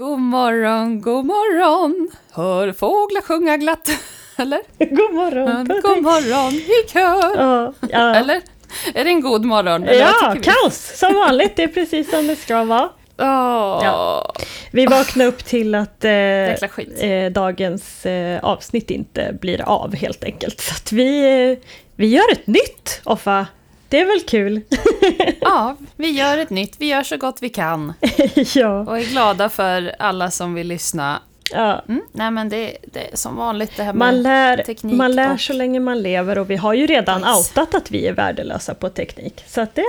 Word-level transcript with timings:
God 0.00 0.18
morgon, 0.20 1.00
god 1.00 1.24
morgon, 1.24 2.10
hör 2.32 2.72
fåglar 2.72 3.20
sjunga 3.22 3.56
glatt. 3.56 3.88
Eller? 4.36 4.60
God 4.78 5.14
morgon 5.14 5.66
God 5.82 6.02
morgon 6.02 6.52
i 6.52 6.88
kör. 6.92 7.36
Ja, 7.40 7.72
ja. 7.90 8.14
Eller? 8.16 8.40
Är 8.94 9.04
det 9.04 9.10
en 9.10 9.20
god 9.20 9.44
morgon? 9.44 9.84
Eller 9.84 10.00
ja 10.00 10.36
kaos 10.42 10.92
som 10.98 11.14
vanligt. 11.14 11.56
Det 11.56 11.62
är 11.62 11.68
precis 11.68 12.10
som 12.10 12.26
det 12.26 12.36
ska 12.36 12.64
vara. 12.64 12.88
Åh, 13.18 13.80
Ja. 13.84 14.32
Vi 14.70 14.86
vaknar 14.86 15.26
upp 15.26 15.44
till 15.44 15.74
att 15.74 16.04
eh, 16.04 16.12
eh, 16.12 17.32
dagens 17.32 18.06
eh, 18.06 18.44
avsnitt 18.44 18.90
inte 18.90 19.36
blir 19.40 19.60
av 19.60 19.94
helt 19.94 20.24
enkelt. 20.24 20.60
Så 20.60 20.94
vi, 20.94 21.42
eh, 21.50 21.58
vi 21.96 22.06
gör 22.06 22.32
ett 22.32 22.46
nytt, 22.46 23.00
Offa. 23.04 23.46
Det 23.90 24.00
är 24.00 24.04
väl 24.06 24.20
kul? 24.20 24.60
ja, 25.40 25.76
vi 25.96 26.10
gör 26.10 26.38
ett 26.38 26.50
nytt, 26.50 26.74
vi 26.78 26.86
gör 26.88 27.02
så 27.02 27.16
gott 27.16 27.36
vi 27.40 27.48
kan. 27.48 27.92
ja. 28.54 28.80
Och 28.80 28.98
är 28.98 29.10
glada 29.10 29.48
för 29.48 29.94
alla 29.98 30.30
som 30.30 30.54
vill 30.54 30.66
lyssna. 30.68 31.22
ja. 31.52 31.82
Mm, 31.88 32.02
nej 32.12 32.30
men 32.30 32.48
det, 32.48 32.76
det 32.92 33.12
är 33.12 33.16
som 33.16 33.36
vanligt 33.36 33.76
det 33.76 33.82
här 33.82 33.92
med 33.92 33.98
Man 33.98 34.22
lär, 34.22 34.56
teknik 34.56 34.94
man 34.94 35.12
lär 35.12 35.34
och- 35.34 35.40
så 35.40 35.52
länge 35.52 35.80
man 35.80 36.02
lever 36.02 36.38
och 36.38 36.50
vi 36.50 36.56
har 36.56 36.74
ju 36.74 36.86
redan 36.86 37.20
Nice. 37.20 37.30
outat 37.38 37.74
att 37.74 37.90
vi 37.90 38.06
är 38.06 38.12
värdelösa 38.12 38.74
på 38.74 38.88
teknik. 38.88 39.44
Så 39.46 39.60
att 39.60 39.74
det... 39.74 39.84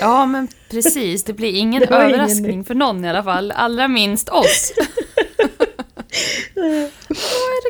Ja, 0.00 0.26
men 0.26 0.48
precis. 0.70 1.24
Det 1.24 1.32
blir 1.32 1.52
ingen 1.52 1.80
Det 1.86 1.90
var 1.90 2.00
ingen 2.04 2.14
överraskning 2.14 2.64
för 2.64 2.74
någon 2.74 3.04
i 3.04 3.08
alla 3.10 3.22
fall. 3.22 3.50
Allra 3.56 3.88
minst 3.88 4.28
oss. 4.28 4.72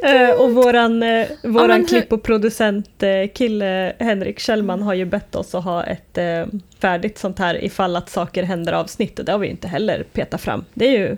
Eh, 0.04 0.40
och 0.40 0.52
våran, 0.54 1.02
eh, 1.02 1.26
våran 1.42 1.80
hur- 1.80 1.86
klipp 1.88 2.12
och 2.12 2.22
producent 2.22 3.02
eh, 3.02 3.28
kille 3.34 3.92
Henrik 3.98 4.38
Kjellman 4.38 4.82
har 4.82 4.94
ju 4.94 5.04
bett 5.04 5.34
oss 5.34 5.54
att 5.54 5.64
ha 5.64 5.84
ett 5.84 6.18
färdigt 6.80 7.18
sånt 7.18 7.38
här 7.38 7.64
ifall 7.64 7.96
att 7.96 8.10
saker 8.10 8.42
händer 8.42 8.72
avsnitt 8.72 9.18
och 9.18 9.24
det 9.24 9.32
har 9.32 9.38
vi 9.38 9.48
inte 9.48 9.68
heller 9.68 10.02
petat 10.12 10.40
fram. 10.40 10.64
Det 10.74 10.86
är 10.86 10.98
ju 10.98 11.16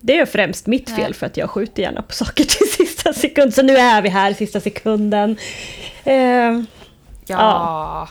det 0.00 0.18
är 0.18 0.26
främst 0.26 0.66
mitt 0.66 0.90
fel 0.90 1.14
för 1.14 1.26
att 1.26 1.36
jag 1.36 1.50
skjuter 1.50 1.82
gärna 1.82 2.02
på 2.02 2.12
saker 2.14 2.44
till 2.48 2.70
sista 2.70 3.12
sekund. 3.12 3.54
Så 3.54 3.62
nu 3.62 3.76
är 3.76 4.02
vi 4.02 4.08
här 4.08 4.32
sista 4.32 4.60
sekunden. 4.60 5.36
Eh, 6.04 6.14
Ja, 7.28 7.36
Ja. 7.38 8.08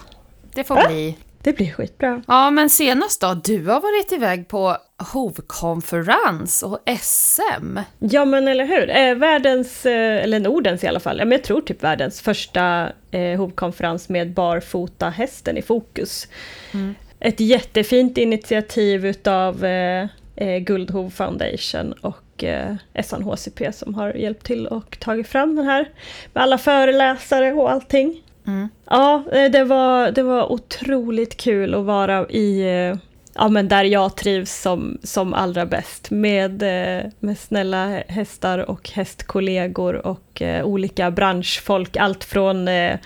det 0.54 0.64
får 0.64 0.88
bli. 0.88 1.16
Det 1.46 1.54
blir 1.54 1.72
skitbra. 1.72 2.22
Ja, 2.28 2.52
men 2.52 2.70
senast 2.70 3.22
då? 3.22 3.34
Du 3.44 3.66
har 3.66 3.82
varit 3.82 4.12
iväg 4.12 4.48
på 4.48 4.78
HOV-konferens 5.14 6.64
och 6.64 6.80
SM. 7.02 7.80
Ja 8.00 8.26
men 8.26 8.48
eller 8.48 8.66
hur. 8.66 8.90
Eh, 8.90 9.16
världens, 9.16 9.86
eh, 9.86 10.24
eller 10.24 10.40
Nordens 10.40 10.84
i 10.84 10.88
alla 10.88 11.00
fall, 11.00 11.18
ja, 11.20 11.26
men 11.26 11.32
jag 11.32 11.44
tror 11.44 11.62
typ 11.62 11.84
världens 11.84 12.22
första 12.22 12.92
eh, 13.12 13.38
hovkonferens 13.38 14.10
med 14.10 14.34
barfota 14.34 15.10
hästen 15.10 15.58
i 15.58 15.62
fokus. 15.62 16.28
Mm. 16.74 16.96
Ett 17.20 17.40
jättefint 17.40 18.18
initiativ 18.18 19.06
utav 19.06 19.66
eh, 19.66 20.08
eh, 20.36 20.58
Guldhov 20.58 21.10
Foundation 21.10 21.94
och 21.94 22.44
eh, 22.44 22.76
SNHCP 23.04 23.72
som 23.72 23.96
har 23.96 24.14
hjälpt 24.14 24.46
till 24.46 24.68
och 24.68 25.00
tagit 25.00 25.28
fram 25.28 25.56
den 25.56 25.66
här. 25.66 25.90
Med 26.34 26.44
alla 26.44 26.58
föreläsare 26.58 27.54
och 27.54 27.72
allting. 27.72 28.22
Mm. 28.48 28.70
Ja, 28.90 29.24
eh, 29.32 29.52
det 29.52 29.64
var, 29.64 30.12
det 30.12 30.24
var 30.24 30.52
otroligt 30.52 31.38
kul 31.38 31.74
att 31.74 31.86
vara 31.86 32.30
i, 32.30 32.62
eh, 32.62 32.98
ja 33.36 33.48
men 33.50 33.68
där 33.68 33.84
jag 33.84 34.16
trivs 34.18 34.62
som, 34.62 34.98
som 35.04 35.34
allra 35.34 35.66
bäst. 35.66 36.12
Med, 36.12 36.64
eh, 36.64 37.12
med 37.20 37.38
snälla 37.38 37.86
hästar 38.08 38.70
och 38.70 38.90
hästkollegor 38.90 40.08
och 40.08 40.42
olika 40.64 41.12
branschfolk. 41.12 41.98
Allt 41.98 42.24
från 42.24 42.68
eh, 42.68 43.00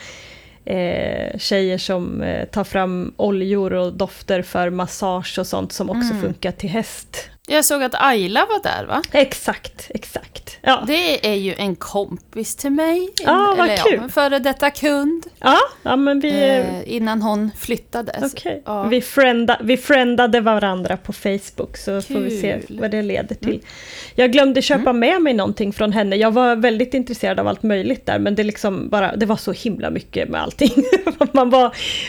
tjejer 1.38 1.78
som 1.78 2.24
tar 2.52 2.64
fram 2.64 3.14
oljor 3.18 3.74
och 3.74 3.94
dofter 3.94 4.42
för 4.42 4.70
massage 4.70 5.40
och 5.40 5.48
sånt 5.48 5.72
som 5.72 5.90
också 5.90 6.12
Mm. 6.12 6.22
funkar 6.22 6.52
till 6.52 6.70
häst. 6.70 7.30
Jag 7.50 7.66
såg 7.66 7.84
att 7.84 7.96
Ayla 8.02 8.46
var 8.50 8.64
där, 8.64 8.86
va? 8.86 9.02
Exakt, 9.12 9.88
exakt. 9.90 10.58
Ja, 10.62 10.84
Det 10.88 11.28
är 11.30 11.34
ju 11.36 11.54
en 11.58 11.76
kompis 11.76 12.56
till 12.56 12.72
mig. 12.72 13.10
Ja, 13.26 13.56
vad 13.58 13.66
Eller 13.70 13.78
kul. 13.78 13.94
Ja, 13.98 14.04
en 14.04 14.10
före 14.10 14.40
detta 14.40 14.70
kund. 14.70 15.26
ja, 15.40 15.58
ja 15.84 15.96
men 15.96 16.20
vi... 16.20 16.50
eh, 16.50 16.96
innan 16.96 17.22
hon 17.22 17.52
flyttade. 17.60 18.12
Okej. 18.34 18.64
Ja. 18.66 18.84
Vi, 18.84 19.02
frienda, 19.02 19.58
vi 19.64 19.78
friendade 19.78 20.42
varandra 20.42 20.98
på 20.98 21.14
Facebook 21.14 21.78
så 21.78 22.02
får 22.02 22.20
vi 22.20 22.42
se 22.42 22.52
Kul. 22.60 22.66
Mm. 22.70 22.82
vad 22.82 22.92
det 22.92 23.02
leder 23.02 23.36
till. 23.36 23.62
Jag 24.16 24.32
glömde 24.32 24.62
köpa 24.62 24.94
med 24.94 25.22
mig 25.22 25.34
någonting 25.34 25.74
från 25.74 25.92
henne. 25.92 26.16
Jag 26.16 26.32
var 26.32 26.56
väldigt 26.56 26.94
intresserad 26.94 27.40
av 27.40 27.48
allt 27.48 27.64
möjligt 27.64 28.06
där 28.06 28.20
men 28.20 28.36
det, 28.36 28.44
liksom 28.44 28.90
bara, 28.90 29.16
det 29.16 29.26
var 29.26 29.36
så 29.38 29.52
himla 29.52 29.90
mycket 29.90 30.30
med 30.30 30.42
allting. 30.42 30.72
man, 31.32 31.50
var, 31.50 31.62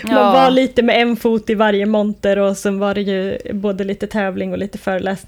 man 0.04 0.14
Ja. 0.14 0.32
var 0.32 0.50
lite 0.50 0.82
med 0.82 1.02
en 1.02 1.16
fot 1.16 1.50
i 1.50 1.54
varje 1.54 1.86
monter 1.86 2.38
och 2.38 2.56
sen 2.56 2.78
var 2.78 2.94
det 2.94 3.00
ju 3.02 3.38
både 3.52 3.84
lite 3.84 4.06
tävling 4.06 4.52
och 4.52 4.58
lite 4.58 4.78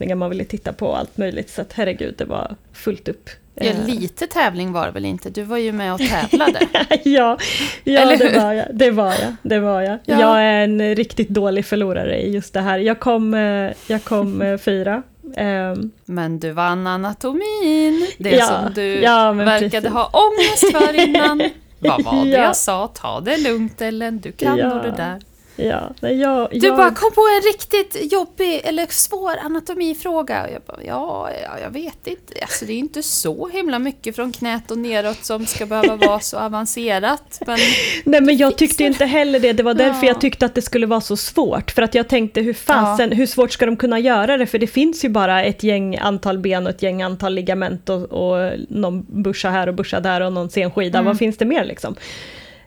föreläsningar 0.02 0.16
man 0.16 0.30
ville 0.30 0.44
titta 0.44 0.72
på 0.72 0.86
och 0.86 0.98
allt 0.98 1.16
möjligt. 1.18 1.50
Så 1.50 1.62
att 1.62 1.72
herregud, 1.72 2.14
det 2.18 2.24
var 2.24 2.56
fullt 2.72 3.08
upp. 3.08 3.30
Ja, 3.54 3.64
Eh, 3.64 3.86
lite 3.86 4.26
tävling 4.26 4.72
var 4.72 4.86
det 4.86 4.92
väl 4.92 5.04
inte? 5.04 5.30
Du 5.30 5.42
var 5.42 5.58
ju 5.58 5.72
med 5.72 5.94
och 5.94 6.00
tävlade. 6.30 6.60
ja, 7.04 7.38
ja 7.84 8.16
det 8.16 8.38
var 8.38 8.52
jag. 8.52 8.66
Det 8.72 8.90
var 8.90 9.12
jag. 9.12 9.34
Det 9.42 9.60
var 9.60 9.82
jag. 9.82 9.98
Ja. 10.06 10.20
Jag 10.20 10.42
är 10.42 10.64
en 10.64 10.94
riktigt 10.96 11.28
dålig 11.28 11.64
förlorare 11.66 12.22
i 12.22 12.30
just 12.34 12.54
det 12.54 12.60
här. 12.62 12.78
Jag 12.78 13.00
kom, 13.00 13.34
eh, 13.34 13.72
jag 13.86 14.04
kom 14.04 14.42
eh, 14.42 14.58
fyra. 14.64 15.02
Ehm, 15.36 15.90
Men 16.04 16.40
du 16.40 16.50
vann 16.52 16.86
anatomin. 16.86 18.06
Det 18.18 18.30
Ja, 18.30 18.46
som 18.46 18.72
du 18.74 19.00
ja, 19.02 19.32
verkade 19.32 19.70
precis. 19.70 19.90
ha 19.90 20.10
ångest 20.12 20.72
för 20.72 20.94
innan. 21.08 21.42
Vad 21.78 22.04
var 22.04 22.24
det 22.24 22.30
Ja. 22.30 22.42
jag 22.44 22.56
sa? 22.56 22.86
Ta 22.88 23.20
det 23.20 23.36
lugnt 23.36 23.80
Ellen, 23.82 24.20
du 24.20 24.32
kan 24.32 24.58
Ja. 24.58 24.68
nog 24.68 24.82
det 24.82 24.90
där. 24.96 25.20
Ja, 25.56 25.94
nej, 26.00 26.20
jag, 26.20 26.48
Du 26.50 26.66
jag, 26.66 26.76
bara 26.76 26.94
kom 26.94 27.12
på 27.12 27.20
en 27.20 27.52
riktigt 27.52 28.12
jobbig 28.12 28.60
eller 28.64 28.86
svår 28.90 29.36
anatomifråga. 29.44 30.42
Och 30.44 30.50
jag 30.52 30.62
bara, 30.66 30.82
ja, 30.86 31.30
ja, 31.42 31.58
jag 31.62 31.70
vet 31.70 32.06
inte. 32.06 32.34
Alltså 32.42 32.64
det 32.64 32.72
är 32.72 32.78
inte 32.78 33.02
så 33.02 33.48
himla 33.48 33.78
mycket 33.78 34.16
från 34.16 34.32
knät 34.32 34.70
och 34.70 34.78
neråt 34.78 35.24
som 35.24 35.46
ska 35.46 35.66
behöva 35.66 35.96
vara 35.96 36.20
så 36.20 36.38
avancerat. 36.38 37.42
Men 37.46 37.58
nej, 38.04 38.20
men 38.20 38.36
jag 38.36 38.58
tyckte 38.58 38.84
inte 38.84 39.04
heller 39.04 39.40
det. 39.40 39.52
Det 39.52 39.62
var 39.62 39.74
därför 39.74 40.06
Ja. 40.06 40.12
jag 40.12 40.20
tyckte 40.20 40.46
att 40.46 40.54
det 40.54 40.62
skulle 40.62 40.86
vara 40.86 41.00
så 41.00 41.16
svårt. 41.16 41.70
För 41.70 41.82
att 41.82 41.94
jag 41.94 42.08
tänkte, 42.08 42.40
hur 42.40 42.54
fasen, 42.54 43.12
hur 43.12 43.26
svårt 43.26 43.52
ska 43.52 43.66
de 43.66 43.76
kunna 43.76 43.98
göra 43.98 44.36
det? 44.36 44.46
För 44.46 44.58
det 44.58 44.66
finns 44.66 45.04
ju 45.04 45.08
bara 45.08 45.44
ett 45.44 45.62
gäng 45.62 45.96
antal 45.98 46.38
ben 46.38 46.66
och 46.66 46.70
ett 46.70 46.82
gäng 46.82 47.02
antal 47.02 47.34
ligament 47.34 47.88
och, 47.88 48.02
och 48.02 48.52
någon 48.68 49.06
buscha 49.22 49.50
här 49.50 49.66
och 49.66 49.74
buscha 49.74 50.00
där 50.00 50.20
och 50.20 50.32
någon 50.32 50.50
senskida. 50.50 51.02
Vad 51.02 51.18
finns 51.18 51.36
det 51.36 51.44
mer 51.44 51.64
liksom? 51.64 51.94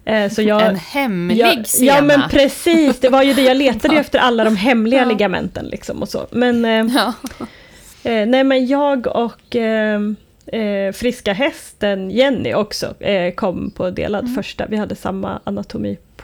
Eh, 0.05 0.29
så 0.31 0.41
jag, 0.41 0.61
en 0.65 0.75
hemlig 0.75 1.37
ja, 1.37 1.63
sena. 1.65 1.85
ja 1.95 2.01
men 2.01 2.21
precis, 2.29 2.99
det 2.99 3.09
var 3.09 3.23
ju 3.23 3.33
det 3.33 3.41
jag 3.41 3.57
letade 3.57 3.93
ju 3.93 3.99
efter 3.99 4.19
alla 4.19 4.43
de 4.43 4.55
hemliga 4.55 4.99
Ja. 5.01 5.05
ligamenten 5.09 5.65
liksom 5.65 6.01
och 6.01 6.09
så. 6.09 6.27
Men, 6.31 6.65
eh, 6.65 6.85
Ja. 6.95 7.13
eh, 8.11 8.25
nej 8.27 8.43
men 8.43 8.65
jag 8.67 9.07
och 9.07 9.55
eh, 9.55 10.91
friska 10.93 11.33
hästen 11.33 12.11
Jenny 12.11 12.53
också 12.53 13.01
eh, 13.03 13.33
kom 13.33 13.71
på 13.71 13.89
delad 13.89 14.23
Mm. 14.23 14.35
första, 14.35 14.65
vi 14.67 14.77
hade 14.77 14.95
samma 14.95 15.39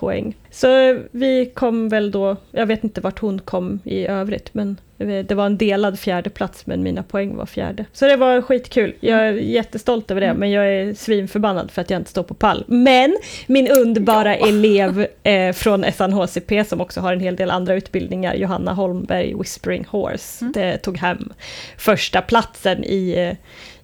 anatomipoäng. 0.09 0.35
Så 0.51 1.00
vi 1.12 1.45
kom 1.53 1.89
väl 1.89 2.12
då, 2.12 2.35
jag 2.51 2.66
vet 2.66 2.84
inte 2.84 3.01
vart 3.01 3.19
hon 3.19 3.39
kom 3.39 3.79
i 3.84 4.06
övrigt 4.07 4.53
men 4.53 4.78
eh, 4.97 5.07
det 5.25 5.35
var 5.35 5.45
en 5.45 5.57
delad 5.57 6.00
fjärde 6.00 6.29
plats 6.29 6.66
men 6.66 6.84
mina 6.84 7.03
poäng 7.03 7.35
var 7.35 7.45
fjärde. 7.45 7.85
Så 7.94 8.06
det 8.06 8.16
var 8.16 8.41
skitkul, 8.41 8.94
jag 9.00 9.19
är 9.28 9.31
jättestolt 9.34 10.12
över 10.12 10.22
det 10.22 10.28
Mm. 10.28 10.39
men 10.39 10.51
jag 10.51 10.67
är 10.73 10.94
svinförbannad 10.94 11.72
för 11.72 11.81
att 11.81 11.89
jag 11.89 12.00
inte 12.00 12.09
står 12.09 12.23
på 12.23 12.34
pall. 12.34 12.63
Men 12.67 13.17
min 13.47 13.67
underbara 13.72 14.35
elev 14.35 15.07
eh, 15.23 15.53
från 15.53 15.84
SNHCP 15.94 16.63
som 16.66 16.81
också 16.81 17.01
har 17.01 17.13
en 17.13 17.19
hel 17.19 17.35
del 17.35 17.51
andra 17.51 17.73
utbildningar, 17.75 18.35
Johanna 18.35 18.73
Holmberg, 18.73 19.33
Whispering 19.38 19.85
Horse, 19.89 20.41
Mm. 20.45 20.51
det 20.53 20.78
tog 20.78 20.97
hem 20.97 21.33
första 21.78 22.22
platsen 22.22 22.83
i, 22.83 23.16
eh, 23.18 23.38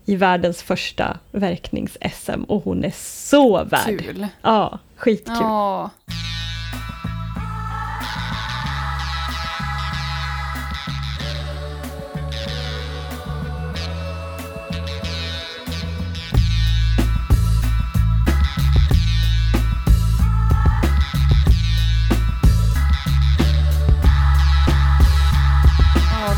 i 0.08 0.16
världens 0.16 0.64
första 0.64 1.18
verknings-SM 1.32 2.44
och 2.44 2.64
hon 2.64 2.84
är 2.84 2.94
så 2.96 3.64
värd. 3.64 4.00
Kul. 4.00 4.28
Ja, 4.42 4.80
skitkul. 4.96 5.36
Ja. 5.40 5.90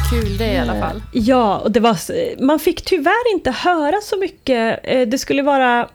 Kul 0.10 0.38
det 0.38 0.54
i 0.54 0.58
alla 0.58 0.80
fall. 0.80 1.02
Ja, 1.14 1.58
och 1.58 1.72
det 1.72 1.80
var, 1.80 1.98
man 2.44 2.60
fick 2.60 2.82
tyvärr 2.86 3.32
inte 3.34 3.52
höra 3.52 3.96
så 4.04 4.18
mycket. 4.18 4.80
Eh, 4.84 5.02
Det 5.08 5.18
skulle 5.18 5.42
vara, 5.42 5.88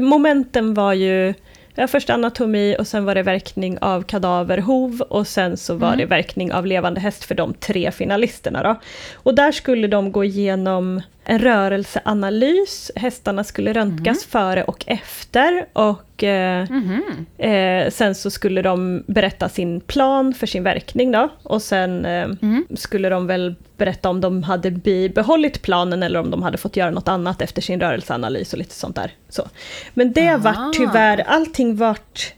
momenten 0.00 0.74
var 0.74 0.92
ju 0.92 1.34
ja, 1.74 1.86
först 1.86 2.10
anatomi 2.10 2.76
och 2.78 2.86
sen 2.86 3.04
var 3.04 3.14
det 3.14 3.22
verkning 3.22 3.78
av 3.78 4.02
kadaverhov 4.02 5.00
och 5.00 5.26
sen 5.26 5.56
så 5.56 5.74
var 5.74 5.88
Mm. 5.88 5.98
det 5.98 6.06
verkning 6.06 6.52
av 6.52 6.66
levande 6.66 7.00
häst 7.00 7.24
för 7.24 7.34
de 7.34 7.54
tre 7.54 7.90
finalisterna. 7.92 8.62
Då. 8.62 8.80
Och 9.14 9.34
där 9.34 9.52
skulle 9.52 9.86
de 9.88 10.12
gå 10.12 10.24
igenom 10.24 11.02
en 11.24 11.38
rörelseanalys. 11.38 12.90
Hästarna 12.96 13.44
skulle 13.44 13.72
röntgas 13.72 14.24
före 14.24 14.64
och 14.64 14.84
efter. 14.86 15.66
Och 15.72 16.24
eh, 16.24 16.66
Mhm. 16.70 17.26
eh, 17.38 17.90
sen 17.90 18.14
så 18.14 18.30
skulle 18.30 18.62
de 18.62 19.04
berätta 19.06 19.48
sin 19.48 19.80
plan 19.80 20.34
för 20.34 20.46
sin 20.46 20.62
verkning 20.62 21.12
då. 21.12 21.28
Och 21.42 21.62
sen 21.62 22.04
eh, 22.04 22.28
Mm. 22.42 22.66
skulle 22.74 23.08
de 23.08 23.26
väl 23.26 23.54
berätta 23.76 24.08
om 24.10 24.20
de 24.20 24.42
hade 24.42 24.70
bibehållit 24.70 25.62
planen 25.62 26.02
eller 26.02 26.20
om 26.20 26.30
de 26.30 26.42
hade 26.42 26.58
fått 26.58 26.76
göra 26.76 26.90
något 26.90 27.08
annat 27.08 27.42
efter 27.42 27.62
sin 27.62 27.80
rörelseanalys 27.80 28.52
och 28.52 28.58
lite 28.58 28.74
sånt 28.74 28.96
där. 28.96 29.12
Så. 29.28 29.48
Men 29.94 30.12
det 30.12 30.28
Aha. 30.28 30.38
vart 30.38 30.74
tyvärr, 30.74 31.20
allting 31.26 31.76
vart 31.76 32.32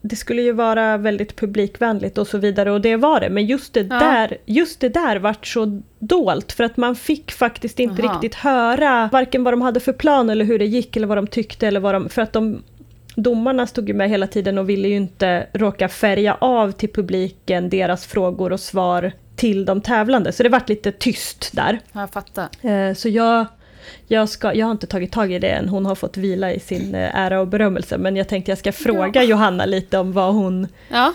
det 0.00 0.16
skulle 0.16 0.42
ju 0.42 0.52
vara 0.52 0.96
väldigt 0.96 1.36
publikvänligt 1.36 2.18
och 2.18 2.26
så 2.26 2.38
vidare 2.38 2.70
och 2.72 2.80
det 2.80 2.96
var 2.96 3.20
det. 3.20 3.30
Men 3.30 3.46
just 3.46 3.74
det, 3.74 3.80
Ja. 3.80 3.98
där, 3.98 4.36
just 4.46 4.80
det 4.80 4.88
där 4.88 5.16
vart 5.16 5.46
så 5.46 5.82
dolt 5.98 6.52
för 6.52 6.64
att 6.64 6.76
man 6.76 6.96
fick 6.96 7.32
faktiskt 7.32 7.80
inte 7.80 8.02
Aha. 8.02 8.12
riktigt 8.14 8.34
höra 8.34 9.08
varken 9.12 9.44
vad 9.44 9.52
de 9.52 9.62
hade 9.62 9.80
för 9.80 9.92
plan 9.92 10.30
eller 10.30 10.44
hur 10.44 10.58
det 10.58 10.66
gick 10.66 10.96
eller 10.96 11.06
vad 11.06 11.18
de 11.18 11.26
tyckte 11.26 11.66
eller 11.66 11.80
vad 11.80 11.94
de... 11.94 12.08
För 12.08 12.22
att 12.22 12.32
de 12.32 12.62
domarna 13.14 13.66
stod 13.66 13.88
ju 13.88 13.94
med 13.94 14.10
hela 14.10 14.26
tiden 14.26 14.58
och 14.58 14.68
ville 14.68 14.88
ju 14.88 14.96
inte 14.96 15.46
råka 15.52 15.88
färga 15.88 16.34
av 16.40 16.72
till 16.72 16.92
publiken 16.92 17.68
deras 17.70 18.06
frågor 18.06 18.52
och 18.52 18.60
svar 18.60 19.12
till 19.36 19.64
de 19.64 19.80
tävlande. 19.80 20.32
Så 20.32 20.42
det 20.42 20.48
vart 20.48 20.68
lite 20.68 20.92
tyst 20.92 21.50
där. 21.52 21.80
Jag 21.92 22.10
fattar. 22.10 22.48
Eh, 22.62 22.94
Så 22.94 23.08
jag, 23.08 23.46
jag, 24.06 24.28
ska, 24.28 24.54
jag 24.54 24.66
har 24.66 24.70
inte 24.72 24.86
tagit 24.86 25.12
tag 25.12 25.32
i 25.32 25.38
det 25.38 25.48
än, 25.50 25.68
hon 25.68 25.86
har 25.86 25.94
fått 25.94 26.16
vila 26.16 26.52
i 26.52 26.60
sin 26.60 26.94
eh, 26.94 27.16
ära 27.16 27.40
och 27.40 27.48
berömmelse. 27.48 27.98
Men 27.98 28.16
jag 28.16 28.28
tänkte 28.28 28.50
jag 28.50 28.58
ska 28.58 28.72
fråga 28.72 29.22
Johanna 29.24 29.66
lite 29.66 29.98
om 29.98 30.12
vad 30.12 30.34
hon, 30.34 30.66
Ja. 30.88 31.12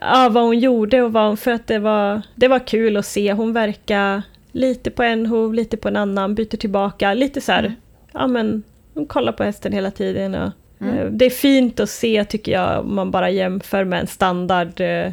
ja, 0.00 0.28
vad 0.32 0.42
hon 0.44 0.58
gjorde 0.58 1.02
och 1.02 1.12
vad 1.12 1.26
hon, 1.26 1.36
för 1.36 1.50
att 1.50 1.66
det 1.66 1.78
var, 1.78 2.22
det 2.34 2.48
var 2.48 2.66
kul 2.66 2.96
att 2.96 3.06
se. 3.06 3.32
Hon 3.32 3.52
verkar 3.52 4.22
lite 4.52 4.90
på 4.90 5.02
en 5.02 5.26
hov, 5.26 5.54
lite 5.54 5.76
på 5.76 5.88
en 5.88 5.96
annan, 5.96 6.34
byter 6.34 6.56
tillbaka, 6.56 7.14
lite 7.14 7.40
så 7.40 7.52
här, 7.52 7.64
Mm. 7.64 7.76
ja 8.12 8.26
men 8.26 8.62
hon 8.94 9.06
kollar 9.06 9.32
på 9.32 9.44
hästen 9.44 9.72
hela 9.72 9.90
tiden. 9.90 10.34
Och, 10.34 10.50
Mm. 10.80 10.98
eh, 10.98 11.04
Det 11.06 11.24
är 11.24 11.30
fint 11.30 11.80
att 11.80 11.90
se 11.90 12.24
tycker 12.24 12.52
jag, 12.52 12.80
om 12.80 12.94
man 12.94 13.10
bara 13.10 13.30
jämför 13.30 13.84
med 13.84 14.00
en 14.00 14.06
standard 14.06 14.80
eh, 14.80 15.12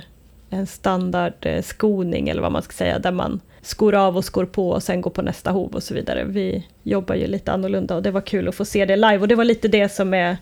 en 0.49 0.67
standard 0.67 1.33
eh, 1.41 1.61
skoning 1.61 2.29
eller 2.29 2.41
vad 2.41 2.51
man 2.51 2.61
ska 2.61 2.71
säga, 2.73 2.99
där 2.99 3.11
man 3.11 3.39
skor 3.61 3.95
av 3.95 4.17
och 4.17 4.25
skor 4.25 4.45
på 4.45 4.69
och 4.69 4.83
sen 4.83 5.01
går 5.01 5.11
på 5.11 5.21
nästa 5.21 5.51
hov 5.51 5.75
och 5.75 5.83
så 5.83 5.93
vidare. 5.93 6.23
Vi 6.23 6.67
jobbar 6.83 7.15
ju 7.15 7.27
lite 7.27 7.51
annorlunda 7.51 7.95
och 7.95 8.03
det 8.03 8.11
var 8.11 8.21
kul 8.21 8.47
att 8.47 8.55
få 8.55 8.65
se 8.65 8.85
det 8.85 8.95
live 8.95 9.17
och 9.17 9.27
det 9.27 9.35
var 9.35 9.43
lite 9.45 9.67
det 9.67 9.89
som 9.89 10.13
är, 10.13 10.37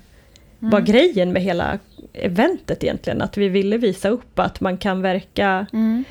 var 0.60 0.82
grejen 0.82 1.34
med 1.34 1.42
hela 1.42 1.80
eventet 2.14 2.84
egentligen, 2.84 3.22
att 3.22 3.38
vi 3.38 3.50
ville 3.50 3.78
visa 3.78 4.10
upp 4.10 4.40
att 4.40 4.62
man 4.62 4.78
kan 4.78 5.02
verka 5.02 5.68
Mm. 5.74 6.04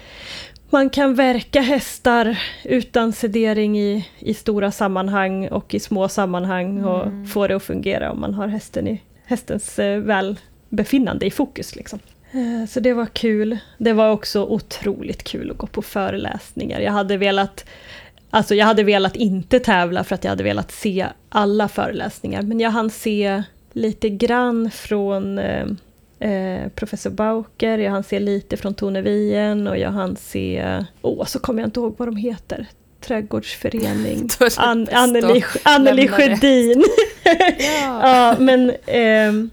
man 0.71 0.91
kan 0.91 1.15
verka 1.15 1.61
hästar 1.61 2.39
utan 2.65 3.13
sedering 3.13 3.79
i, 3.79 4.09
i 4.19 4.35
stora 4.35 4.71
sammanhang 4.71 5.49
och 5.49 5.75
i 5.75 5.81
små 5.81 6.09
sammanhang 6.09 6.85
och 6.85 7.29
få 7.33 7.47
det 7.47 7.57
att 7.57 7.63
fungera 7.63 8.13
om 8.13 8.21
man 8.21 8.35
har 8.35 8.49
hästen 8.49 8.89
i, 8.89 9.03
hästens 9.25 9.79
eh, 9.79 10.01
välbefinnande 10.01 11.27
i 11.27 11.31
fokus. 11.31 11.77
Liksom. 11.77 11.99
Eh, 12.37 12.67
Så 12.69 12.81
det 12.81 12.93
var 12.93 13.07
kul. 13.07 13.59
Det 13.79 13.93
var 13.93 14.11
också 14.11 14.45
otroligt 14.45 15.25
kul 15.25 15.51
att 15.51 15.59
gå 15.59 15.67
på 15.67 15.83
föreläsningar. 15.83 16.81
Jag 16.81 16.93
hade 16.93 17.17
velat 17.17 17.65
Alltså 18.31 18.55
jag 18.55 18.67
hade 18.67 18.83
velat 18.83 19.17
inte 19.17 19.61
tävla 19.61 20.05
för 20.05 20.15
att 20.15 20.25
jag 20.25 20.31
hade 20.31 20.45
velat 20.45 20.73
se 20.73 21.07
alla 21.29 21.69
föreläsningar. 21.69 22.43
Men 22.43 22.61
jag 22.61 22.71
hann 22.71 22.91
se 22.91 23.43
lite 23.73 24.09
grann 24.09 24.71
från 24.71 25.39
eh, 25.39 25.67
eh, 26.31 26.69
professor 26.75 27.11
Bauker, 27.11 27.79
jag 27.79 27.91
hann 27.91 28.05
se 28.05 28.21
lite 28.21 28.57
från 28.57 28.75
Tone 28.75 29.01
Wien 29.03 29.67
och 29.69 29.79
jag 29.79 29.91
hann 29.91 30.17
se... 30.17 30.79
Åh, 31.03 31.25
så 31.27 31.39
kommer 31.39 31.61
jag 31.63 31.67
inte 31.69 31.81
ihåg 31.81 31.95
vad 31.99 32.09
de 32.09 32.17
heter. 32.17 32.67
Trädgårdsförening. 33.01 34.29
An- 34.57 34.89
Anneli, 34.93 35.45
Anneli. 35.63 36.09
Sjödin. 36.09 36.85
Ja. 37.25 38.01
ja, 38.03 38.37
men... 38.39 38.73
ehm, 38.87 39.51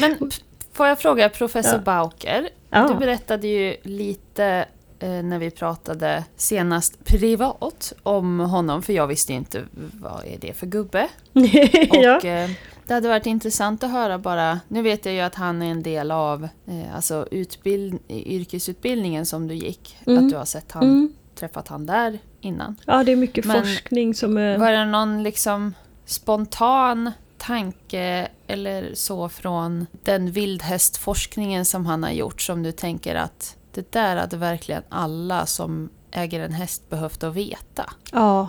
Men 0.00 0.30
får 0.74 0.86
jag 0.86 0.98
fråga 0.98 1.28
professor 1.28 1.72
Ja. 1.74 1.78
Bauker? 1.78 2.48
Ja. 2.70 2.88
Du 2.88 2.94
berättade 2.94 3.46
ju 3.48 3.76
lite 3.82 4.64
eh, 4.98 5.08
när 5.10 5.38
vi 5.38 5.50
pratade 5.50 6.24
senast 6.36 7.04
privat 7.04 7.92
om 8.02 8.40
honom, 8.40 8.82
för 8.82 8.92
jag 8.92 9.06
visste 9.06 9.32
inte 9.32 9.62
vad 9.92 10.24
är 10.24 10.38
det 10.40 10.52
för 10.52 10.66
gubbe. 10.66 11.08
ja. 11.92 12.16
Och 12.16 12.24
eh, 12.24 12.50
det 12.86 12.94
hade 12.94 13.08
varit 13.08 13.26
intressant 13.26 13.84
att 13.84 13.90
höra 13.90 14.18
bara, 14.18 14.60
nu 14.68 14.82
vet 14.82 15.04
jag 15.04 15.14
ju 15.14 15.20
att 15.20 15.34
han 15.34 15.62
är 15.62 15.70
en 15.70 15.82
del 15.82 16.10
av 16.10 16.48
eh, 16.66 16.94
alltså 16.96 17.28
utbild, 17.30 17.98
yrkesutbildningen 18.08 19.26
som 19.26 19.48
du 19.48 19.54
gick, 19.54 19.96
Mm. 20.06 20.24
att 20.24 20.30
du 20.30 20.36
har 20.36 20.44
sett 20.44 20.72
han, 20.72 20.82
Mm. 20.84 21.12
träffat 21.34 21.68
han 21.68 21.86
där 21.86 22.18
innan. 22.40 22.76
ja, 22.86 23.04
det 23.04 23.12
är 23.12 23.16
mycket 23.16 23.44
Men- 23.44 23.62
forskning 23.64 24.14
som 24.14 24.36
är... 24.36 24.58
Var 24.58 24.70
det 24.72 24.84
någon 24.84 25.22
liksom 25.22 25.74
spontan 26.04 27.10
tanke 27.46 28.28
eller 28.46 28.90
så 28.94 29.28
från 29.28 29.86
den 30.02 30.30
vildhästforskningen 30.30 31.64
som 31.64 31.86
han 31.86 32.02
har 32.02 32.10
gjort 32.10 32.40
som 32.40 32.62
du 32.62 32.72
tänker 32.72 33.14
att 33.14 33.56
det 33.72 33.92
där 33.92 34.16
hade 34.16 34.36
verkligen 34.36 34.82
alla 34.88 35.46
som 35.46 35.90
äger 36.10 36.40
en 36.40 36.52
häst 36.52 36.90
behövt 36.90 37.22
att 37.22 37.34
veta? 37.34 37.92
Ja, 38.12 38.48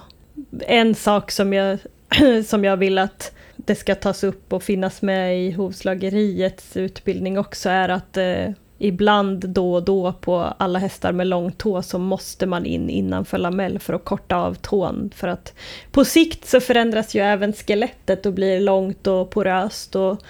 en 0.60 0.96
sak 0.96 1.32
som 1.32 1.54
jag, 1.54 1.80
som 2.46 2.64
jag 2.64 2.78
vill 2.78 2.98
att 2.98 3.32
det 3.56 3.76
ska 3.76 3.96
tas 3.96 4.24
upp 4.24 4.54
och 4.54 4.64
finnas 4.64 5.02
med 5.02 5.40
i 5.40 5.52
hovslageriets 5.52 6.78
utbildning 6.78 7.40
också 7.40 7.70
är 7.70 7.90
att 7.90 8.18
eh, 8.18 8.50
ibland 8.78 9.50
då 9.50 9.74
och 9.74 9.84
då 9.84 10.14
på 10.14 10.40
alla 10.40 10.80
hästar 10.80 11.12
med 11.12 11.28
lång 11.28 11.52
tå 11.52 11.82
så 11.82 12.00
måste 12.00 12.46
man 12.46 12.66
in 12.66 12.90
innanför 12.90 13.38
lamell 13.38 13.80
för 13.80 13.94
att 13.94 14.06
korta 14.06 14.36
av 14.36 14.54
tån. 14.54 15.12
För 15.16 15.28
att 15.28 15.54
på 15.92 16.06
sikt 16.06 16.46
så 16.46 16.60
förändras 16.60 17.16
ju 17.16 17.22
även 17.22 17.54
skelettet 17.54 18.26
och 18.26 18.34
blir 18.34 18.60
långt 18.60 19.08
och 19.08 19.30
poröst 19.30 19.96
och 19.96 20.22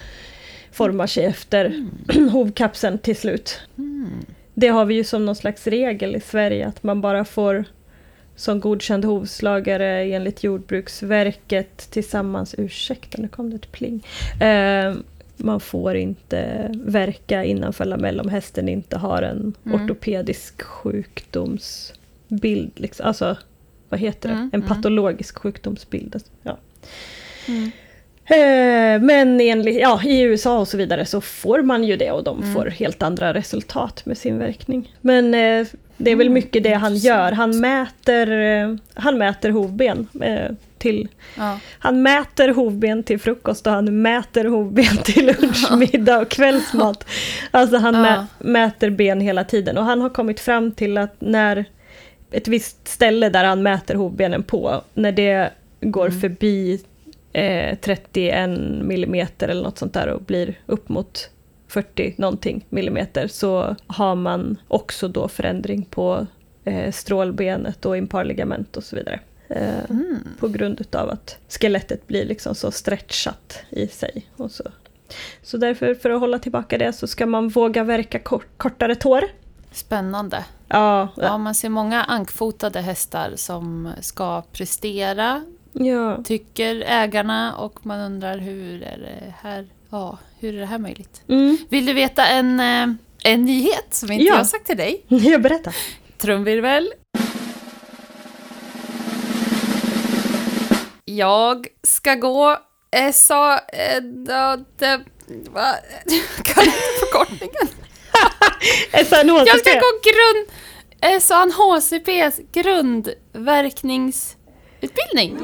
formar 0.72 1.06
sig 1.06 1.24
efter 1.24 1.88
hovkapseln 2.32 2.98
till 2.98 3.16
slut. 3.16 3.60
Det 4.54 4.68
har 4.68 4.84
vi 4.84 4.94
ju 4.94 5.04
som 5.04 5.26
någon 5.26 5.36
slags 5.36 5.66
regel 5.66 6.16
i 6.16 6.20
Sverige 6.20 6.66
att 6.66 6.82
man 6.82 7.00
bara 7.00 7.24
får 7.24 7.64
som 8.36 8.60
godkänd 8.60 9.04
hovslagare 9.04 10.02
enligt 10.02 10.44
Jordbruksverket 10.44 11.90
tillsammans, 11.90 12.54
ursäkta 12.58 13.22
nu 13.22 13.28
kom 13.28 13.50
det 13.50 13.56
ett 13.56 13.72
pling. 13.72 14.06
Eh, 14.40 14.94
man 15.36 15.60
får 15.60 15.96
inte 15.96 16.70
verka 16.74 17.44
innanför 17.44 17.84
lamell 17.84 18.20
om 18.20 18.28
hästen 18.28 18.68
inte 18.68 18.96
har 18.98 19.22
en 19.22 19.54
Mm. 19.66 19.84
ortopedisk 19.84 20.62
sjukdomsbild. 20.62 22.70
Liksom. 22.80 23.06
Alltså, 23.06 23.36
vad 23.88 24.00
heter 24.00 24.28
det? 24.28 24.34
Mm, 24.34 24.50
En 24.52 24.62
mm. 24.62 24.68
patologisk 24.76 25.38
sjukdomsbild. 25.38 26.16
Ja. 26.42 26.56
Mm. 27.48 27.70
Eh, 28.28 29.02
Men 29.06 29.40
enligt, 29.40 29.80
ja, 29.80 30.00
i 30.04 30.20
USA 30.20 30.58
och 30.58 30.68
så 30.68 30.76
vidare 30.76 31.06
så 31.06 31.20
får 31.20 31.62
man 31.62 31.84
ju 31.84 31.96
det 31.96 32.10
och 32.10 32.24
de 32.24 32.38
Mm. 32.42 32.54
får 32.54 32.66
helt 32.66 33.02
andra 33.02 33.34
resultat 33.34 34.06
med 34.06 34.18
sin 34.18 34.38
verkning. 34.38 34.94
Men 35.00 35.34
eh, 35.34 35.66
det 35.96 36.10
är 36.10 36.16
väl 36.16 36.26
Mm, 36.26 36.34
mycket 36.34 36.62
det 36.62 36.72
han 36.74 36.96
gör. 36.96 37.32
Han 37.32 37.60
mäter, 37.60 38.30
eh, 38.40 38.74
han 38.94 39.18
mäter 39.18 39.50
hovben 39.50 40.08
eh, 40.22 40.50
till 40.78 41.08
Ja. 41.36 41.58
han 41.78 42.02
mäter 42.02 42.48
hovben 42.48 43.02
till 43.02 43.18
frukost 43.20 43.66
och 43.66 43.72
han 43.72 44.02
mäter 44.02 44.44
hovben 44.44 44.96
till 45.04 45.26
lunch, 45.26 45.72
middag 45.78 46.18
och 46.18 46.28
kvällsmat. 46.28 47.06
Alltså 47.50 47.76
han 47.76 47.94
Ja. 47.94 48.00
mä- 48.00 48.26
mäter 48.38 48.90
ben 48.90 49.20
hela 49.20 49.44
tiden 49.44 49.78
och 49.78 49.84
han 49.84 50.00
har 50.00 50.10
kommit 50.10 50.40
fram 50.40 50.72
till 50.72 50.98
att 50.98 51.14
när 51.18 51.64
ett 52.30 52.48
visst 52.48 52.88
ställe 52.88 53.28
där 53.28 53.44
han 53.44 53.62
mäter 53.62 53.94
hovbenen 53.94 54.42
på, 54.42 54.82
när 54.94 55.12
det 55.12 55.50
går 55.80 56.06
Mm. 56.06 56.20
förbi 56.20 56.80
eh, 57.32 57.76
31 57.80 58.50
millimeter 58.82 59.48
eller 59.48 59.62
något 59.62 59.78
sånt 59.78 59.94
där 59.94 60.06
och 60.08 60.20
blir 60.22 60.54
upp 60.66 60.88
mot 60.88 61.30
40 61.68 62.14
någonting 62.18 62.64
millimeter 62.68 63.26
så 63.26 63.76
har 63.86 64.14
man 64.14 64.56
också 64.68 65.08
då 65.08 65.28
förändring 65.28 65.82
på 65.90 66.26
eh, 66.64 66.92
strålbenet 66.92 67.86
och 67.86 67.96
imparligament 67.96 68.76
och 68.76 68.84
så 68.84 68.96
vidare. 68.96 69.20
Eh, 69.48 69.84
Mm. 69.90 70.18
på 70.40 70.48
grund 70.48 70.80
utav 70.80 71.10
att 71.10 71.36
skelettet 71.48 72.06
blir 72.06 72.24
liksom 72.24 72.54
så 72.54 72.70
stretchat 72.70 73.58
i 73.70 73.88
sig. 73.88 74.26
Och 74.36 74.50
så. 74.50 74.64
så 75.42 75.56
därför, 75.56 75.94
för 75.94 76.10
att 76.10 76.20
hålla 76.20 76.38
tillbaka 76.38 76.78
det, 76.78 76.92
så 76.92 77.06
ska 77.06 77.26
man 77.26 77.48
våga 77.48 77.84
verka 77.84 78.18
kort, 78.18 78.46
kortare 78.56 78.94
tår. 78.94 79.24
Spännande. 79.72 80.44
Ja, 80.68 81.08
Ja, 81.16 81.38
man 81.38 81.54
ser 81.54 81.68
många 81.68 82.04
ankfotade 82.04 82.80
hästar 82.80 83.32
som 83.36 83.92
ska 84.00 84.42
prestera, 84.52 85.42
ja. 85.72 86.22
tycker 86.24 86.84
ägarna, 86.86 87.56
och 87.56 87.86
man 87.86 88.00
undrar 88.00 88.38
hur 88.38 88.82
är 88.82 88.98
det 88.98 89.34
här, 89.42 89.66
ja, 89.90 90.18
hur 90.38 90.54
är 90.54 90.58
det 90.60 90.66
här 90.66 90.78
möjligt? 90.78 91.22
Mm. 91.28 91.58
Vill 91.68 91.86
du 91.86 91.92
veta 91.92 92.26
en, 92.26 92.60
eh, 92.60 92.88
en 93.24 93.44
nyhet 93.44 93.86
som 93.90 94.12
inte 94.12 94.24
Ja. 94.24 94.32
jag 94.32 94.38
har 94.38 94.44
sagt 94.44 94.66
till 94.66 94.76
dig? 94.76 95.02
Jag 95.08 95.42
berättar. 95.42 95.74
Trumvirvel. 96.18 96.92
Jag 101.16 101.66
ska 101.82 102.14
gå 102.14 102.58
SA... 103.12 103.58
Eh, 103.58 104.02
då, 104.02 104.64
det, 104.78 105.00
va? 105.50 105.74
Kan 106.42 106.64
inte 106.64 106.76
förkortningen. 107.00 107.68
SNHCP. 108.92 109.46
Jag 109.46 109.60
ska 109.60 109.72
gå 109.72 110.00
grund... 110.02 110.46
SAN 111.22 111.52
HCPs 111.52 112.40
grundverkningskurs. 112.52 114.36
utbildning. 114.80 115.36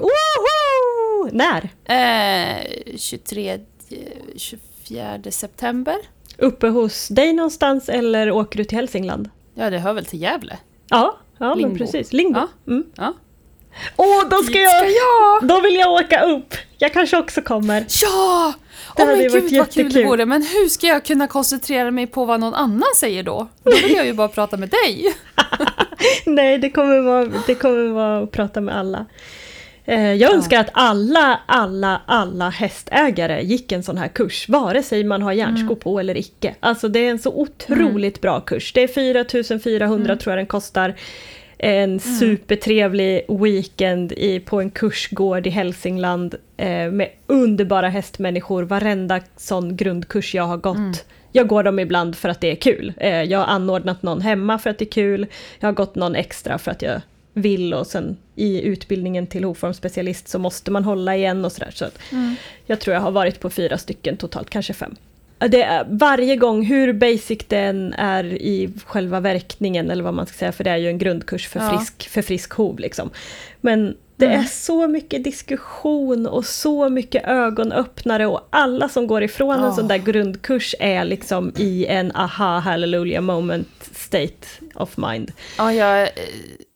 Woho! 0.00 1.30
När? 1.32 1.68
Eh, 1.84 2.56
23, 2.96 3.60
24 4.36 5.22
september. 5.30 5.96
Uppe 6.38 6.68
hos 6.68 7.08
dig 7.08 7.32
någonstans 7.32 7.88
eller 7.88 8.30
åker 8.30 8.58
du 8.58 8.64
till 8.64 8.78
Hälsingland? 8.78 9.30
Ja, 9.54 9.70
det 9.70 9.78
hör 9.78 9.92
väl 9.92 10.04
till 10.04 10.22
Gävle. 10.22 10.58
Ja, 10.88 11.18
ja 11.38 11.48
men 11.48 11.58
Lingbo. 11.58 11.78
precis. 11.78 12.12
Lingbo. 12.12 12.38
Ja. 12.38 12.48
Mm. 12.72 12.84
Ja. 12.96 13.14
Åh, 13.96 14.28
då 14.30 14.36
ska 14.36 14.58
jag... 14.58 14.76
ska 14.78 14.86
jag! 14.88 15.48
Då 15.48 15.60
vill 15.60 15.74
jag 15.74 15.92
åka 15.92 16.22
upp! 16.24 16.54
Jag 16.78 16.92
kanske 16.92 17.18
också 17.18 17.42
kommer. 17.42 17.84
Ja! 18.02 18.52
Det 18.96 19.02
Åh 19.02 19.06
hade 19.08 19.16
men 19.22 19.32
ju 19.32 19.40
gud 19.40 19.42
varit 19.42 19.52
vad 19.58 19.70
kul 19.72 19.82
det 19.84 19.88
jättekul. 19.88 20.06
vore, 20.06 20.26
men 20.26 20.42
hur 20.42 20.68
ska 20.68 20.86
jag 20.86 21.04
kunna 21.04 21.26
koncentrera 21.26 21.90
mig 21.90 22.06
på 22.06 22.24
vad 22.24 22.40
någon 22.40 22.54
annan 22.54 22.88
säger 22.96 23.22
då? 23.22 23.48
Då 23.62 23.70
vill 23.70 23.94
jag 23.96 24.06
ju 24.06 24.12
bara 24.12 24.28
prata 24.28 24.56
med 24.56 24.68
dig. 24.68 25.14
Nej, 26.26 26.58
det 26.58 26.70
kommer 26.70 27.00
vara, 27.00 27.28
det 27.46 27.54
kommer 27.54 27.88
vara 27.88 28.18
att 28.22 28.30
prata 28.30 28.60
med 28.60 28.76
alla. 28.76 29.06
Eh, 29.84 30.00
Jag 30.04 30.16
Ja. 30.16 30.34
önskar 30.34 30.60
att 30.60 30.70
alla, 30.72 31.40
alla, 31.46 32.00
alla 32.06 32.50
hästägare 32.50 33.42
gick 33.42 33.72
en 33.72 33.82
sån 33.82 33.98
här 33.98 34.08
kurs, 34.08 34.48
vare 34.48 34.82
sig 34.82 35.04
man 35.04 35.22
har 35.22 35.32
järnsko 35.32 35.64
Mm. 35.66 35.78
på 35.80 36.00
eller 36.00 36.16
icke. 36.16 36.54
Alltså 36.60 36.88
det 36.88 36.98
är 37.06 37.10
en 37.10 37.18
så 37.18 37.30
otroligt 37.30 38.20
bra 38.20 38.40
kurs. 38.40 38.72
Det 38.72 38.82
är 38.82 38.88
4400 38.88 40.04
Mm. 40.12 40.18
tror 40.18 40.32
jag 40.32 40.38
den 40.38 40.46
kostar. 40.46 40.94
En 41.64 42.00
supertrevlig 42.00 43.24
weekend 43.28 44.12
i, 44.12 44.40
på 44.40 44.60
en 44.60 44.70
kursgård 44.70 45.46
i 45.46 45.50
Hälsingland 45.50 46.34
eh, 46.56 46.90
med 46.90 47.10
underbara 47.26 47.88
hästmänniskor. 47.88 48.62
Varenda 48.62 49.20
sån 49.36 49.76
grundkurs 49.76 50.34
jag 50.34 50.44
har 50.44 50.56
gått. 50.56 50.76
Mm. 50.76 50.92
Jag 51.32 51.48
går 51.48 51.62
dem 51.62 51.78
ibland 51.78 52.16
för 52.16 52.28
att 52.28 52.40
det 52.40 52.50
är 52.50 52.56
kul. 52.56 52.92
Eh, 52.96 53.22
jag 53.22 53.38
har 53.38 53.46
anordnat 53.46 54.02
någon 54.02 54.20
hemma 54.20 54.58
för 54.58 54.70
att 54.70 54.78
det 54.78 54.84
är 54.84 54.90
kul. 54.90 55.26
Jag 55.60 55.68
har 55.68 55.72
gått 55.72 55.94
någon 55.94 56.14
extra 56.14 56.58
för 56.58 56.70
att 56.70 56.82
jag 56.82 57.00
vill 57.32 57.74
och 57.74 57.86
sen 57.86 58.16
i 58.34 58.62
utbildningen 58.62 59.26
till 59.26 59.44
hovformsspecialist 59.44 60.28
så 60.28 60.38
måste 60.38 60.70
man 60.70 60.84
hålla 60.84 61.16
igen 61.16 61.44
och 61.44 61.52
sådär. 61.52 61.70
Så 61.74 61.84
att 61.84 61.98
jag 62.66 62.80
tror 62.80 62.94
jag 62.94 63.00
har 63.00 63.10
varit 63.10 63.40
på 63.40 63.50
fyra 63.50 63.78
stycken 63.78 64.16
totalt, 64.16 64.50
kanske 64.50 64.72
fem. 64.72 64.96
Det 65.38 65.62
är 65.62 65.86
varje 65.88 66.36
gång, 66.36 66.64
hur 66.64 66.92
basic 66.92 67.38
den 67.48 67.92
är 67.94 68.24
i 68.24 68.70
själva 68.86 69.20
verkningen 69.20 69.90
eller 69.90 70.02
vad 70.04 70.14
man 70.14 70.26
ska 70.26 70.36
säga, 70.38 70.52
för 70.52 70.64
det 70.64 70.70
är 70.70 70.76
ju 70.76 70.88
en 70.88 70.98
grundkurs 70.98 71.48
för 71.48 71.60
Ja. 71.60 71.68
frisk, 71.78 72.08
för 72.08 72.22
frisk 72.22 72.52
hov 72.52 72.78
liksom. 72.78 73.10
Men 73.60 73.96
det 74.16 74.26
Mm. 74.26 74.40
är 74.40 74.44
så 74.44 74.88
mycket 74.88 75.24
diskussion 75.24 76.26
och 76.26 76.44
så 76.46 76.88
mycket 76.88 77.24
ögonöppnare 77.26 78.26
och 78.26 78.48
alla 78.50 78.88
som 78.88 79.06
går 79.06 79.22
ifrån 79.22 79.58
en 79.58 79.64
Ja. 79.64 79.72
sån 79.72 79.88
där 79.88 79.96
grundkurs 79.98 80.74
är 80.80 81.04
liksom 81.04 81.52
i 81.56 81.86
en 81.86 82.12
aha 82.16 82.58
hallelujah 82.58 83.22
moment 83.22 83.68
state 83.92 84.46
of 84.74 84.96
mind. 84.96 85.32
Ja, 85.58 85.72
jag 85.72 86.02
eh, 86.02 86.08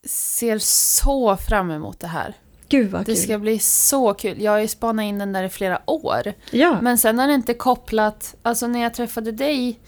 ser 0.08 0.58
så 0.58 1.36
fram 1.36 1.70
emot 1.70 2.00
det 2.00 2.06
här. 2.06 2.34
Gud 2.68 2.90
vad 2.90 3.00
Det 3.00 3.14
kul! 3.14 3.16
ska 3.16 3.38
bli 3.38 3.58
så 3.58 4.14
kul. 4.14 4.42
Jag 4.42 4.52
har 4.52 4.58
ju 4.58 4.68
spanat 4.68 5.04
in 5.04 5.18
den 5.18 5.32
där 5.32 5.44
i 5.44 5.48
flera 5.48 5.80
år. 5.87 6.32
Ja, 6.50 6.78
Men 6.82 6.98
sen 6.98 7.18
har 7.18 7.26
det 7.28 7.34
inte 7.34 7.54
kopplat, 7.54 8.34
alltså 8.42 8.66
när 8.66 8.82
jag 8.82 8.94
träffade 8.94 9.32
dig 9.32 9.80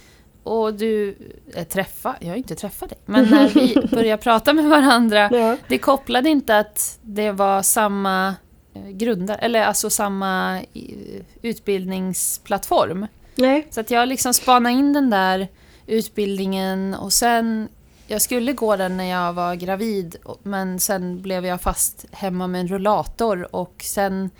och 0.42 0.75
du, 0.75 1.16
äh, 1.54 1.64
träffa, 1.64 2.16
jag 2.20 2.28
har 2.28 2.37
inte 2.37 2.54
träffat 2.54 2.88
dig, 2.90 2.99
men 3.06 3.25
när 3.25 3.49
vi 3.49 3.88
började 3.90 4.22
prata 4.22 4.52
med 4.52 4.64
varandra, 4.64 5.30
ja. 5.32 5.56
det 5.68 5.78
kopplade 5.78 6.28
inte 6.28 6.58
att 6.58 6.99
det 7.02 7.32
var 7.32 7.62
samma 7.62 8.34
eh, 8.75 8.88
grundare, 8.88 9.37
eller 9.38 9.62
alltså 9.62 9.90
samma 9.90 10.60
eh, 10.60 11.22
utbildningsplattform. 11.42 13.06
Nej. 13.34 13.66
Så 13.70 13.80
att 13.80 13.90
jag 13.90 14.08
liksom 14.08 14.34
spanade 14.34 14.75
in 14.75 14.92
den 14.92 15.10
där 15.10 15.49
utbildningen 15.87 16.94
och 16.94 17.12
sen, 17.12 17.68
jag 18.10 18.22
skulle 18.22 18.52
gå 18.52 18.76
den 18.76 18.96
när 18.96 19.04
jag 19.04 19.32
var 19.32 19.54
gravid, 19.54 20.16
men 20.42 20.80
sen 20.80 21.22
blev 21.22 21.46
jag 21.46 21.60
fast 21.60 22.06
hemma 22.12 22.46
med 22.46 22.60
en 22.60 22.68
rullator 22.68 23.54
och 23.56 23.74
sen 23.84 24.30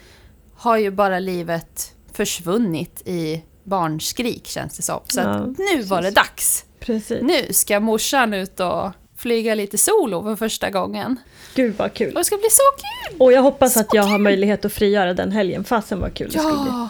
har 0.57 0.77
ju 0.77 0.91
bara 0.91 1.19
livet 1.19 1.95
försvunnit 2.13 3.03
i 3.05 3.43
barnskrik 3.65 4.47
känns 4.47 4.77
det 4.77 4.83
som. 4.83 5.01
Så 5.09 5.21
Ja, 5.21 5.27
att 5.29 5.59
nu 5.59 5.83
var 5.83 5.97
det 5.97 6.03
precis. 6.03 6.15
dags. 6.15 6.65
Precis. 6.81 7.23
Nu 7.23 7.53
ska 7.53 7.81
morsan 7.81 8.35
ut 8.35 8.61
och 8.61 8.91
flyga 9.17 9.55
lite 9.55 9.79
solo 9.79 10.23
för 10.23 10.37
första 10.37 10.71
gången. 10.71 11.17
Gud 11.55 11.75
vad 11.77 11.95
kul! 11.95 12.09
Och 12.13 12.21
det 12.21 12.25
ska 12.25 12.37
bli 12.37 12.49
så 12.51 12.63
kul! 13.11 13.21
Och 13.21 13.33
jag 13.33 13.43
hoppas 13.43 13.73
Så 13.73 13.81
att 13.81 13.95
jag 13.95 14.03
har 14.03 14.17
kul! 14.17 14.23
möjlighet 14.23 14.65
att 14.65 14.73
frigöra 14.73 15.15
den 15.15 15.33
helgen. 15.33 15.65
Fasen 15.65 16.01
vad 16.01 16.15
kul 16.15 16.31
det 16.31 16.39
skulle 16.39 16.53
bli. 16.63 16.71
Ja! 16.71 16.89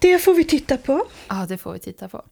Det 0.00 0.18
får 0.18 0.34
vi 0.34 0.44
titta 0.44 0.76
på. 0.76 1.06
Ja, 1.28 1.46
det 1.48 1.58
får 1.58 1.72
vi 1.72 1.78
titta 1.78 2.08
på. 2.08 2.22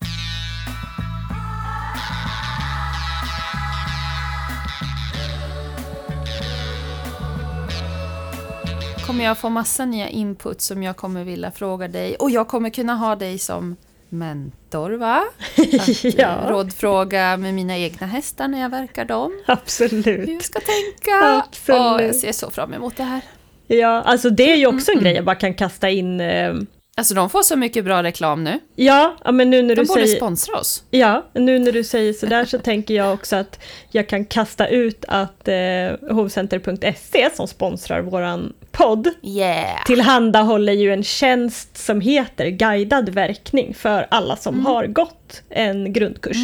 Kommer 9.13 9.25
jag 9.25 9.39
få 9.39 9.49
massa 9.49 9.85
nya 9.85 10.09
input 10.09 10.61
som 10.61 10.83
jag 10.83 10.97
kommer 10.97 11.25
vilja 11.25 11.51
fråga 11.51 11.89
dig 11.89 12.17
och 12.17 12.31
jag 12.31 12.49
kommer 12.49 12.71
kunna 12.71 12.95
ha 12.95 13.17
dig 13.17 13.39
som 13.39 13.77
mentor 14.09 14.91
va? 14.91 15.25
Att 15.57 16.05
eh, 16.05 16.15
Ja. 16.21 16.37
rådfråga 16.49 17.37
med 17.37 17.55
mina 17.55 17.79
egna 17.79 18.07
hästar 18.07 18.49
när 18.49 18.61
jag 18.61 18.69
verkar 18.69 19.05
dem. 19.05 19.43
Absolut. 19.47 20.07
Hur 20.07 20.33
jag 20.33 20.43
ska 20.45 20.61
tänka. 20.61 21.43
Absolut. 21.47 21.81
Åh, 21.81 22.03
jag 22.03 22.15
ser 22.17 22.33
så 22.33 22.51
fram 22.51 22.75
emot 22.75 22.97
det 22.97 23.03
här. 23.03 23.21
Ja, 23.67 24.03
alltså 24.03 24.31
det 24.31 24.53
är 24.53 24.57
ju 24.57 24.67
också 24.67 24.93
en 24.93 25.01
grej 25.01 25.15
jag 25.15 25.25
bara 25.25 25.37
kan 25.37 25.55
kasta 25.55 25.91
in. 25.91 26.21
Eh, 26.21 26.55
Alltså 26.95 27.15
de 27.15 27.31
får 27.31 27.43
så 27.43 27.57
mycket 27.57 27.85
bra 27.85 28.03
reklam 28.03 28.45
nu. 28.45 28.59
ja, 28.77 29.17
men 29.33 29.51
nu 29.51 29.63
när 29.63 29.77
De 29.77 29.83
du 29.83 29.89
borde 29.89 30.03
säger... 30.07 30.17
sponsra 30.17 30.59
oss. 30.59 30.85
Ja, 30.91 31.27
nu 31.35 31.59
när 31.59 31.73
du 31.73 31.85
säger 31.85 32.13
sådär 32.13 32.45
så 32.45 32.59
tänker 32.59 32.95
jag 32.95 33.13
också 33.15 33.37
att 33.37 33.59
jag 33.91 34.09
kan 34.09 34.25
kasta 34.25 34.69
ut 34.69 35.05
att 35.09 35.49
eh, 35.49 36.15
hovcenter.se 36.15 37.31
som 37.35 37.49
sponsrar 37.49 38.01
våran 38.03 38.53
podd 38.73 39.09
Yeah! 39.23 39.85
tillhandahåller 39.85 40.73
ju 40.73 40.93
en 40.93 41.05
tjänst 41.05 41.77
som 41.77 42.01
heter 42.01 42.47
guidad 42.47 43.09
verkning 43.09 43.75
för 43.75 44.07
alla 44.11 44.37
som 44.37 44.67
har 44.67 44.87
gått 44.87 45.22
en 45.49 45.93
grundkurs. 45.93 46.37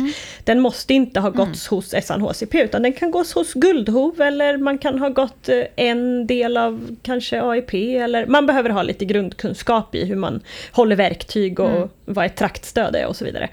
Den 0.44 0.60
måste 0.60 0.94
inte 0.94 1.20
ha 1.20 1.30
gått 1.30 1.66
hos 1.66 1.94
SNHCP 2.02 2.62
utan 2.62 2.82
den 2.82 2.92
kan 2.92 3.10
gås 3.10 3.32
hos 3.32 3.54
Guldhov 3.54 4.20
eller 4.20 4.56
man 4.56 4.78
kan 4.78 4.98
ha 4.98 5.08
gått 5.08 5.48
eh, 5.48 5.62
en 5.76 6.26
del 6.26 6.56
av 6.56 6.96
kanske 7.02 7.42
AIP 7.42 7.74
eller 7.74 8.26
man 8.26 8.46
behöver 8.46 8.70
ha 8.70 8.82
lite 8.82 9.04
grundkunskap 9.04 9.94
i 9.94 10.04
hur 10.04 10.16
man 10.16 10.40
håller 10.72 10.96
verktyg 10.96 11.60
och 11.60 11.90
vad 12.04 12.26
ett 12.26 12.36
traktstöd 12.36 12.96
är 12.96 13.06
och 13.06 13.16
så 13.16 13.24
vidare. 13.24 13.48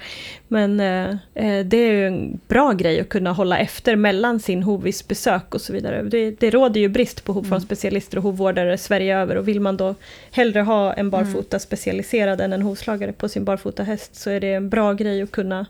Men 0.48 0.80
eh, 0.80 1.10
eh, 1.34 1.66
det 1.66 1.78
är 1.78 1.92
ju 1.92 2.08
en 2.08 2.40
bra 2.48 2.72
grej 2.72 3.00
att 3.00 3.10
kunna 3.10 3.32
hålla 3.32 3.58
efter 3.58 3.96
mellan 3.96 4.40
sin 4.40 4.64
hovisbesök 4.64 5.56
och 5.56 5.62
så 5.62 5.74
vidare. 5.74 6.04
Det, 6.04 6.32
det 6.32 6.50
råder 6.50 6.82
ju 6.82 6.88
brist 6.88 7.24
på 7.26 7.34
hovformsspecialister 7.34 8.18
och 8.18 8.24
hovvårdare 8.24 8.78
Sverige 8.78 9.18
över 9.18 9.36
och 9.36 9.48
vill 9.48 9.60
man 9.60 9.78
då 9.78 9.96
hellre 10.32 10.62
ha 10.62 10.94
en 10.94 11.10
barfota 11.10 11.60
specialiserad 11.60 12.42
än 12.42 12.54
en 12.54 12.62
hovslagare 12.62 13.12
på 13.12 13.30
sin 13.30 13.46
barfota 13.46 13.84
häst 13.84 14.16
så 14.16 14.30
är 14.30 14.40
det 14.40 14.54
en 14.54 14.70
bra 14.70 14.94
grej 14.94 15.24
att 15.26 15.32
kunna 15.32 15.66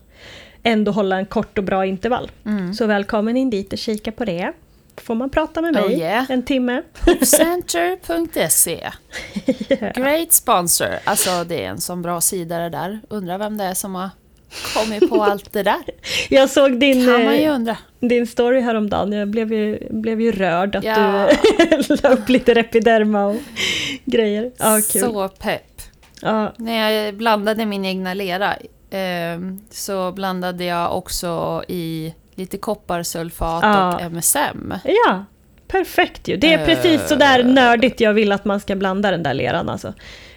ändå 0.62 0.92
hålla 0.92 1.16
en 1.16 1.26
kort 1.26 1.58
och 1.58 1.64
bra 1.64 1.86
intervall. 1.86 2.30
Mm. 2.46 2.74
Så 2.74 2.86
välkommen 2.86 3.36
in 3.36 3.50
dit 3.50 3.72
och 3.72 3.78
kika 3.78 4.12
på 4.12 4.24
det. 4.24 4.52
Får 4.96 5.14
man 5.14 5.30
prata 5.30 5.62
med 5.62 5.72
mig 5.74 5.82
Oh, 5.84 5.92
yeah. 5.92 6.30
en 6.30 6.42
timme. 6.42 6.82
Center.se 7.22 8.90
Great 9.94 10.32
sponsor. 10.32 10.88
Alltså 11.04 11.44
det 11.44 11.64
är 11.64 11.68
en 11.68 11.80
sån 11.80 12.02
bra 12.02 12.20
sida 12.20 12.58
det 12.58 12.68
där. 12.68 13.00
Undrar 13.08 13.38
vem 13.38 13.56
det 13.56 13.64
är 13.64 13.74
som 13.74 13.94
har 13.94 14.10
kommit 14.74 15.08
på 15.10 15.22
allt 15.22 15.52
det 15.52 15.62
där. 15.62 15.82
Jag 16.30 16.50
såg 16.50 16.80
din, 16.80 17.06
Kan 17.06 17.24
man 17.24 17.36
ju 17.36 17.42
eh, 17.44 17.54
undra. 17.54 17.76
din 18.00 18.26
story 18.26 18.60
häromdagen, 18.60 19.12
jag 19.12 19.28
blev 19.28 19.52
ju, 19.52 19.78
blev 19.90 20.20
ju 20.20 20.32
rörd 20.32 20.76
att 20.76 20.84
Ja. 20.84 21.28
du 21.88 21.96
la 22.02 22.08
upp 22.10 22.28
lite 22.28 22.54
Repiderma 22.54 23.26
och 23.26 23.36
grejer. 24.04 24.50
Kul. 24.92 25.00
Så 25.02 25.28
pepp. 25.28 25.62
Ja, 26.22 26.52
När 26.56 26.90
jag 26.92 27.14
blandade 27.14 27.66
min 27.66 27.84
egna 27.84 28.14
lera 28.14 28.56
så 29.70 30.12
blandade 30.12 30.64
jag 30.64 30.96
också 30.96 31.62
i 31.68 32.14
lite 32.34 32.58
kopparsulfat 32.58 33.62
Ja. 33.62 33.94
och 33.94 34.00
MSM. 34.00 34.74
ja, 34.84 35.24
perfekt 35.68 36.28
ju. 36.28 36.36
Det 36.36 36.54
är 36.54 36.58
Eh. 36.58 36.64
precis 36.64 37.08
sådär 37.08 37.44
nördigt 37.44 38.00
jag 38.00 38.14
vill 38.14 38.32
att 38.32 38.44
man 38.44 38.60
ska 38.60 38.76
blanda 38.76 39.10
den 39.10 39.22
där 39.22 39.34
leran 39.34 39.68
alltså. 39.68 39.94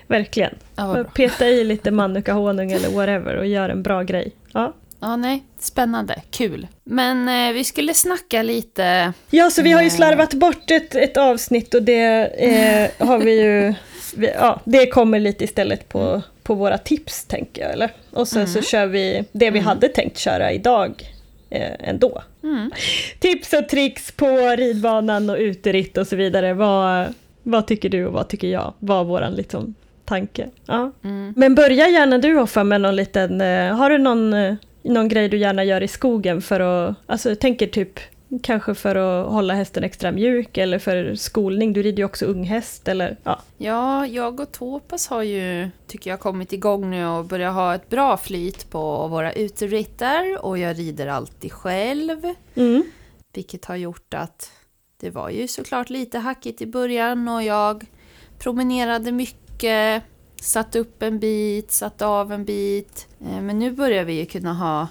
Verkligen. 0.07 0.53
Ja. 0.75 1.03
Peta 1.15 1.47
i 1.47 1.63
lite 1.63 1.91
mannukahonung 1.91 2.71
eller 2.71 2.89
whatever 2.89 3.35
och 3.35 3.45
gör 3.47 3.69
en 3.69 3.83
bra 3.83 4.03
grej. 4.03 4.31
Ja. 4.53 4.73
ja, 4.99 5.15
nej. 5.15 5.43
Spännande. 5.59 6.21
Kul. 6.31 6.67
Men 6.83 7.29
eh, 7.49 7.53
vi 7.53 7.63
skulle 7.63 7.93
snacka 7.93 8.41
lite... 8.43 9.13
Ja, 9.29 9.49
så 9.49 9.61
vi 9.61 9.71
har 9.71 9.81
ju 9.81 9.89
slarvat 9.89 10.33
bort 10.33 10.71
ett, 10.71 10.95
ett 10.95 11.17
avsnitt 11.17 11.73
och 11.73 11.83
det 11.83 12.25
eh, 12.25 13.07
har 13.07 13.17
vi 13.19 13.41
ju... 13.41 13.73
Vi, 14.15 14.27
ja, 14.35 14.59
det 14.63 14.87
kommer 14.87 15.19
lite 15.19 15.43
istället 15.43 15.89
på, 15.89 16.21
på 16.43 16.53
våra 16.53 16.77
tips, 16.77 17.25
tänker 17.25 17.61
jag. 17.61 17.71
Eller? 17.71 17.91
Och 18.11 18.27
sen 18.27 18.47
så 18.47 18.61
kör 18.61 18.85
vi 18.85 19.23
det 19.31 19.51
vi 19.51 19.59
hade 19.59 19.87
tänkt 19.87 20.17
köra 20.17 20.51
idag 20.51 21.13
eh, 21.49 21.89
ändå. 21.89 22.23
Mm. 22.43 22.71
Tips 23.19 23.53
och 23.53 23.69
tricks 23.69 24.11
på 24.11 24.55
ridbanan 24.57 25.29
och 25.29 25.37
uteritt 25.39 25.97
och 25.97 26.07
så 26.07 26.15
vidare. 26.15 26.53
Vad, 26.53 27.13
vad 27.43 27.67
tycker 27.67 27.89
du 27.89 28.05
och 28.05 28.13
vad 28.13 28.27
tycker 28.27 28.47
jag? 28.47 28.73
Var 28.79 29.03
våran 29.03 29.35
liksom, 29.35 29.75
tanke. 30.05 30.49
Ja. 30.65 30.91
Mm. 31.03 31.33
Men 31.37 31.55
börja 31.55 31.87
gärna 31.87 32.17
du 32.17 32.35
Hoffa 32.35 32.63
med 32.63 32.81
någon 32.81 32.95
liten... 32.95 33.41
Eh, 33.41 33.75
har 33.75 33.89
du 33.89 33.97
någon, 33.97 34.33
eh, 34.33 34.55
någon 34.83 35.07
grej 35.07 35.29
du 35.29 35.37
gärna 35.37 35.63
gör 35.63 35.83
i 35.83 35.87
skogen 35.87 36.41
för 36.41 36.59
att... 36.59 36.95
Alltså 37.05 37.29
jag 37.29 37.39
tänker 37.39 37.67
typ 37.67 37.99
Kanske 38.43 38.75
för 38.75 38.95
att 38.95 39.31
hålla 39.31 39.53
hästen 39.53 39.83
extra 39.83 40.11
mjuk 40.11 40.57
eller 40.57 40.79
för 40.79 41.15
skolning. 41.15 41.73
Du 41.73 41.83
rider 41.83 41.97
ju 41.97 42.05
också 42.05 42.25
unghäst 42.25 42.87
eller 42.87 43.17
ja. 43.23 43.41
Ja, 43.57 44.07
jag 44.07 44.39
och 44.39 44.51
Topas 44.51 45.07
har 45.07 45.23
ju, 45.23 45.69
tycker 45.87 46.09
jag, 46.09 46.19
kommit 46.19 46.53
igång 46.53 46.89
nu 46.89 47.05
och 47.07 47.25
börjat 47.25 47.53
ha 47.53 47.75
ett 47.75 47.89
bra 47.89 48.17
flyt 48.17 48.69
på 48.69 49.07
våra 49.07 49.33
uteritter 49.33 50.45
och 50.45 50.57
jag 50.57 50.79
rider 50.79 51.07
alltid 51.07 51.51
själv. 51.51 52.33
Mm. 52.55 52.83
Vilket 53.33 53.65
har 53.65 53.75
gjort 53.75 54.13
att 54.13 54.51
det 54.99 55.09
var 55.09 55.29
ju 55.29 55.47
såklart 55.47 55.89
lite 55.89 56.19
hackigt 56.19 56.61
i 56.61 56.65
början 56.67 57.27
och 57.27 57.43
jag 57.43 57.85
promenerade 58.39 59.11
mycket, 59.11 60.03
satt 60.41 60.75
upp 60.75 61.03
en 61.03 61.19
bit, 61.19 61.71
satt 61.71 62.01
av 62.01 62.31
en 62.33 62.45
bit. 62.45 63.07
Eh, 63.21 63.41
Men 63.41 63.59
nu 63.59 63.71
börjar 63.71 64.03
vi 64.03 64.13
ju 64.13 64.25
kunna 64.25 64.53
ha, 64.53 64.87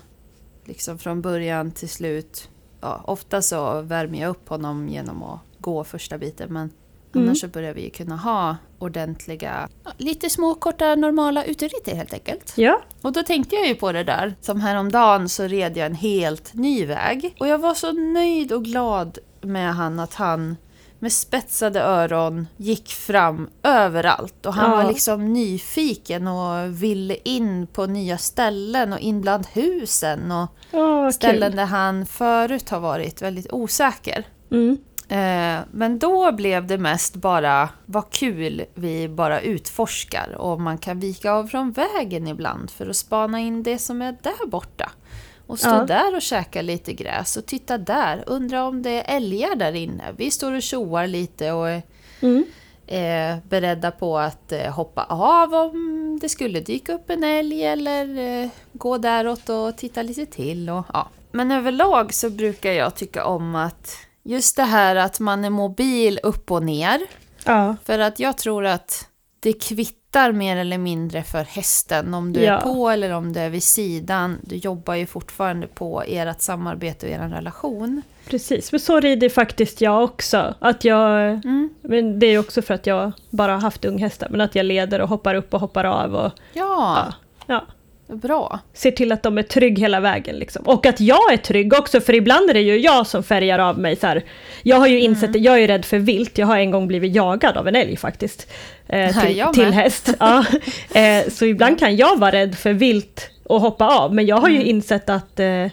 liksom 0.65 0.99
från 0.99 1.23
början 1.23 1.71
till 1.71 1.89
slut, 1.89 2.49
ja, 2.81 3.03
ofta 3.07 3.43
så 3.43 3.83
värmer 3.83 4.21
jag 4.21 4.29
upp 4.31 4.49
honom 4.49 4.89
genom 4.89 5.23
att 5.23 5.41
gå 5.59 5.85
första 5.85 6.19
biten 6.19 6.53
men 6.53 6.71
Mm. 7.15 7.29
annars 7.29 7.41
så 7.41 7.49
börjar 7.49 7.75
vi 7.75 7.91
kunna 7.91 8.17
ha 8.17 8.57
ordentliga, 8.79 9.69
lite 9.97 10.31
små 10.31 10.55
korta 10.55 10.95
normala 10.95 11.45
uteritter 11.45 11.95
helt 11.97 12.13
enkelt. 12.13 12.53
Ja, 12.57 12.81
Och 13.03 13.13
då 13.13 13.23
tänkte 13.23 13.57
jag 13.57 13.67
ju 13.69 13.75
på 13.75 13.93
det 13.93 14.05
där. 14.05 14.35
Som 14.41 14.61
häromdagen 14.61 15.29
så 15.29 15.43
red 15.47 15.77
jag 15.77 15.87
en 15.87 15.95
helt 15.95 16.55
ny 16.55 16.87
väg. 16.87 17.37
Och 17.41 17.49
jag 17.49 17.59
var 17.59 17.75
så 17.75 17.93
nöjd 17.93 18.53
och 18.53 18.65
glad 18.65 19.19
med 19.41 19.75
han 19.75 20.01
att 20.01 20.15
han 20.15 20.57
med 20.99 21.13
spetsade 21.13 21.81
öron 21.81 22.47
gick 22.57 22.89
fram 22.93 23.49
överallt. 23.63 24.47
Och 24.47 24.55
han 24.55 24.71
Ja. 24.71 24.77
var 24.77 24.89
liksom 24.93 25.33
nyfiken 25.33 26.27
och 26.29 26.83
ville 26.83 27.17
in 27.25 27.67
på 27.67 27.87
nya 27.87 28.19
ställen 28.19 28.93
och 28.93 28.99
in 28.99 29.21
bland 29.21 29.47
husen. 29.53 30.33
Och 30.33 30.49
vad 30.71 31.15
ställen 31.15 31.51
kul. 31.51 31.57
där 31.57 31.65
han 31.67 32.07
förut 32.07 32.71
har 32.71 32.81
varit 32.81 33.23
väldigt 33.23 33.53
osäker. 33.53 34.25
Mm. 34.51 34.79
Eh, 35.09 35.65
Men 35.71 35.99
då 35.99 36.33
blev 36.33 36.67
det 36.67 36.79
mest 36.79 37.15
bara, 37.17 37.69
vad 37.87 38.11
kul 38.11 38.65
vi 38.75 39.09
bara 39.09 39.41
utforskar 39.41 40.35
och 40.39 40.61
man 40.61 40.79
kan 40.79 41.01
vika 41.01 41.33
av 41.33 41.47
från 41.47 41.73
vägen 41.73 42.29
ibland 42.29 42.71
för 42.71 42.87
att 42.91 42.97
spana 42.97 43.41
in 43.41 43.63
det 43.63 43.79
som 43.79 44.03
är 44.03 44.17
där 44.23 44.47
borta. 44.47 44.91
Och 45.49 45.59
stå 45.59 45.69
Ja. 45.69 45.85
där 45.85 46.15
och 46.17 46.23
käka 46.23 46.63
lite 46.63 46.93
gräs 46.93 47.37
och 47.37 47.47
titta 47.47 47.79
där, 47.79 48.25
undra 48.27 48.65
om 48.65 48.83
det 48.83 48.91
är 48.91 49.17
älgar 49.17 49.55
där 49.57 49.73
inne. 49.73 50.05
Vi 50.17 50.31
står 50.31 50.53
och 50.53 50.63
tjoar 50.63 51.07
lite 51.07 51.53
och 51.53 51.69
är 51.69 51.83
Mm. 52.21 52.45
är 52.87 53.41
beredda 53.49 53.91
på 53.91 54.19
att 54.19 54.53
eh, 54.53 54.71
hoppa 54.73 55.05
av 55.05 55.55
om 55.55 56.19
det 56.23 56.29
skulle 56.29 56.61
dyka 56.61 56.93
upp 56.95 57.11
en 57.11 57.25
älg 57.25 57.63
eller 57.65 58.19
eh, 58.43 58.49
gå 58.73 58.99
däråt 58.99 59.49
och 59.49 59.77
titta 59.77 60.03
lite 60.03 60.27
till. 60.27 60.71
Och, 60.71 60.85
ja. 60.93 61.09
Men 61.33 61.51
överlag 61.53 62.15
så 62.15 62.31
brukar 62.31 62.73
jag 62.73 62.95
tycka 62.95 63.25
om 63.25 63.55
att 63.55 63.93
just 64.23 64.57
det 64.57 64.63
här 64.63 64.97
att 64.97 65.21
man 65.21 65.45
är 65.45 65.51
mobil 65.51 66.21
upp 66.23 66.51
och 66.51 66.63
ner. 66.63 67.01
Ja, 67.45 67.77
För 67.85 67.99
att 67.99 68.19
jag 68.19 68.39
tror 68.39 68.67
att 68.67 69.09
det 69.41 69.53
kvittar 69.53 69.98
mer 70.33 70.57
eller 70.57 70.79
mindre 70.79 71.23
för 71.23 71.43
hästen 71.45 72.15
om 72.15 72.33
du 72.33 72.41
Ja. 72.43 72.53
är 72.59 72.61
på 72.61 72.89
eller 72.91 73.11
om 73.13 73.33
du 73.33 73.41
är 73.41 73.51
vid 73.51 73.63
sidan. 73.63 74.39
Du 74.43 74.57
jobbar 74.57 74.95
ju 74.95 75.07
fortfarande 75.07 75.67
på 75.67 76.03
ert 76.07 76.41
samarbete 76.41 77.07
och 77.07 77.13
er 77.13 77.19
relation. 77.29 78.03
precis. 78.31 78.73
Men 78.73 78.81
så 78.81 79.01
rider 79.01 79.29
faktiskt 79.29 79.81
jag 79.81 80.05
också. 80.05 80.55
Att 80.59 80.85
jag, 80.85 81.21
Mm. 81.31 81.71
men 81.83 82.19
det 82.19 82.27
är 82.27 82.39
också 82.39 82.63
för 82.63 82.75
att 82.75 82.87
jag 82.87 83.13
bara 83.31 83.53
har 83.53 83.61
haft 83.61 83.85
unghästar, 83.85 84.29
men 84.31 84.41
att 84.41 84.55
jag 84.55 84.67
leder 84.67 85.01
och 85.01 85.09
hoppar 85.09 85.35
upp 85.35 85.55
och 85.55 85.61
hoppar 85.61 85.85
av 85.85 86.15
och 86.15 86.33
Ja, 86.53 87.13
ja, 87.47 87.67
bra. 88.09 88.61
ser 88.73 88.91
till 88.91 89.13
att 89.13 89.23
de 89.23 89.39
är 89.39 89.43
trygg 89.43 89.79
hela 89.79 90.01
vägen. 90.01 90.37
Liksom. 90.37 90.63
Och 90.67 90.87
att 90.87 91.01
jag 91.01 91.33
är 91.33 91.37
trygg 91.37 91.73
också, 91.73 92.01
för 92.01 92.15
ibland 92.15 92.51
är 92.51 92.55
det 92.55 92.61
ju 92.61 92.79
jag 92.79 93.07
som 93.07 93.23
färgar 93.23 93.59
av 93.59 93.79
mig. 93.79 93.97
Så 93.97 94.07
här. 94.07 94.25
Jag 94.63 94.77
har 94.77 94.87
ju 94.87 95.01
insett 95.01 95.31
att 95.31 95.43
jag 95.43 95.63
är 95.63 95.69
rädd 95.69 95.85
för 95.85 95.99
vilt. 95.99 96.39
Jag 96.39 96.47
har 96.47 96.59
en 96.59 96.71
gång 96.71 96.89
blivit 96.89 97.15
jagad 97.15 97.57
av 97.57 97.69
en 97.69 97.77
älg 97.77 97.97
faktiskt. 97.97 98.51
Eh, 98.89 99.21
till, 99.21 99.45
till 99.55 99.73
häst. 99.73 100.09
Ja. 100.19 100.45
Eh, 100.95 101.29
så 101.29 101.45
ibland 101.45 101.79
kan 101.79 101.97
jag 101.97 102.19
vara 102.19 102.33
rädd 102.33 102.59
för 102.59 102.73
vilt 102.73 103.31
och 103.45 103.61
hoppa 103.61 103.89
av. 103.89 104.15
Men 104.15 104.27
jag 104.27 104.37
har 104.37 104.49
ju 104.49 104.65
insett 104.65 105.11
att 105.11 105.41
eh, 105.41 105.67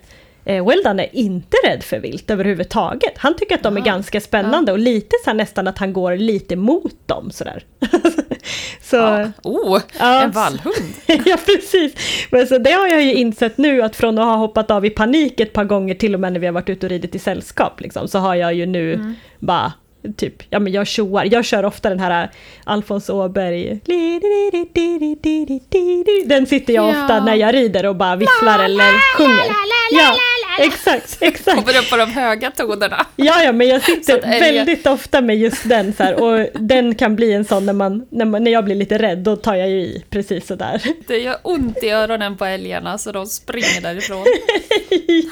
eh, 0.46 0.66
Weldan 0.68 1.00
är 1.00 1.16
inte 1.16 1.58
rädd 1.68 1.84
för 1.84 2.00
vilt 2.00 2.30
överhuvudtaget. 2.32 3.14
Han 3.18 3.36
tycker 3.36 3.56
att 3.56 3.64
de 3.64 3.76
är 3.78 3.82
Ja. 3.82 3.86
ganska 3.86 4.22
spännande 4.22 4.72
och 4.72 4.80
lite 4.80 5.16
så 5.24 5.30
här, 5.30 5.38
nästan 5.38 5.68
att 5.68 5.78
han 5.78 5.94
går 5.94 6.16
lite 6.18 6.56
mot 6.56 7.08
dem 7.08 7.32
sådär. 7.32 7.64
så, 8.82 8.96
Ja. 8.96 9.28
Oh, 9.44 9.80
Ja. 10.00 10.24
en 10.24 10.32
vallhund. 10.32 10.94
ja, 11.26 11.38
precis. 11.46 11.94
Men 12.32 12.48
så 12.48 12.58
det 12.58 12.72
har 12.72 12.88
jag 12.88 13.04
ju 13.04 13.14
insett 13.14 13.58
nu 13.58 13.82
att 13.82 13.96
från 13.96 14.20
att 14.20 14.26
ha 14.26 14.36
hoppat 14.36 14.72
av 14.72 14.86
i 14.86 14.90
panik 14.90 15.40
ett 15.40 15.54
par 15.54 15.64
gånger, 15.64 15.96
till 15.96 16.14
och 16.14 16.20
med 16.20 16.34
när 16.34 16.40
vi 16.40 16.46
har 16.46 16.54
varit 16.54 16.70
ute 16.70 16.86
och 16.86 16.90
ridit 16.90 17.16
i 17.16 17.20
sällskap, 17.20 17.82
liksom, 17.82 18.08
så 18.08 18.20
har 18.20 18.36
jag 18.36 18.54
ju 18.54 18.66
nu 18.66 18.94
Mm. 18.94 19.16
bara 19.40 19.74
Typ, 20.18 20.44
ja 20.50 20.60
men 20.60 20.74
jag 20.74 20.88
tjoar, 20.88 21.28
jag 21.32 21.46
kör 21.46 21.66
ofta 21.66 21.90
den 21.90 22.00
här 22.00 22.30
Alfons 22.64 23.10
Åberg 23.10 23.80
Den 26.26 26.46
sitter 26.46 26.74
jag 26.74 26.86
Ja. 26.86 27.02
ofta 27.04 27.26
när 27.26 27.36
jag 27.36 27.54
rider 27.56 27.86
och 27.86 27.96
bara 27.96 28.16
visslar 28.16 28.64
eller 28.64 29.18
sjunger. 29.18 29.56
Ja, 29.92 30.16
exakt, 30.60 31.18
exakt. 31.22 31.58
Kommer 31.58 31.80
upp 31.80 31.90
på 31.90 31.98
de 31.98 32.12
höga 32.12 32.52
tonerna. 32.52 33.06
Ja, 33.16 33.44
ja, 33.44 33.52
men 33.52 33.68
jag 33.68 33.82
sitter 33.82 34.22
väldigt 34.40 34.88
ofta 34.88 35.22
med 35.22 35.38
just 35.38 35.70
den 35.70 35.94
så 35.94 36.04
här, 36.04 36.24
och 36.24 36.48
den 36.54 36.96
kan 36.96 37.16
bli 37.16 37.34
en 37.34 37.46
sån 37.46 37.66
när, 37.66 37.74
man, 37.74 38.06
när, 38.10 38.26
man, 38.26 38.44
när 38.44 38.52
jag 38.52 38.66
blir 38.66 38.76
lite 38.76 38.98
rädd, 38.98 39.18
då 39.18 39.36
tar 39.36 39.56
jag 39.56 39.70
ju 39.70 39.78
i 39.80 40.04
precis 40.10 40.48
sådär. 40.48 40.82
Det 41.08 41.18
gör 41.18 41.36
ont 41.42 41.84
i 41.84 41.90
öronen 41.90 42.38
på 42.38 42.46
älgarna 42.46 42.98
så 42.98 43.12
de 43.12 43.26
springer 43.26 43.82
därifrån. 43.82 44.26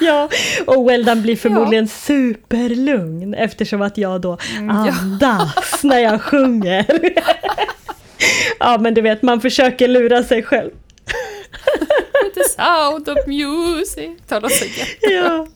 ja, 0.00 0.28
och 0.66 0.90
Weldan 0.90 1.22
blir 1.22 1.36
förmodligen 1.36 1.88
superlugn 1.88 3.34
eftersom 3.34 3.82
att 3.82 3.98
jag 3.98 4.20
då 4.20 4.38
Mm, 4.56 4.63
andas 4.70 5.82
när 5.84 5.98
jag 5.98 6.22
sjunger. 6.22 6.86
ja, 8.58 8.78
men 8.80 8.94
du 8.94 9.00
vet, 9.00 9.22
man 9.22 9.40
försöker 9.40 9.88
lura 9.88 10.22
sig 10.22 10.42
själv. 10.42 10.70
The 12.34 12.44
sound 12.44 13.08
of 13.08 13.18
music. 13.26 14.10
Tar 14.28 14.40
de 14.40 14.50
så. 14.50 14.64
Ja. 15.00 15.46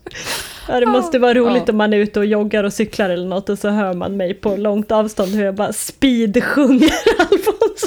ja, 0.68 0.80
det 0.80 0.86
måste 0.86 1.18
vara 1.18 1.34
roligt 1.34 1.62
Ja. 1.66 1.72
om 1.72 1.76
man 1.76 1.92
är 1.92 1.96
ute 1.98 2.18
och 2.18 2.26
joggar 2.26 2.64
och 2.64 2.72
cyklar 2.72 3.10
eller 3.10 3.26
något 3.26 3.48
och 3.48 3.58
så 3.58 3.68
hör 3.68 3.94
man 3.94 4.16
mig 4.16 4.34
på 4.34 4.56
långt 4.56 4.92
avstånd 4.92 5.34
hur 5.34 5.44
jag 5.44 5.54
bara 5.54 5.72
speedsjunger 5.72 6.92
Alfons. 7.18 7.86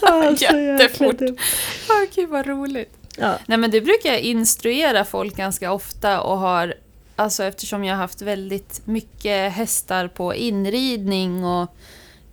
Ja, 0.00 0.30
Jättefort. 0.40 1.16
Åh, 1.90 2.04
gud 2.14 2.28
vad 2.28 2.46
roligt. 2.46 2.92
Ja, 3.16 3.34
Nej 3.46 3.58
men 3.58 3.70
det 3.70 3.80
brukar 3.80 4.10
jag 4.10 4.20
instruera 4.20 5.04
folk 5.04 5.36
ganska 5.36 5.72
ofta 5.72 6.20
och 6.20 6.38
har, 6.38 6.74
alltså 7.18 7.44
eftersom 7.44 7.84
jag 7.84 7.94
har 7.94 8.00
haft 8.02 8.22
väldigt 8.22 8.80
mycket 8.86 9.52
hästar 9.52 10.08
på 10.08 10.34
inridning 10.34 11.44
och 11.44 11.76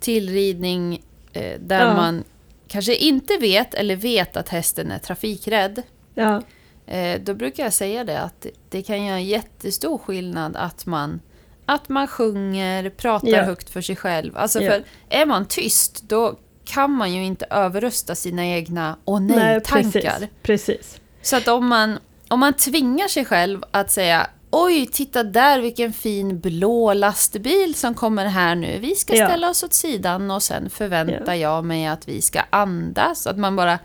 tillridning 0.00 1.02
eh, 1.32 1.60
där 1.60 1.84
Ja. 1.86 1.94
man 1.94 2.24
kanske 2.68 2.94
inte 2.96 3.36
vet 3.40 3.74
eller 3.74 3.96
vet 3.96 4.36
att 4.36 4.48
hästen 4.48 4.90
är 4.90 4.98
trafikrädd. 4.98 5.82
ja, 6.14 6.42
Eh, 6.88 7.20
då 7.20 7.34
brukar 7.34 7.62
jag 7.62 7.72
säga 7.72 8.04
det 8.04 8.20
att 8.20 8.46
det 8.70 8.82
kan 8.82 9.04
göra 9.04 9.16
en 9.16 9.24
jättestor 9.24 9.98
skillnad 9.98 10.56
att 10.56 10.86
man, 10.86 11.20
att 11.66 11.88
man 11.88 12.06
sjunger, 12.06 12.90
pratar 12.90 13.28
Ja. 13.28 13.42
högt 13.42 13.70
för 13.70 13.80
sig 13.80 13.96
själv. 13.96 14.36
Alltså 14.36 14.58
för 14.60 14.84
är 15.08 15.26
man 15.26 15.46
tyst 15.46 16.02
då 16.08 16.38
kan 16.64 16.90
man 16.90 17.12
ju 17.14 17.24
inte 17.24 17.46
överrösta 17.50 18.14
sina 18.14 18.46
egna 18.46 18.96
åh 19.04 19.20
nej, 19.20 19.36
nej-tankar. 19.36 20.00
precis, 20.02 20.28
precis. 20.42 21.00
Så 21.22 21.36
att 21.36 21.48
om 21.48 21.66
man, 21.66 21.98
om 22.28 22.40
man 22.40 22.52
tvingar 22.52 23.08
sig 23.08 23.24
själv 23.24 23.64
att 23.70 23.90
säga 23.90 24.26
Oj, 24.50 24.86
titta 24.86 25.22
där 25.22 25.60
vilken 25.60 25.92
fin 25.92 26.40
blå 26.40 26.92
lastbil 26.92 27.74
som 27.74 27.94
kommer 27.94 28.26
här 28.26 28.54
nu. 28.54 28.78
Vi 28.78 28.94
ska 28.94 29.14
Ja. 29.16 29.26
ställa 29.28 29.50
oss 29.50 29.62
åt 29.62 29.74
sidan 29.74 30.30
och 30.30 30.42
sen 30.42 30.70
förväntar 30.70 31.34
Ja. 31.34 31.56
jag 31.56 31.64
mig 31.64 31.86
att 31.86 32.08
vi 32.08 32.22
ska 32.22 32.40
andas. 32.50 33.26
Att 33.26 33.38
man 33.38 33.56
bara 33.56 33.78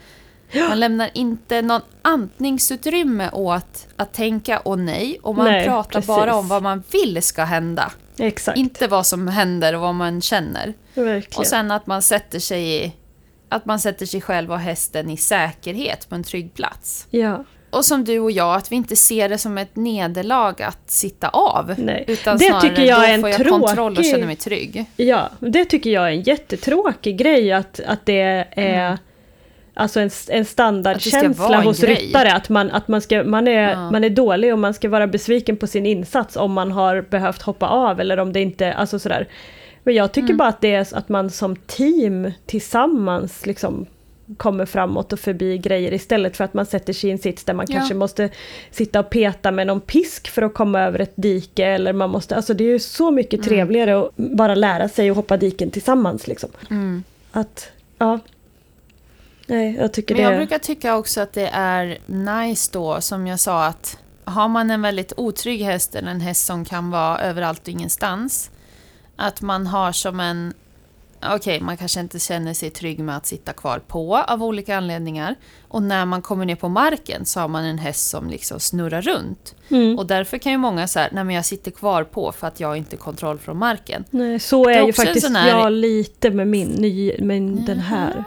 man 0.69 0.79
lämnar 0.79 1.09
inte 1.13 1.61
någon 1.61 1.81
andningsutrymme 2.01 3.29
åt 3.31 3.87
att 3.95 4.13
tänka 4.13 4.61
åh 4.65 4.77
nej. 4.77 5.19
Och 5.23 5.35
man 5.35 5.45
Nej, 5.45 5.65
pratar 5.65 5.91
precis. 5.91 6.07
bara 6.07 6.35
om 6.35 6.47
vad 6.47 6.63
man 6.63 6.83
vill 6.91 7.23
ska 7.23 7.43
hända. 7.43 7.91
Exakt, 8.17 8.57
Inte 8.57 8.87
vad 8.87 9.05
som 9.05 9.27
händer 9.27 9.75
och 9.75 9.81
vad 9.81 9.95
man 9.95 10.21
känner. 10.21 10.73
verkligen. 10.93 11.39
Och 11.39 11.47
sen 11.47 11.71
att 11.71 11.87
man 11.87 12.01
sätter 12.01 12.39
sig 12.39 12.85
i, 12.85 12.93
att 13.49 13.65
man 13.65 13.79
sätter 13.79 14.05
sig 14.05 14.21
själv 14.21 14.51
och 14.51 14.59
hästen 14.59 15.09
i 15.09 15.17
säkerhet 15.17 16.09
på 16.09 16.15
en 16.15 16.23
trygg 16.23 16.53
plats. 16.53 17.07
ja. 17.09 17.43
Och 17.71 17.85
som 17.85 18.03
du 18.03 18.19
och 18.19 18.31
jag, 18.31 18.55
att 18.55 18.71
vi 18.71 18.75
inte 18.75 18.95
ser 18.95 19.29
det 19.29 19.37
som 19.37 19.57
ett 19.57 19.75
nederlag 19.75 20.61
att 20.61 20.89
sitta 20.91 21.29
av. 21.29 21.73
Nej. 21.77 22.05
Utan 22.07 22.37
Det 22.37 22.45
snarare, 22.45 22.61
tycker 22.61 22.81
jag 22.83 22.99
då 22.99 23.03
är 23.05 23.13
en 23.13 23.21
får 23.21 23.29
jag 23.29 23.37
kontroll 23.47 23.91
och 23.91 23.97
tråkig- 23.97 24.11
känner 24.11 24.25
mig 24.25 24.35
trygg. 24.35 24.85
Ja, 24.95 25.29
det 25.39 25.65
tycker 25.65 25.89
jag 25.89 26.03
är 26.07 26.11
en 26.11 26.21
jättetråkig 26.21 27.17
grej 27.17 27.51
att, 27.51 27.79
att 27.87 28.05
det 28.05 28.45
är 28.51 28.97
alltså 29.73 29.99
en, 29.99 30.09
en 30.27 30.33
Mm. 30.35 30.45
Standardkänsla 30.45 31.61
hos 31.61 31.79
grej. 31.81 31.95
ryttare 31.95 32.33
att, 32.33 32.49
man, 32.49 32.71
att 32.71 32.87
man, 32.87 33.01
ska, 33.01 33.23
man, 33.23 33.47
är, 33.47 33.69
Ja. 33.71 33.91
man 33.91 34.03
är 34.03 34.09
dålig 34.09 34.53
och 34.53 34.59
man 34.59 34.73
ska 34.73 34.89
vara 34.89 35.07
besviken 35.07 35.57
på 35.57 35.67
sin 35.67 35.85
insats 35.85 36.35
om 36.37 36.51
man 36.53 36.71
har 36.71 37.01
behövt 37.01 37.41
hoppa 37.41 37.67
av 37.67 37.99
eller 37.99 38.19
om 38.19 38.33
det 38.33 38.41
inte, 38.41 38.73
alltså 38.73 38.99
sådär. 38.99 39.27
Men 39.83 39.93
jag 39.95 40.03
Mm. 40.03 40.09
tycker 40.13 40.33
bara 40.33 40.49
att 40.49 40.61
det 40.61 40.73
är 40.75 40.97
att 40.97 41.09
man 41.09 41.29
som 41.29 41.55
team 41.55 42.31
tillsammans 42.45 43.45
liksom 43.45 43.85
kommer 44.37 44.65
framåt 44.65 45.13
och 45.13 45.19
förbi 45.19 45.57
grejer 45.57 45.93
istället 45.93 46.37
för 46.37 46.43
att 46.43 46.53
man 46.53 46.65
sätter 46.65 46.93
sig 46.93 47.09
i 47.09 47.13
en 47.13 47.17
sits 47.19 47.43
där 47.43 47.53
man 47.53 47.65
Ja. 47.69 47.75
kanske 47.77 47.93
måste 47.95 48.29
sitta 48.71 48.99
och 48.99 49.09
peta 49.09 49.51
med 49.51 49.67
någon 49.67 49.81
pisk 49.81 50.27
för 50.29 50.41
att 50.41 50.53
komma 50.53 50.79
över 50.81 50.99
ett 50.99 51.13
dike 51.15 51.65
eller 51.65 51.93
man 51.93 52.09
måste, 52.09 52.35
alltså 52.35 52.53
det 52.53 52.63
är 52.63 52.69
ju 52.69 52.79
så 52.79 53.11
mycket 53.11 53.33
Mm. 53.33 53.43
trevligare 53.49 53.99
att 53.99 54.15
bara 54.15 54.55
lära 54.55 54.89
sig 54.89 55.09
att 55.09 55.15
hoppa 55.15 55.37
diken 55.37 55.71
tillsammans 55.71 56.27
liksom. 56.27 56.49
Mm. 56.69 57.03
Att, 57.31 57.71
ja. 57.97 58.19
Nej, 59.47 59.75
jag 59.79 59.93
tycker 59.93 60.15
Men 60.15 60.23
det... 60.23 60.29
jag 60.29 60.37
brukar 60.39 60.57
tycka 60.59 60.95
också 60.95 61.21
att 61.21 61.33
det 61.33 61.49
är 61.53 61.97
nice 62.05 62.69
då, 62.73 63.01
som 63.01 63.27
jag 63.27 63.39
sa, 63.39 63.65
att 63.65 63.97
har 64.23 64.47
man 64.47 64.71
en 64.71 64.81
väldigt 64.81 65.13
otrygg 65.17 65.61
häst 65.61 65.95
eller 65.95 66.11
en 66.11 66.21
häst 66.21 66.45
som 66.45 66.65
kan 66.65 66.91
vara 66.91 67.19
överallt 67.19 67.61
och 67.61 67.67
ingenstans, 67.69 68.51
att 69.15 69.41
man 69.41 69.67
har 69.67 69.91
som 69.91 70.19
en... 70.19 70.53
Okej, 71.23 71.61
man 71.61 71.77
kanske 71.77 71.99
inte 71.99 72.19
känner 72.19 72.53
sig 72.53 72.69
trygg 72.69 72.99
med 72.99 73.17
att 73.17 73.25
sitta 73.25 73.53
kvar 73.53 73.79
på 73.79 74.17
av 74.17 74.43
olika 74.43 74.77
anledningar. 74.77 75.35
Och 75.67 75.83
när 75.83 76.05
man 76.05 76.21
kommer 76.21 76.45
ner 76.45 76.55
på 76.55 76.69
marken 76.69 77.25
så 77.25 77.39
har 77.39 77.47
man 77.47 77.63
en 77.63 77.77
häst 77.77 78.09
som 78.09 78.29
liksom 78.29 78.59
snurrar 78.59 79.01
runt. 79.01 79.55
Mm. 79.69 79.97
Och 79.99 80.05
därför 80.05 80.37
kan 80.37 80.51
ju 80.51 80.57
många 80.57 80.87
säga, 80.87 81.09
nej 81.11 81.23
men 81.23 81.35
jag 81.35 81.45
sitter 81.45 81.71
kvar 81.71 82.03
på 82.03 82.31
för 82.31 82.47
att 82.47 82.59
jag 82.59 82.67
har 82.67 82.75
inte 82.75 82.97
kontroll 82.97 83.39
från 83.39 83.57
marken. 83.57 84.05
Nej, 84.09 84.39
så 84.39 84.69
är, 84.69 84.81
är 84.81 84.85
ju 84.85 84.93
faktiskt 84.93 85.29
här- 85.29 85.49
jag 85.49 85.71
lite 85.71 86.31
med 86.31 86.47
min, 86.47 86.67
ny, 86.67 87.15
med 87.19 87.41
den 87.41 87.79
här. 87.79 88.23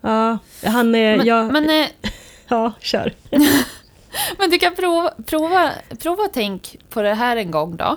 Ja, 0.00 0.38
han 0.64 0.94
är, 0.94 1.16
Men, 1.16 1.26
jag, 1.26 1.52
men, 1.52 1.70
eh, 1.70 1.86
ja, 2.48 2.72
kör. 2.80 3.12
Men 4.38 4.50
du 4.50 4.58
kan 4.58 4.74
prova, 4.74 5.10
prova, 5.26 5.70
prova 5.98 6.24
att 6.24 6.32
tänk 6.32 6.76
på 6.90 7.02
det 7.02 7.14
här 7.14 7.36
en 7.36 7.50
gång 7.50 7.76
då. 7.76 7.96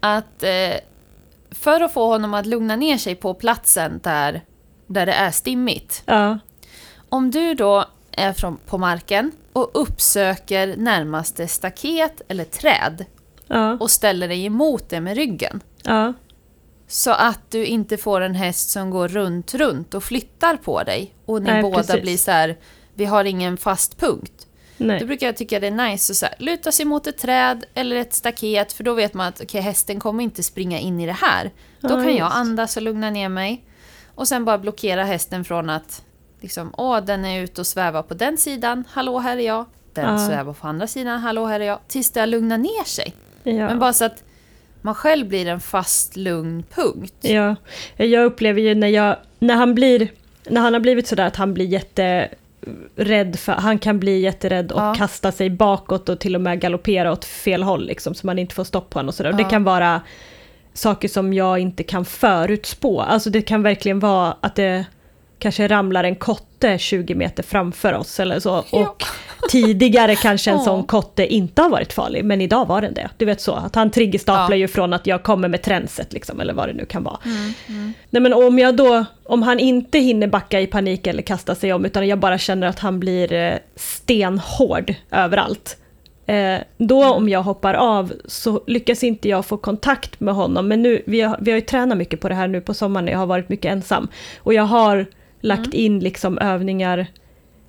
Att 0.00 0.42
eh, 0.42 0.74
för 1.50 1.80
att 1.80 1.92
få 1.92 2.06
honom 2.06 2.34
att 2.34 2.46
lugna 2.46 2.76
ner 2.76 2.98
sig 2.98 3.14
på 3.14 3.34
platsen 3.34 4.00
där, 4.02 4.44
där 4.86 5.06
det 5.06 5.12
är 5.12 5.30
stimmigt. 5.30 6.02
Ja, 6.06 6.38
Om 7.08 7.30
du 7.30 7.54
då 7.54 7.84
är 8.12 8.32
från, 8.32 8.56
på 8.56 8.78
marken 8.78 9.32
och 9.52 9.70
uppsöker 9.74 10.76
närmaste 10.76 11.48
staket 11.48 12.22
eller 12.28 12.44
träd 12.44 13.04
ja, 13.46 13.72
och 13.80 13.90
ställer 13.90 14.28
dig 14.28 14.44
emot 14.46 14.88
det 14.88 15.00
med 15.00 15.16
ryggen. 15.16 15.60
ja, 15.82 16.12
Så 16.86 17.10
att 17.10 17.50
du 17.50 17.64
inte 17.66 17.96
får 17.96 18.20
en 18.20 18.34
häst 18.34 18.70
som 18.70 18.90
går 18.90 19.08
runt, 19.08 19.54
runt 19.54 19.94
och 19.94 20.04
flyttar 20.04 20.56
på 20.56 20.82
dig. 20.82 21.14
Och 21.26 21.42
ni 21.42 21.50
Nej, 21.50 21.62
båda 21.62 21.76
precis. 21.76 22.02
blir 22.02 22.16
så 22.16 22.30
här, 22.30 22.56
vi 22.94 23.04
har 23.04 23.24
ingen 23.24 23.56
fast 23.56 23.98
punkt. 24.00 24.46
Då 24.78 24.84
nej. 24.84 25.04
brukar 25.04 25.26
jag 25.26 25.36
tycka 25.36 25.60
det 25.60 25.66
är 25.66 25.70
nice 25.90 26.12
att 26.12 26.16
så 26.16 26.26
här, 26.26 26.34
luta 26.38 26.72
sig 26.72 26.86
mot 26.86 27.06
ett 27.06 27.18
träd 27.18 27.64
eller 27.74 27.96
ett 27.96 28.12
staket 28.14 28.72
för 28.72 28.84
då 28.84 28.94
vet 28.94 29.14
man 29.14 29.26
att 29.26 29.40
okay, 29.42 29.60
hästen 29.60 30.00
kommer 30.00 30.24
inte 30.24 30.42
springa 30.42 30.78
in 30.78 31.00
i 31.00 31.06
det 31.06 31.12
här. 31.12 31.44
Då 31.80 31.88
Ja, 31.88 31.94
kan 31.94 32.04
jag 32.04 32.14
just. 32.14 32.36
andas 32.36 32.76
och 32.76 32.82
lugna 32.82 33.10
ner 33.10 33.28
mig. 33.28 33.64
Och 34.14 34.28
sen 34.28 34.44
bara 34.44 34.58
blockera 34.58 35.04
hästen 35.04 35.44
från 35.44 35.70
att 35.70 36.02
liksom, 36.40 36.74
åh 36.76 37.00
den 37.00 37.24
är 37.24 37.42
ute 37.42 37.60
och 37.60 37.66
svävar 37.66 38.02
på 38.02 38.14
den 38.14 38.36
sidan, 38.36 38.84
hallå 38.90 39.18
här 39.18 39.36
är 39.36 39.46
jag. 39.46 39.64
Den 39.94 40.04
Ja. 40.12 40.26
svävar 40.28 40.52
på 40.52 40.66
andra 40.68 40.86
sidan, 40.86 41.20
hallå 41.20 41.46
här 41.46 41.60
är 41.60 41.64
jag. 41.64 41.78
Tills 41.88 42.10
det 42.10 42.20
har 42.20 42.26
lugnat 42.26 42.60
ner 42.60 42.84
sig. 42.84 43.14
Ja. 43.42 43.52
Men 43.52 43.78
bara 43.78 43.92
så 43.92 44.04
att 44.04 44.22
man 44.82 44.94
själv 44.94 45.28
blir 45.28 45.46
en 45.48 45.60
fast 45.60 46.16
lugn 46.16 46.64
punkt. 46.74 47.14
Ja, 47.20 47.56
jag 47.96 48.24
upplever 48.24 48.60
ju 48.60 48.74
när 48.74 48.88
jag, 48.88 49.16
när 49.38 49.54
han 49.54 49.74
blir, 49.74 50.08
när 50.44 50.60
han 50.60 50.72
har 50.72 50.80
blivit 50.80 51.06
sådär 51.06 51.26
att 51.26 51.36
han 51.36 51.54
blir 51.54 51.66
jätterädd 52.66 53.38
för, 53.38 53.52
han 53.52 53.78
kan 53.78 53.98
bli 54.00 54.20
jätterädd 54.20 54.72
och 54.72 54.80
Ja. 54.80 54.94
kasta 54.94 55.32
sig 55.32 55.50
bakåt 55.50 56.08
och 56.08 56.18
till 56.20 56.34
och 56.34 56.40
med 56.40 56.60
galoppera 56.60 57.12
åt 57.12 57.24
fel 57.24 57.62
håll 57.62 57.86
liksom, 57.86 58.14
så 58.14 58.26
man 58.26 58.38
inte 58.38 58.54
får 58.54 58.64
stopp 58.64 58.90
på 58.90 58.98
honom 58.98 59.08
och 59.08 59.14
sådär. 59.14 59.30
Och 59.30 59.36
det 59.36 59.42
Ja. 59.42 59.48
kan 59.48 59.64
vara 59.64 60.00
saker 60.74 61.08
som 61.08 61.32
jag 61.32 61.58
inte 61.58 61.82
kan 61.82 62.04
förutspå. 62.04 63.00
Alltså 63.00 63.30
det 63.30 63.42
kan 63.42 63.62
verkligen 63.62 64.00
vara 64.00 64.36
att 64.40 64.54
det 64.54 64.84
kanske 65.38 65.68
ramlar 65.68 66.04
en 66.04 66.14
kotte 66.16 66.78
20 66.78 67.14
meter 67.14 67.42
framför 67.42 67.92
oss 67.92 68.20
eller 68.20 68.40
så. 68.40 68.64
Ja. 68.72 68.80
Och 68.80 69.02
tidigare 69.50 70.16
kanske 70.16 70.50
en 70.50 70.58
sån 70.60 70.84
kotte 70.84 71.26
inte 71.34 71.62
har 71.62 71.70
varit 71.70 71.92
farlig, 71.92 72.24
men 72.24 72.40
idag 72.40 72.66
var 72.66 72.80
den 72.80 72.94
det. 72.94 73.08
Du 73.16 73.24
vet 73.24 73.40
så, 73.40 73.52
att 73.52 73.74
han 73.74 73.90
triggerstaplar 73.90 74.50
Ja. 74.50 74.56
ju 74.56 74.68
från 74.68 74.92
att 74.92 75.06
jag 75.06 75.22
kommer 75.22 75.48
med 75.48 75.62
tränset 75.62 76.12
liksom, 76.12 76.40
eller 76.40 76.54
vad 76.54 76.68
det 76.68 76.72
nu 76.72 76.84
kan 76.84 77.02
vara. 77.02 77.18
Mm, 77.24 77.52
mm. 77.68 77.92
Nej 78.10 78.22
men 78.22 78.32
om 78.34 78.58
jag 78.58 78.76
då, 78.76 79.04
om 79.24 79.42
han 79.42 79.58
inte 79.60 79.98
hinner 79.98 80.26
backa 80.26 80.60
i 80.60 80.66
panik 80.66 81.06
eller 81.06 81.22
kasta 81.22 81.54
sig 81.54 81.72
om, 81.72 81.84
utan 81.84 82.08
jag 82.08 82.18
bara 82.18 82.38
känner 82.38 82.66
att 82.66 82.78
han 82.78 83.00
blir 83.00 83.32
eh, 83.32 83.54
stenhård 83.76 84.94
överallt. 85.10 85.76
Eh, 86.26 86.58
då 86.78 87.02
Mm. 87.02 87.12
om 87.16 87.28
jag 87.28 87.42
hoppar 87.42 87.74
av 87.74 88.12
så 88.24 88.60
lyckas 88.66 89.04
inte 89.04 89.28
jag 89.28 89.46
få 89.46 89.56
kontakt 89.56 90.20
med 90.20 90.34
honom. 90.34 90.68
Men 90.68 90.82
nu, 90.82 91.02
vi 91.06 91.20
har, 91.20 91.38
vi 91.40 91.50
har 91.50 91.56
ju 91.56 91.64
tränat 91.64 91.98
mycket 91.98 92.20
på 92.20 92.28
det 92.28 92.34
här 92.34 92.48
nu 92.48 92.60
på 92.60 92.74
sommaren 92.74 93.04
när 93.04 93.12
jag 93.12 93.18
har 93.18 93.26
varit 93.26 93.48
mycket 93.48 93.72
ensam. 93.72 94.08
Och 94.38 94.54
jag 94.54 94.62
har 94.62 95.06
lagt 95.40 95.66
Mm. 95.74 95.80
in 95.84 96.00
liksom 96.00 96.38
övningar 96.38 97.06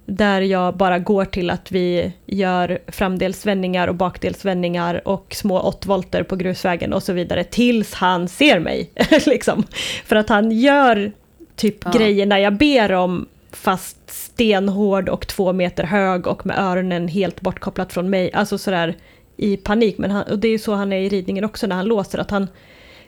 där 0.06 0.42
jag 0.42 0.78
bara 0.78 1.00
går 1.00 1.26
till 1.26 1.50
att 1.50 1.72
vi 1.72 2.12
gör 2.26 2.80
framdelsvändningar 2.88 3.88
och 3.88 3.96
bakdelsvändningar 3.96 5.08
och 5.08 5.36
små 5.36 5.60
åttvolter 5.60 6.24
på 6.24 6.36
grusvägen 6.36 6.94
och 6.94 7.04
så 7.04 7.14
vidare 7.14 7.44
tills 7.44 7.94
han 7.94 8.28
ser 8.28 8.60
mig. 8.60 8.92
liksom. 9.26 9.64
För 10.06 10.16
att 10.16 10.30
han 10.30 10.52
gör 10.52 11.12
typ 11.56 11.76
Ja. 11.86 11.92
grejerna 11.92 12.40
jag 12.40 12.54
ber 12.58 12.92
om 12.92 13.28
fast 13.52 13.98
stenhård 14.10 15.10
och 15.10 15.28
två 15.28 15.54
meter 15.54 15.84
hög 15.84 16.28
och 16.28 16.46
med 16.46 16.60
öronen 16.60 17.08
helt 17.08 17.42
bortkopplat 17.42 17.94
från 17.94 18.10
mig. 18.10 18.32
Alltså 18.34 18.58
sådär 18.58 18.96
i 19.38 19.58
panik. 19.58 19.98
Men 19.98 20.12
han, 20.12 20.24
och 20.24 20.40
det 20.40 20.48
är 20.48 20.52
ju 20.52 20.60
så 20.60 20.74
han 20.74 20.94
är 20.94 21.02
i 21.02 21.10
ridningen 21.10 21.46
också 21.46 21.68
när 21.68 21.76
han 21.76 21.86
låser. 21.86 22.20
att 22.20 22.32
han 22.32 22.48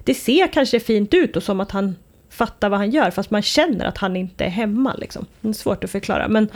Det 0.04 0.13
ser 0.13 0.47
kanske 0.47 0.80
fint 0.80 1.13
ut 1.13 1.36
och 1.36 1.43
som 1.43 1.60
att 1.60 1.71
han 1.71 1.95
fattar 2.41 2.69
vad 2.69 2.80
han 2.80 2.89
gör 2.91 3.12
fast 3.12 3.32
man 3.32 3.41
känner 3.41 3.86
att 3.86 3.97
han 3.97 4.15
inte 4.15 4.45
är 4.45 4.49
hemma. 4.49 4.93
Liksom. 4.97 5.25
Det 5.41 5.49
är 5.49 5.54
svårt 5.54 5.84
att 5.84 5.89
förklara. 5.91 6.27
Men, 6.27 6.49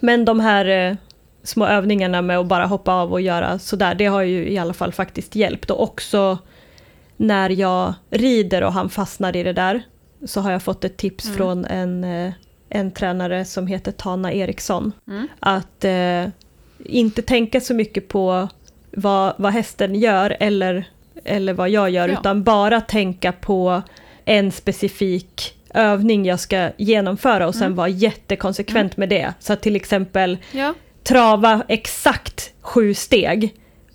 men 0.00 0.24
de 0.24 0.40
här 0.40 0.66
eh, 0.90 0.96
små 1.42 1.66
övningarna 1.66 2.22
med 2.22 2.38
att 2.38 2.46
bara 2.46 2.66
hoppa 2.66 2.92
av 2.92 3.12
och 3.12 3.20
göra 3.20 3.58
sådär, 3.58 3.94
det 3.94 4.06
har 4.06 4.22
ju 4.22 4.48
i 4.48 4.58
alla 4.58 4.72
fall 4.74 4.92
faktiskt 4.92 5.34
hjälpt. 5.34 5.70
Och 5.70 5.82
också 5.82 6.38
när 7.16 7.50
jag 7.50 7.94
rider 8.10 8.62
och 8.62 8.72
han 8.72 8.90
fastnar 8.90 9.36
i 9.36 9.42
det 9.42 9.52
där 9.52 9.82
så 10.26 10.40
har 10.40 10.50
jag 10.52 10.62
fått 10.62 10.84
ett 10.84 10.96
tips 10.96 11.24
Mm. 11.24 11.36
från 11.36 11.64
en, 11.64 12.04
eh, 12.04 12.32
en 12.68 12.90
tränare 12.90 13.44
som 13.44 13.66
heter 13.66 13.92
Tana 13.92 14.32
Eriksson. 14.32 14.92
Mm. 15.08 15.28
Att 15.40 15.84
eh, 15.84 16.24
inte 16.84 17.22
tänka 17.22 17.60
så 17.60 17.74
mycket 17.74 18.08
på 18.08 18.48
vad, 18.96 19.34
vad 19.36 19.52
hästen 19.52 19.94
gör 19.94 20.36
eller, 20.40 20.84
eller 21.24 21.52
vad 21.52 21.68
jag 21.70 21.90
gör, 21.90 22.08
Ja. 22.08 22.18
utan 22.20 22.42
bara 22.42 22.80
tänka 22.80 23.32
på 23.32 23.82
en 24.24 24.52
specifik 24.52 25.54
övning 25.74 26.24
jag 26.26 26.40
ska 26.40 26.70
genomföra 26.76 27.46
och 27.46 27.54
sen 27.54 27.62
Mm. 27.62 27.76
vara 27.76 27.88
jättekonsekvent 27.88 28.96
med 28.96 29.08
det. 29.08 29.32
Så 29.40 29.52
att 29.52 29.62
till 29.62 29.76
exempel 29.76 30.38
Ja. 30.52 30.74
trava 31.02 31.62
exakt 31.68 32.52
sju 32.60 32.94
steg 32.94 33.54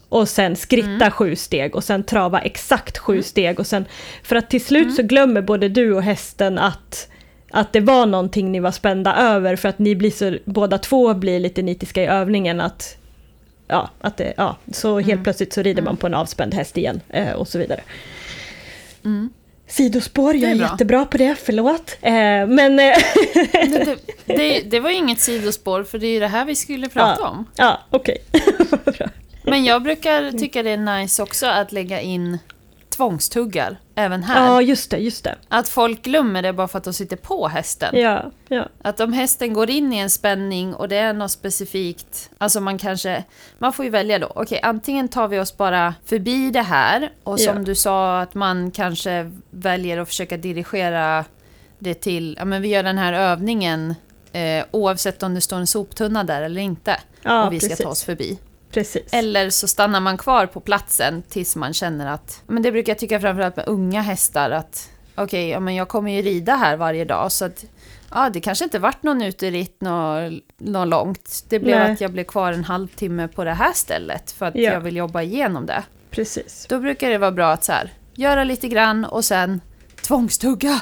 och 0.10 0.30
sen 0.30 0.56
skritta 0.56 0.88
Mm. 0.90 1.12
sju 1.12 1.36
steg 1.36 1.76
och 1.76 1.84
sen 1.84 2.04
trava 2.04 2.40
exakt 2.40 2.98
sju 2.98 3.14
Mm. 3.14 3.24
steg 3.24 3.60
och 3.60 3.68
sen 3.68 3.86
för 4.24 4.36
att 4.36 4.50
till 4.50 4.66
slut 4.66 4.84
Mm. 4.84 4.96
så 4.96 5.04
glömmer 5.04 5.42
både 5.42 5.70
du 5.70 5.94
och 5.94 6.04
hästen 6.04 6.58
att 6.58 7.08
att 7.52 7.74
det 7.74 7.80
var 7.80 8.06
någonting 8.06 8.52
ni 8.52 8.60
var 8.60 8.72
spända 8.72 9.16
över 9.16 9.56
för 9.56 9.70
att 9.70 9.80
ni 9.80 9.96
blir 9.96 10.12
så, 10.12 10.38
båda 10.46 10.78
två 10.78 11.14
blir 11.14 11.40
lite 11.40 11.62
nitiska 11.62 12.04
i 12.04 12.06
övningen 12.06 12.62
att 12.62 12.98
ja, 13.68 13.90
att 14.02 14.18
det, 14.18 14.34
ja, 14.38 14.58
så 14.74 14.96
helt 15.00 15.12
Mm. 15.12 15.24
plötsligt 15.24 15.54
så 15.54 15.62
rider 15.62 15.82
man 15.82 15.88
Mm. 15.92 15.98
på 15.98 16.08
en 16.08 16.14
avspänd 16.14 16.54
häst 16.54 16.78
igen 16.78 17.02
eh, 17.10 17.32
och 17.32 17.48
så 17.48 17.58
vidare. 17.60 17.82
Mm. 19.06 19.30
Sidospår, 19.70 20.36
jag 20.36 20.52
är 20.52 20.56
är, 20.56 20.60
bra. 20.60 20.68
jättebra 20.72 21.06
på 21.06 21.18
det, 21.18 21.36
förlåt. 21.36 21.98
Eh, 22.02 22.12
men 22.48 22.80
eh, 22.80 22.96
Det, 23.44 23.84
det, 23.86 23.98
det, 24.26 24.60
det 24.62 24.80
var 24.80 24.90
ju 24.90 24.96
inget 24.96 25.20
sidospår, 25.20 25.84
för 25.84 26.00
det 26.00 26.08
är 26.08 26.12
ju 26.14 26.20
det 26.20 26.28
här 26.28 26.46
vi 26.46 26.56
skulle 26.56 26.90
prata 26.90 27.28
om. 27.28 27.46
ja, 27.56 27.80
okej. 27.90 28.18
Bra. 28.86 29.08
Men 29.44 29.66
jag 29.66 29.84
brukar 29.84 30.32
tycka 30.32 30.64
det 30.64 30.70
är 30.70 30.78
nice 31.00 31.24
också 31.24 31.46
att 31.46 31.72
lägga 31.72 32.02
in 32.02 32.40
tvångstuggar, 32.90 33.78
även 34.00 34.24
här. 34.24 34.46
ja, 34.46 34.62
just 34.62 34.92
det, 34.92 34.98
just 34.98 35.24
det. 35.24 35.36
Att 35.50 35.70
folk 35.70 36.02
glömmer 36.02 36.42
det 36.42 36.54
bara 36.54 36.68
för 36.68 36.78
att 36.78 36.84
de 36.84 36.94
sitter 36.94 37.16
på 37.18 37.48
hästen. 37.48 38.00
Ja, 38.00 38.32
ja. 38.48 38.66
Att 38.82 39.00
om 39.00 39.14
hästen 39.14 39.54
går 39.54 39.70
in 39.70 39.94
i 39.94 39.98
en 39.98 40.10
spänning 40.10 40.74
och 40.76 40.90
det 40.90 40.98
är 40.98 41.14
något 41.14 41.32
specifikt, 41.32 42.30
alltså 42.38 42.62
man 42.62 42.78
kanske, 42.78 43.24
man 43.58 43.74
får 43.74 43.86
ju 43.86 43.92
välja 43.92 44.20
då, 44.20 44.32
okej 44.36 44.60
antingen 44.64 45.08
tar 45.08 45.28
vi 45.28 45.40
oss 45.40 45.58
bara 45.58 45.94
förbi 46.06 46.52
det 46.52 46.62
här 46.62 47.12
och 47.24 47.40
som 47.40 47.58
Ja. 47.58 47.64
du 47.64 47.76
sa 47.76 48.20
att 48.22 48.34
man 48.34 48.72
kanske 48.72 49.32
väljer 49.50 49.98
att 49.98 50.08
försöka 50.08 50.38
dirigera 50.38 51.26
det 51.80 51.94
till, 51.94 52.36
ja 52.40 52.46
men 52.46 52.62
vi 52.62 52.68
gör 52.68 52.84
den 52.84 52.98
här 52.98 53.14
övningen 53.14 53.96
eh, 54.32 54.66
oavsett 54.72 55.24
om 55.24 55.34
det 55.34 55.42
står 55.42 55.58
en 55.58 55.68
soptunna 55.68 56.24
där 56.24 56.42
eller 56.42 56.62
inte 56.62 56.98
ja 57.24 57.46
och 57.48 57.54
vi 57.54 57.60
ska 57.60 57.70
precis. 57.70 57.84
ta 57.84 57.90
oss 57.92 58.04
förbi. 58.04 58.40
Precis. 58.72 59.14
Eller 59.14 59.50
så 59.50 59.68
stannar 59.68 60.00
man 60.00 60.18
kvar 60.18 60.46
på 60.46 60.60
platsen 60.60 61.22
tills 61.30 61.56
man 61.56 61.74
känner 61.74 62.14
att... 62.14 62.42
Men 62.48 62.64
det 62.64 62.72
brukar 62.72 62.92
jag 62.92 63.00
tycka 63.00 63.20
framförallt 63.20 63.56
med 63.56 63.68
unga 63.68 64.02
hästar 64.02 64.50
att 64.52 64.90
okej, 65.16 65.50
ja, 65.50 65.60
men 65.60 65.76
jag 65.76 65.88
kommer 65.88 66.12
ju 66.12 66.22
rida 66.22 66.56
här 66.56 66.78
varje 66.78 67.06
dag 67.06 67.32
så 67.32 67.46
att 67.46 67.66
ja, 68.12 68.30
det 68.30 68.42
kanske 68.42 68.64
inte 68.64 68.80
vart 68.80 69.04
någon 69.04 69.22
uteritt 69.22 69.82
nå, 69.82 70.30
nå 70.58 70.86
långt. 70.86 71.46
Det 71.50 71.60
blev 71.60 71.80
Nej. 71.80 71.92
att 71.92 72.02
jag 72.02 72.12
blev 72.12 72.24
kvar 72.24 72.54
en 72.54 72.64
halvtimme 72.64 73.28
på 73.28 73.44
det 73.44 73.54
här 73.54 73.74
stället 73.74 74.32
för 74.32 74.46
att 74.46 74.56
Ja. 74.56 74.62
jag 74.74 74.80
vill 74.82 74.96
jobba 74.96 75.22
igenom 75.22 75.66
det. 75.66 75.84
precis. 76.12 76.66
Då 76.70 76.80
brukar 76.80 77.10
det 77.10 77.18
vara 77.18 77.32
bra 77.32 77.52
att 77.52 77.64
så 77.64 77.72
här, 77.72 77.94
göra 78.16 78.44
lite 78.44 78.68
grann 78.68 79.06
och 79.06 79.26
sen 79.26 79.62
tvångstugga. 80.02 80.82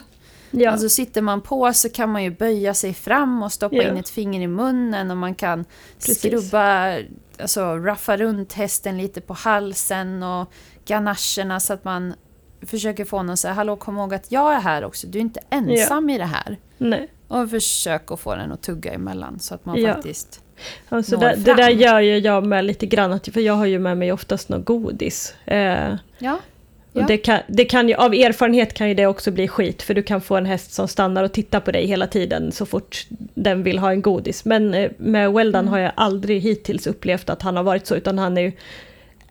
Ja. 0.52 0.72
Alltså 0.72 0.90
sitter 0.90 1.22
man 1.22 1.42
på 1.42 1.74
så 1.74 1.90
kan 1.90 2.10
man 2.12 2.24
ju 2.24 2.32
böja 2.32 2.74
sig 2.74 2.94
fram 2.94 3.44
och 3.44 3.52
stoppa 3.52 3.76
Ja. 3.76 3.84
in 3.90 3.98
ett 3.98 4.10
finger 4.10 4.42
i 4.42 4.48
munnen 4.48 5.12
och 5.12 5.18
man 5.18 5.36
kan 5.36 5.66
Precis. 6.00 6.18
skrubba, 6.20 6.98
alltså 7.42 7.76
raffa 7.78 8.18
runt 8.18 8.54
hästen 8.54 8.98
lite 8.98 9.22
på 9.22 9.34
halsen 9.34 10.24
och 10.24 10.52
ganacherna 10.86 11.60
så 11.60 11.74
att 11.74 11.84
man 11.84 12.14
försöker 12.62 13.06
få 13.06 13.24
någon 13.24 13.38
så 13.38 13.48
här, 13.48 13.56
hallå 13.56 13.76
kom 13.76 13.98
ihåg 13.98 14.14
att 14.14 14.32
jag 14.32 14.54
är 14.54 14.60
här 14.60 14.84
också, 14.86 15.08
du 15.08 15.18
är 15.18 15.22
inte 15.22 15.40
ensam 15.50 16.10
i 16.10 16.18
det 16.18 16.26
här. 16.26 16.58
Nej. 16.78 17.08
Och 17.28 17.50
försök 17.50 18.12
att 18.12 18.20
få 18.20 18.36
den 18.36 18.52
att 18.52 18.62
tugga 18.62 18.94
emellan 18.94 19.40
så 19.40 19.56
att 19.56 19.66
man 19.66 19.82
Ja. 19.82 19.94
faktiskt... 19.94 20.42
Alltså 20.90 21.16
når 21.16 21.22
det, 21.22 21.36
det 21.36 21.44
fram. 21.44 21.58
där 21.58 21.70
gör 21.70 22.00
ju 22.00 22.18
jag 22.18 22.46
med 22.46 22.66
lite 22.66 22.86
grann, 22.86 23.12
att- 23.14 23.28
för 23.28 23.42
jag 23.42 23.54
har 23.54 23.66
ju 23.66 23.80
med 23.80 23.98
mig 23.98 24.12
oftast 24.12 24.50
något 24.50 24.66
godis. 24.66 25.34
Eh, 25.46 25.96
Ja. 26.18 26.40
Ja. 27.00 27.06
det 27.08 27.18
kan, 27.18 27.40
det 27.48 27.66
kan 27.66 27.90
ju, 27.90 27.96
av 27.96 28.14
erfarenhet 28.14 28.74
kan 28.74 28.88
ju 28.90 28.94
det 28.94 29.06
också 29.08 29.32
bli 29.32 29.48
skit, 29.48 29.82
för 29.82 29.94
du 29.94 30.04
kan 30.04 30.22
få 30.22 30.36
en 30.36 30.46
häst 30.46 30.74
som 30.74 30.88
stannar 30.88 31.24
och 31.24 31.32
tittar 31.32 31.60
på 31.60 31.72
dig 31.72 31.86
hela 31.86 32.08
tiden 32.08 32.52
så 32.52 32.66
fort 32.66 33.06
den 33.34 33.64
vill 33.64 33.80
ha 33.80 33.92
en 33.92 34.02
godis. 34.02 34.46
Men 34.46 34.74
eh, 34.74 34.92
med 34.98 35.32
Weldan 35.34 35.62
Mm. 35.62 35.72
har 35.74 35.80
jag 35.80 35.92
aldrig 35.96 36.42
hittills 36.42 36.88
upplevt 36.88 37.30
att 37.30 37.42
han 37.42 37.56
har 37.56 37.64
varit 37.64 37.88
så, 37.88 37.96
utan 37.96 38.18
han 38.20 38.38
är 38.38 38.42
ju 38.42 38.52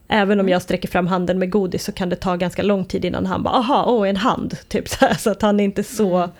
Även 0.09 0.33
Mm. 0.33 0.47
om 0.47 0.49
jag 0.49 0.63
sträcker 0.63 0.89
fram 0.89 1.07
handen 1.07 1.39
med 1.39 1.51
godis 1.51 1.85
så 1.85 1.93
kan 1.93 2.09
det 2.09 2.17
ta 2.17 2.37
ganska 2.37 2.63
lång 2.63 2.85
tid 2.85 3.05
innan 3.05 3.27
han 3.27 3.43
bara 3.43 3.55
aha, 3.55 3.85
åh 3.89 4.09
en 4.09 4.17
hand. 4.17 4.57
Typ 4.69 4.89
så, 4.89 5.07
här, 5.07 5.15
så 5.15 5.31
att 5.31 5.43
han 5.43 5.61
är 5.61 5.65
inte 5.65 5.83
så 5.85 6.17
Mm. 6.17 6.31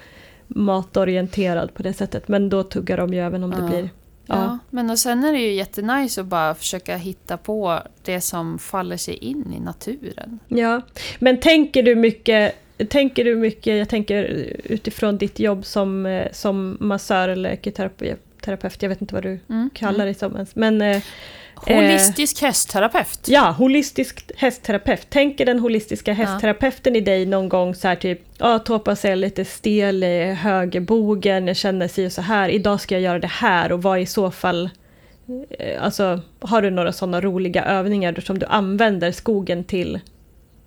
matorienterad 0.49 1.75
på 1.75 1.83
det 1.83 1.93
sättet. 1.93 2.29
Men 2.29 2.49
då 2.49 2.63
tuggar 2.63 2.97
de 2.97 3.15
ju 3.15 3.21
även 3.21 3.45
om 3.45 3.51
det 3.51 3.57
Ja. 3.61 3.67
blir... 3.69 3.89
Ja, 4.27 4.59
men 4.71 4.91
och 4.91 4.99
sen 4.99 5.25
är 5.25 5.33
det 5.33 5.39
ju 5.39 5.53
jättenice 5.53 6.21
att 6.21 6.27
bara 6.27 6.55
försöka 6.55 6.97
hitta 6.97 7.37
på 7.37 7.81
det 8.03 8.21
som 8.21 8.59
faller 8.59 8.97
sig 8.97 9.15
in 9.15 9.55
i 9.57 9.61
naturen. 9.61 10.39
Ja, 10.49 10.81
men 11.19 11.41
tänker 11.41 11.83
du 11.83 11.95
mycket, 11.95 12.55
tänker 12.89 13.25
du 13.25 13.37
mycket, 13.37 13.79
jag 13.79 13.89
tänker 13.89 14.25
utifrån 14.65 15.19
ditt 15.19 15.39
jobb 15.39 15.65
som, 15.65 16.07
eh, 16.07 16.27
som 16.33 16.77
massör 16.81 17.29
eller 17.29 17.51
ekoterapeut, 17.51 18.83
jag 18.83 18.89
vet 18.89 19.01
inte 19.01 19.15
vad 19.15 19.23
du 19.23 19.39
Mm. 19.49 19.71
kallar 19.75 20.05
dig 20.05 20.15
som 20.15 20.35
ens, 20.35 20.57
men 20.57 21.03
eh, 21.67 21.77
Holistisk 21.77 22.43
hästterapeut. 22.43 23.21
ja, 23.27 23.51
holistisk 23.51 24.31
hästterapeut. 24.37 25.11
Tänker 25.11 25.47
den 25.47 25.59
holistiska 25.59 26.13
hästterapeuten 26.13 26.97
i 26.97 27.01
dig 27.01 27.27
någon 27.27 27.49
gång 27.49 27.75
så 27.75 27.89
här 27.89 27.97
typ, 27.97 28.21
ja, 28.39 28.59
Topas 28.59 29.05
är 29.05 29.17
lite 29.17 29.45
stel 29.45 30.05
i 30.05 30.25
högerbogen, 30.33 31.47
jag 31.47 31.57
känner 31.57 31.89
sig 31.89 32.11
så 32.11 32.23
här, 32.23 32.49
idag 32.49 32.81
ska 32.81 32.95
jag 32.95 33.03
göra 33.03 33.19
det 33.19 33.27
här 33.27 33.73
och 33.73 33.83
vad 33.83 34.01
i 34.01 34.07
så 34.07 34.31
fall 34.31 34.71
eh, 35.59 35.85
Alltså, 35.85 36.21
har 36.41 36.63
du 36.63 36.71
några 36.71 36.93
sådana 36.93 37.21
roliga 37.21 37.65
övningar 37.65 38.21
som 38.27 38.39
du 38.39 38.47
använder 38.47 39.13
skogen 39.13 39.65
till 39.65 40.01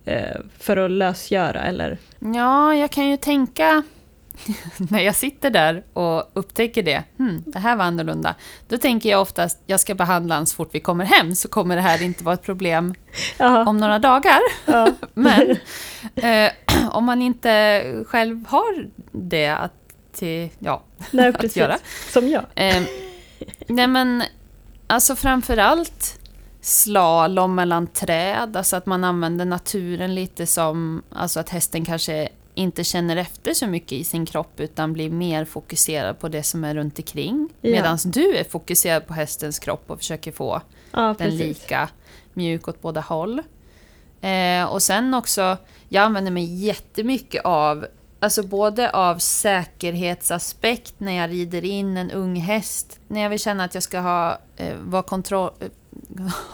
eh, 0.04 0.36
för 0.58 0.76
att 0.76 0.90
lösgöra 0.90 1.62
eller? 1.62 1.98
Ja, 2.34 2.74
jag 2.74 2.90
kan 2.90 3.10
ju 3.10 3.16
tänka 3.16 3.82
när 4.76 5.00
jag 5.00 5.16
sitter 5.16 5.50
där 5.50 5.82
och 5.92 6.30
upptäcker 6.34 6.82
det. 6.82 7.02
Hmm, 7.18 7.42
det 7.46 7.58
här 7.58 7.76
var 7.76 7.84
annorlunda. 7.84 8.34
Då 8.68 8.78
tänker 8.78 9.10
jag 9.10 9.20
oftast 9.20 9.58
jag 9.66 9.80
ska 9.80 9.94
behandla 9.94 10.34
honom 10.34 10.46
så 10.46 10.56
fort 10.56 10.68
vi 10.72 10.80
kommer 10.80 11.04
hem 11.04 11.34
så 11.34 11.48
kommer 11.48 11.76
det 11.76 11.82
här 11.82 12.02
inte 12.02 12.24
vara 12.24 12.34
ett 12.34 12.42
problem 12.42 12.94
om 13.66 13.76
några 13.76 13.98
dagar. 13.98 14.40
ja, 14.66 14.92
Men 15.14 15.50
eh, 16.14 16.50
om 16.90 17.04
man 17.04 17.22
inte 17.22 17.84
själv 18.06 18.46
har 18.48 18.88
det 19.12 19.48
att, 19.48 19.72
till, 20.12 20.50
ja, 20.58 20.82
nej, 21.10 21.28
att 21.28 21.38
precis. 21.38 21.56
göra. 21.56 21.78
Som 22.12 22.28
jag. 22.28 22.44
Eh, 22.54 22.82
nej 23.66 23.86
men, 23.86 24.22
alltså 24.86 25.16
framförallt 25.16 26.20
slalom 26.60 27.54
mellan 27.54 27.86
träd, 27.86 28.56
alltså 28.56 28.76
att 28.76 28.86
man 28.86 29.04
använder 29.04 29.44
naturen 29.44 30.14
lite 30.14 30.46
som, 30.46 31.02
alltså 31.12 31.40
att 31.40 31.48
hästen 31.48 31.84
kanske 31.84 32.28
inte 32.60 32.84
känner 32.84 33.16
efter 33.16 33.54
så 33.54 33.66
mycket 33.66 33.92
i 33.92 34.04
sin 34.04 34.26
kropp 34.26 34.60
utan 34.60 34.92
blir 34.92 35.10
mer 35.10 35.44
fokuserad 35.44 36.18
på 36.18 36.28
det 36.28 36.42
som 36.42 36.64
är 36.64 36.74
runt 36.74 36.98
omkring. 36.98 37.48
Ja. 37.60 37.70
Medan 37.70 37.98
du 38.04 38.36
är 38.36 38.44
fokuserad 38.44 39.06
på 39.06 39.14
hästens 39.14 39.58
kropp 39.58 39.84
och 39.86 39.98
försöker 39.98 40.32
få 40.32 40.62
Ja, 40.92 41.14
den 41.18 41.36
lika 41.36 41.88
mjuk 42.34 42.68
åt 42.68 42.82
båda 42.82 43.00
håll. 43.00 43.42
Eh, 44.20 44.64
och 44.64 44.82
sen 44.82 45.14
också, 45.14 45.56
jag 45.88 46.04
använder 46.04 46.30
mig 46.30 46.64
jättemycket 46.64 47.44
av, 47.44 47.86
alltså 48.20 48.42
både 48.42 48.90
av 48.90 49.18
säkerhetsaspekt 49.18 50.94
när 50.98 51.12
jag 51.12 51.30
rider 51.30 51.64
in 51.64 51.96
en 51.96 52.10
ung 52.10 52.36
häst, 52.36 53.00
när 53.08 53.20
jag 53.20 53.30
vill 53.30 53.38
känna 53.38 53.64
att 53.64 53.74
jag 53.74 53.82
ska 53.82 54.00
ha, 54.00 54.38
eh, 54.56 54.76
vara 54.80 55.02
kontroll, 55.02 55.50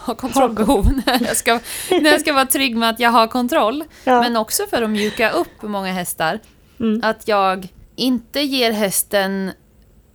ha 0.05 0.15
kontrollbehov, 0.15 0.85
när 1.05 1.27
jag, 1.27 1.37
ska, 1.37 1.59
när 1.89 2.11
jag 2.11 2.21
ska 2.21 2.33
vara 2.33 2.45
trygg 2.45 2.77
med 2.77 2.89
att 2.89 2.99
jag 2.99 3.09
har 3.09 3.27
kontroll. 3.27 3.83
Ja. 4.03 4.21
Men 4.21 4.37
också 4.37 4.63
för 4.69 4.81
att 4.81 4.89
mjuka 4.89 5.31
upp 5.31 5.61
många 5.61 5.91
hästar. 5.91 6.39
Mm. 6.79 6.99
Att 7.03 7.27
jag 7.27 7.67
inte 7.95 8.39
ger 8.39 8.71
hästen 8.71 9.51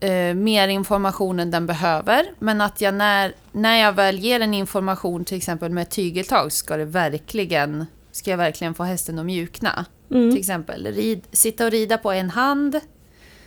eh, 0.01 0.35
mer 0.35 0.69
information 0.69 1.41
än 1.41 1.51
den 1.51 1.67
behöver. 1.67 2.27
Men 2.39 2.61
att 2.61 2.81
jag 2.81 2.95
när, 2.95 3.35
när 3.53 3.77
jag 3.77 3.93
väl 3.93 4.19
ger 4.19 4.41
en 4.41 4.55
information 4.55 5.25
till 5.25 5.37
exempel 5.37 5.71
med 5.71 5.91
tygeltag 5.91 6.53
ska 6.53 6.77
det 6.77 6.85
verkligen 6.85 7.87
ska 8.13 8.31
jag 8.31 8.39
verkligen 8.39 8.75
få 8.75 8.83
hästen 8.83 9.19
att 9.19 9.27
mjukna. 9.27 9.85
Mm. 10.11 10.31
Till 10.31 10.41
exempel 10.41 10.87
rid, 10.87 11.23
sitta 11.33 11.65
och 11.65 11.71
rida 11.71 11.99
på 11.99 12.13
en 12.13 12.31
hand 12.31 12.81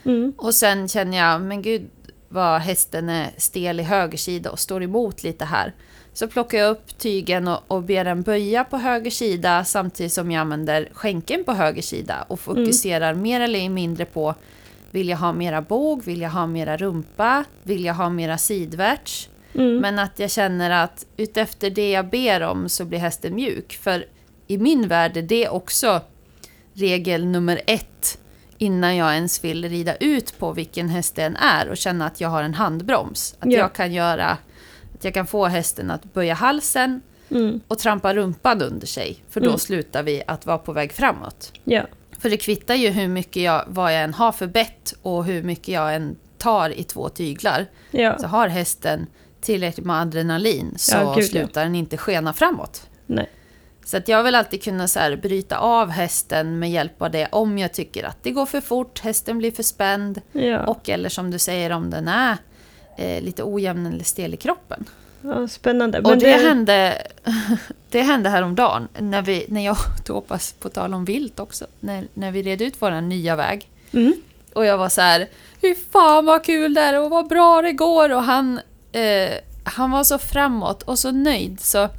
Mm. 0.05 0.33
och 0.37 0.53
sen 0.53 0.87
känner 0.87 1.17
jag, 1.17 1.41
men 1.41 1.61
gud 1.61 1.89
vad 2.35 2.61
hästen 2.61 3.09
är 3.09 3.29
stel 3.37 3.79
i 3.79 3.83
höger 3.83 4.17
sida 4.17 4.51
och 4.51 4.59
står 4.59 4.83
emot 4.83 5.23
lite 5.23 5.45
här. 5.45 5.73
Så 6.13 6.27
plockar 6.27 6.57
jag 6.57 6.71
upp 6.71 6.97
tygen 6.97 7.47
och, 7.47 7.63
och 7.67 7.83
ber 7.83 8.03
den 8.03 8.21
böja 8.21 8.63
på 8.63 8.77
höger 8.77 9.11
sida 9.11 9.65
samtidigt 9.65 10.13
som 10.13 10.31
jag 10.31 10.41
använder 10.41 10.89
skänken 10.93 11.43
på 11.43 11.53
höger 11.53 11.81
sida 11.81 12.25
och 12.27 12.39
fokuserar 12.39 13.13
mer 13.13 13.41
eller 13.41 13.69
mindre 13.69 14.05
på 14.05 14.35
vill 14.91 15.09
jag 15.09 15.17
ha 15.17 15.33
mera 15.33 15.61
båg, 15.61 16.03
vill 16.03 16.21
jag 16.21 16.29
ha 16.29 16.47
mera 16.47 16.77
rumpa, 16.77 17.43
vill 17.63 17.85
jag 17.85 17.93
ha 17.93 18.09
mera 18.09 18.37
sidvärts. 18.37 19.29
Mm. 19.53 19.77
Men 19.77 19.99
att 19.99 20.19
jag 20.19 20.31
känner 20.31 20.83
att 20.83 21.05
utefter 21.17 21.69
det 21.69 21.91
jag 21.91 22.09
ber 22.09 22.41
om 22.41 22.69
så 22.69 22.85
blir 22.85 22.99
hästen 22.99 23.35
mjuk. 23.35 23.73
För 23.81 24.05
i 24.47 24.57
min 24.57 24.87
värld 24.87 25.17
är 25.17 25.21
det 25.21 25.49
också 25.49 26.01
regel 26.73 27.25
nummer 27.25 27.61
ett 27.67 28.17
innan 28.57 28.95
jag 28.95 29.13
ens 29.15 29.43
vill 29.43 29.69
rida 29.69 29.95
ut 29.95 30.39
på 30.39 30.51
vilken 30.53 30.89
häst 30.89 31.15
den 31.15 31.35
är 31.35 31.69
och 31.69 31.77
känna 31.77 32.05
att 32.07 32.21
jag 32.21 32.29
har 32.29 32.43
en 32.43 32.53
handbroms. 32.53 33.35
Att 33.39 33.51
Ja. 33.51 33.59
jag 33.59 33.73
kan 33.73 33.93
göra 33.93 34.37
att 34.95 35.03
jag 35.03 35.13
kan 35.13 35.27
få 35.27 35.45
hästen 35.45 35.91
att 35.91 36.13
böja 36.13 36.33
halsen 36.33 37.01
Mm. 37.29 37.61
och 37.67 37.79
trampa 37.79 38.13
rumpan 38.13 38.61
under 38.61 38.87
sig. 38.87 39.23
För 39.29 39.39
då 39.41 39.47
Mm. 39.47 39.59
slutar 39.59 40.03
vi 40.03 40.23
att 40.27 40.45
vara 40.45 40.57
på 40.57 40.73
väg 40.73 40.93
framåt. 40.93 41.51
Ja. 41.63 41.81
För 42.19 42.29
det 42.29 42.37
kvittar 42.37 42.75
ju 42.75 42.89
hur 42.89 43.07
mycket 43.07 43.43
jag, 43.43 43.63
vad 43.67 43.93
jag 43.95 44.03
än 44.03 44.13
har 44.13 44.31
för 44.31 44.47
bett 44.47 44.93
och 45.01 45.25
hur 45.25 45.43
mycket 45.43 45.67
jag 45.67 45.95
än 45.95 46.15
tar 46.37 46.69
i 46.69 46.83
två 46.83 47.09
tyglar. 47.09 47.65
Ja. 47.91 48.17
Så 48.19 48.27
har 48.27 48.47
hästen 48.47 49.07
tillräckligt 49.41 49.85
med 49.85 49.95
adrenalin 50.01 50.73
så 50.77 50.95
Ja, 50.95 51.13
gud, 51.15 51.23
ja. 51.23 51.27
slutar 51.27 51.63
den 51.63 51.75
inte 51.75 51.97
skena 51.97 52.33
framåt. 52.33 52.89
Nej. 53.05 53.29
Så 53.87 53.97
att 53.97 54.07
jag 54.07 54.23
vill 54.23 54.35
alltid 54.35 54.63
kunna 54.63 54.87
så 54.87 54.99
här 54.99 55.15
bryta 55.15 55.57
av 55.57 55.89
hästen 55.89 56.59
med 56.59 56.71
hjälp 56.71 57.01
av 57.01 57.11
det 57.11 57.27
om 57.31 57.57
jag 57.57 57.73
tycker 57.73 58.03
att 58.03 58.23
det 58.23 58.31
går 58.31 58.45
för 58.45 58.61
fort, 58.61 58.99
hästen 58.99 59.37
blir 59.37 59.51
för 59.51 59.63
spänd 59.63 60.21
Ja. 60.31 60.65
och 60.65 60.89
eller 60.89 61.09
som 61.09 61.31
du 61.31 61.39
säger 61.39 61.69
om 61.71 61.89
den 61.89 62.07
är 62.07 62.37
eh, 62.97 63.21
lite 63.23 63.43
ojämn 63.43 63.85
eller 63.85 64.03
stel 64.03 64.33
i 64.33 64.37
kroppen. 64.37 64.85
ja, 65.21 65.47
spännande. 65.47 65.99
och 65.99 66.17
det, 66.17 66.31
hände, 66.31 67.01
det 67.89 68.01
hände 68.01 68.29
häromdagen 68.29 68.87
när, 68.99 69.21
vi, 69.21 69.45
när 69.49 69.65
jag 69.65 69.77
Topas, 70.05 70.53
på 70.53 70.69
tal 70.69 70.93
om 70.93 71.05
vilt 71.05 71.39
också, 71.39 71.65
när, 71.79 72.07
när 72.13 72.31
vi 72.31 72.43
red 72.43 72.61
ut 72.61 72.75
vår 72.79 73.01
nya 73.01 73.35
väg. 73.35 73.69
Mm. 73.91 74.13
Och 74.53 74.65
jag 74.65 74.77
var 74.77 74.89
så 74.89 75.01
här, 75.01 75.27
fy 75.61 75.75
fan 75.91 76.25
vad 76.25 76.43
kul 76.45 76.73
det 76.73 76.81
är 76.81 77.01
och 77.01 77.09
vad 77.09 77.27
bra 77.27 77.61
det 77.61 77.71
går. 77.71 78.09
Och 78.13 78.23
han, 78.23 78.59
eh, 78.91 79.31
han 79.63 79.91
var 79.91 80.03
så 80.03 80.17
framåt 80.17 80.83
och 80.83 80.99
så 80.99 81.11
nöjd. 81.11 81.59
Så 81.59 81.89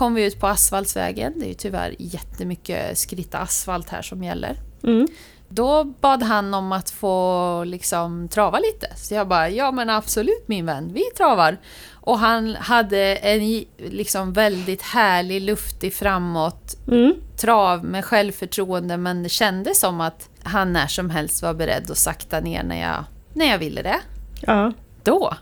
kom 0.00 0.14
vi 0.14 0.24
ut 0.24 0.40
på 0.40 0.46
asfaltsvägen. 0.46 1.32
Det 1.36 1.44
är 1.44 1.48
ju 1.48 1.54
tyvärr 1.54 1.94
jättemycket 1.98 2.98
skritta 2.98 3.38
asfalt 3.38 3.88
här 3.88 4.02
som 4.02 4.24
gäller. 4.24 4.56
Mm. 4.84 5.08
Då 5.48 5.84
bad 5.84 6.22
han 6.22 6.54
om 6.54 6.72
att 6.72 6.90
få 6.90 7.64
liksom 7.64 8.28
trava 8.28 8.58
lite. 8.58 8.96
Så 8.96 9.14
jag 9.14 9.28
bara, 9.28 9.48
ja 9.48 9.70
men 9.72 9.90
absolut 9.90 10.48
min 10.48 10.66
vän, 10.66 10.90
vi 10.92 11.02
travar. 11.16 11.58
Och 11.92 12.18
han 12.18 12.54
hade 12.54 13.16
en 13.16 13.64
liksom 13.78 14.32
väldigt 14.32 14.82
härlig, 14.82 15.42
luftig 15.42 15.94
framåt 15.94 16.76
Mm. 16.88 17.14
trav 17.36 17.84
med 17.84 18.04
självförtroende 18.04 18.96
men 18.96 19.22
det 19.22 19.28
kändes 19.28 19.80
som 19.80 20.00
att 20.00 20.28
han 20.42 20.72
när 20.72 20.86
som 20.86 21.10
helst 21.10 21.42
var 21.42 21.54
beredd 21.54 21.90
att 21.90 21.98
sakta 21.98 22.40
ner 22.40 22.62
när 22.62 22.80
jag, 22.80 23.04
när 23.32 23.46
jag 23.46 23.58
ville 23.58 23.82
det. 23.82 24.00
Ja. 24.40 24.72
Då 25.02 25.34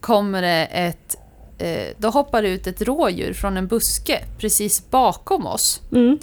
kommer 0.00 0.42
det 0.42 0.66
ett... 0.66 1.17
Eh, 1.58 1.88
då 1.96 2.08
hoppar 2.08 2.42
ut 2.42 2.66
ett 2.66 2.82
rådjur 2.82 3.32
från 3.32 3.56
en 3.56 3.66
buske 3.66 4.24
precis 4.38 4.90
bakom 4.90 5.46
oss. 5.46 5.80
Mm. 5.92 6.18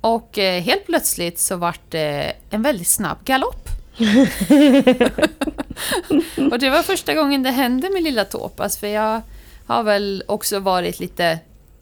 Och 0.00 0.38
eh, 0.38 0.62
helt 0.62 0.86
plötsligt 0.86 1.38
så 1.38 1.56
vart 1.56 1.90
det 1.90 2.32
en 2.50 2.62
väldigt 2.62 2.88
snabb 2.88 3.18
galopp. 3.24 3.68
och 6.50 6.58
det 6.58 6.70
var 6.70 6.82
första 6.82 7.14
gången 7.14 7.42
det 7.42 7.50
hände 7.50 7.90
med 7.90 8.02
lilla 8.02 8.24
Topas, 8.24 8.78
för 8.78 8.86
jag 8.86 9.22
har 9.66 9.82
väl 9.82 10.22
också 10.26 10.58
varit 10.58 11.00
lite 11.00 11.38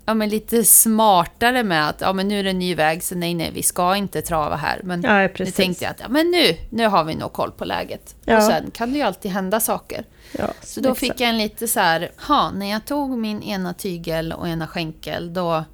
ja, 0.07 0.14
men 0.14 0.29
lite 0.29 0.64
smartare 0.64 1.62
med 1.62 1.88
att 1.88 2.01
ja, 2.01 2.12
men 2.12 2.29
nu 2.29 2.38
är 2.38 2.45
det 2.45 2.51
en 2.51 2.59
ny 2.59 2.75
väg, 2.75 3.03
så 3.03 3.14
nej, 3.14 3.35
nej, 3.35 3.51
vi 3.55 3.62
ska 3.62 3.97
inte 3.97 4.23
trava 4.23 4.57
här. 4.57 4.81
Men 4.85 5.03
Ja, 5.03 5.29
nu 5.38 5.47
tänkte 5.47 5.85
jag 5.85 5.90
att 5.90 6.01
ja, 6.01 6.09
men 6.09 6.31
nu, 6.31 6.57
nu 6.71 6.87
har 6.87 7.05
vi 7.05 7.14
nog 7.14 7.33
koll 7.33 7.51
på 7.51 7.64
läget. 7.64 8.14
Ja. 8.25 8.37
Och 8.37 8.42
sen 8.42 8.71
kan 8.71 8.92
det 8.92 8.99
ju 8.99 9.03
alltid 9.05 9.31
hända 9.31 9.61
saker. 9.61 10.05
Ja, 10.33 10.49
Så 10.62 10.81
då 10.81 10.88
exakt. 10.88 11.01
fick 11.01 11.21
jag 11.21 11.29
en 11.31 11.38
lite 11.38 11.69
så 11.69 11.81
här, 11.81 12.11
ha, 12.29 12.51
när 12.51 12.71
jag 12.71 12.85
tog 12.85 13.19
min 13.19 13.42
ena 13.42 13.75
tygel 13.75 14.33
och 14.33 14.49
ena 14.49 14.66
skänkel, 14.66 15.35
då 15.35 15.64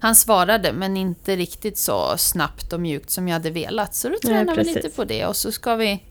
han 0.00 0.14
svarade, 0.16 0.72
men 0.72 0.96
inte 0.96 1.36
riktigt 1.36 1.78
så 1.78 2.14
snabbt 2.18 2.72
och 2.72 2.80
mjukt 2.80 3.10
som 3.10 3.28
jag 3.28 3.32
hade 3.32 3.50
velat. 3.50 3.94
Så 3.94 4.08
då 4.08 4.18
tränar 4.18 4.56
vi 4.56 4.64
lite 4.64 4.90
på 4.90 5.04
det 5.04 5.26
och 5.26 5.36
så 5.36 5.52
ska 5.52 5.74
vi 5.74 6.02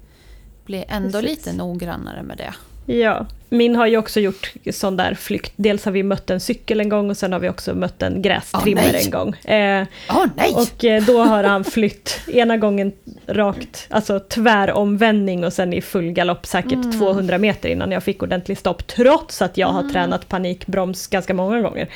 bli 0.66 0.86
ändå 0.88 1.22
Precis. 1.22 1.38
lite 1.38 1.54
noggrannare 1.54 2.24
med 2.24 2.38
det. 2.38 2.54
Ja, 2.90 3.26
min 3.50 3.76
har 3.76 3.88
ju 3.88 3.98
också 3.98 4.20
gjort 4.20 4.54
sån 4.72 4.98
där 4.98 5.14
flykt. 5.14 5.54
Dels 5.56 5.86
har 5.86 5.92
vi 5.92 6.04
mött 6.04 6.30
en 6.30 6.40
cykel 6.40 6.80
en 6.80 6.90
gång 6.90 7.10
och 7.10 7.18
sen 7.18 7.34
har 7.34 7.40
vi 7.40 7.50
också 7.50 7.76
mött 7.76 8.02
en 8.02 8.22
grästrimmer 8.22 8.90
nej. 8.92 9.02
en 9.06 9.12
gång. 9.12 9.36
Eh, 9.36 9.88
Åh 10.10 10.26
nej! 10.36 10.52
och 10.54 10.86
eh, 10.86 11.04
då 11.04 11.24
har 11.24 11.44
han 11.44 11.64
flytt 11.64 12.20
ena 12.28 12.58
gången 12.58 12.92
rakt, 13.28 13.88
alltså 13.90 14.20
tväromvändning 14.20 15.44
och 15.46 15.54
sen 15.54 15.74
i 15.74 15.82
full 15.82 16.12
galopp 16.12 16.46
säkert 16.46 16.74
Mm. 16.74 16.92
200 17.00 17.38
meter 17.38 17.70
innan 17.70 17.92
jag 17.92 18.04
fick 18.04 18.24
ordentlig 18.24 18.58
stopp. 18.58 18.88
Trots 18.88 19.42
att 19.42 19.58
jag 19.58 19.68
har 19.68 19.80
Mm. 19.82 19.94
tränat 19.94 20.30
panikbroms 20.30 21.08
ganska 21.08 21.34
många 21.34 21.62
gånger. 21.62 21.88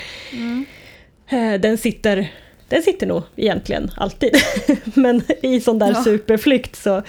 Eh, 1.29 1.59
Den 1.59 1.77
sitter, 1.77 2.31
den 2.69 2.81
sitter 2.83 3.07
nog 3.07 3.23
egentligen 3.35 3.91
alltid. 3.97 4.31
Men 4.93 5.21
i 5.41 5.59
sån 5.61 5.79
där 5.79 5.87
Ja. 5.95 6.03
superflykt 6.03 6.75
så, 6.75 7.01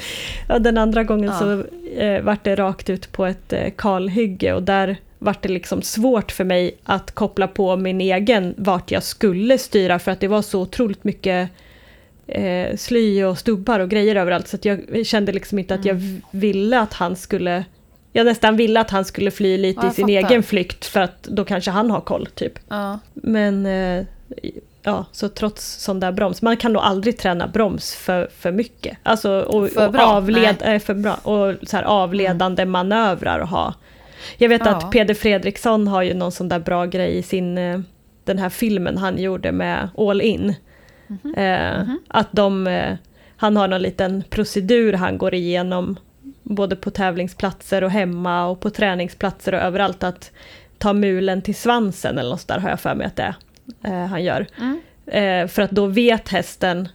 ja, 0.48 0.58
den 0.58 0.78
andra 0.78 1.04
gången 1.04 1.30
Ja. 1.32 1.38
så 1.38 1.64
eh, 1.96 2.22
vart 2.22 2.44
det 2.44 2.54
rakt 2.56 2.90
ut 2.90 3.12
på 3.12 3.26
ett 3.26 3.52
eh, 3.52 3.70
kalhygge 3.76 4.52
och 4.52 4.62
där 4.62 4.96
vart 5.18 5.42
det 5.42 5.48
liksom 5.48 5.82
svårt 5.82 6.32
för 6.32 6.44
mig 6.44 6.74
att 6.84 7.10
koppla 7.12 7.48
på 7.48 7.76
min 7.76 8.00
egen 8.00 8.54
vart 8.58 8.90
jag 8.90 9.02
skulle 9.02 9.58
styra 9.58 9.98
för 9.98 10.10
att 10.12 10.20
det 10.20 10.28
var 10.28 10.42
så 10.42 10.60
otroligt 10.60 11.04
mycket 11.04 11.50
eh, 12.26 12.76
sly 12.76 13.24
och 13.24 13.38
stubbar 13.38 13.80
och 13.80 13.90
grejer 13.90 14.16
överallt 14.16 14.48
så 14.48 14.56
att 14.56 14.64
jag 14.64 15.06
kände 15.06 15.32
liksom 15.32 15.58
inte 15.58 15.74
att 15.74 15.84
jag 15.84 15.96
Mm. 15.96 16.20
ville 16.30 16.80
att 16.80 16.92
han 16.92 17.16
skulle 17.16 17.64
jag 18.14 18.24
nästan 18.26 18.56
ville 18.56 18.80
att 18.80 18.90
han 18.90 19.04
skulle 19.04 19.30
fly 19.30 19.58
lite 19.58 19.80
Ja, 19.82 19.90
i 19.90 19.94
sin 19.94 20.06
fattar. 20.06 20.30
egen 20.30 20.42
flykt 20.42 20.84
för 20.86 21.00
att 21.00 21.22
då 21.22 21.44
kanske 21.44 21.70
han 21.70 21.90
har 21.90 22.00
koll 22.00 22.26
typ. 22.34 22.58
Ja. 22.68 22.98
Men 23.14 23.66
eh, 23.66 24.04
ja, 24.82 25.04
så 25.12 25.28
trots 25.28 25.82
sån 25.82 26.00
där 26.00 26.12
broms, 26.12 26.42
man 26.42 26.56
kan 26.56 26.72
nog 26.72 26.82
aldrig 26.82 27.18
träna 27.18 27.46
broms 27.46 27.94
för, 27.94 28.28
för 28.38 28.52
mycket. 28.52 28.98
Alltså 29.02 29.40
och, 29.40 29.68
För 29.70 29.86
och 29.86 29.92
bra, 29.92 30.02
avled, 30.02 30.56
eh, 30.60 30.78
för 30.78 30.94
bra, 30.94 31.14
och 31.14 31.54
så 31.68 31.76
här 31.76 31.82
avledande 31.84 32.64
manövrar 32.64 33.40
att 33.40 33.50
ha. 33.50 33.74
Jag 34.36 34.48
vet 34.48 34.62
Ja. 34.66 34.70
att 34.76 34.90
Peder 34.90 35.14
Fredriksson 35.14 35.88
har 35.88 36.02
ju 36.02 36.14
någon 36.14 36.32
sån 36.32 36.48
där 36.48 36.58
bra 36.58 36.86
grej 36.86 37.18
i 37.18 37.22
sin, 37.22 37.58
eh, 37.58 37.80
den 38.24 38.38
här 38.38 38.48
filmen 38.48 38.98
han 38.98 39.18
gjorde 39.18 39.52
med 39.52 39.88
All 39.98 40.20
In. 40.20 40.54
Mhm. 41.06 41.34
Eh, 41.34 41.82
Att 42.08 42.28
de, 42.32 42.66
eh, 42.66 42.96
han 43.36 43.56
har 43.56 43.68
någon 43.68 43.82
liten 43.82 44.22
procedur 44.30 44.92
han 44.92 45.18
går 45.18 45.34
igenom 45.34 45.96
både 46.42 46.76
på 46.76 46.90
tävlingsplatser 46.90 47.84
och 47.84 47.90
hemma 47.90 48.46
och 48.46 48.60
på 48.60 48.70
träningsplatser 48.70 49.54
och 49.54 49.60
överallt 49.60 50.02
att 50.04 50.30
ta 50.78 50.92
mulen 50.92 51.42
till 51.42 51.54
svansen 51.54 52.18
eller 52.18 52.30
något 52.30 52.48
där 52.48 52.58
har 52.58 52.68
jag 52.70 52.80
för 52.80 52.94
mig 52.94 53.06
att 53.06 53.16
det 53.16 53.22
är 53.22 53.34
eh, 53.84 53.92
han 54.06 54.24
gör. 54.24 54.46
Mm. 54.58 54.80
Eh, 55.06 55.48
för 55.48 55.62
att 55.62 55.70
då 55.70 55.86
vet 55.86 56.28
hästen, 56.28 56.88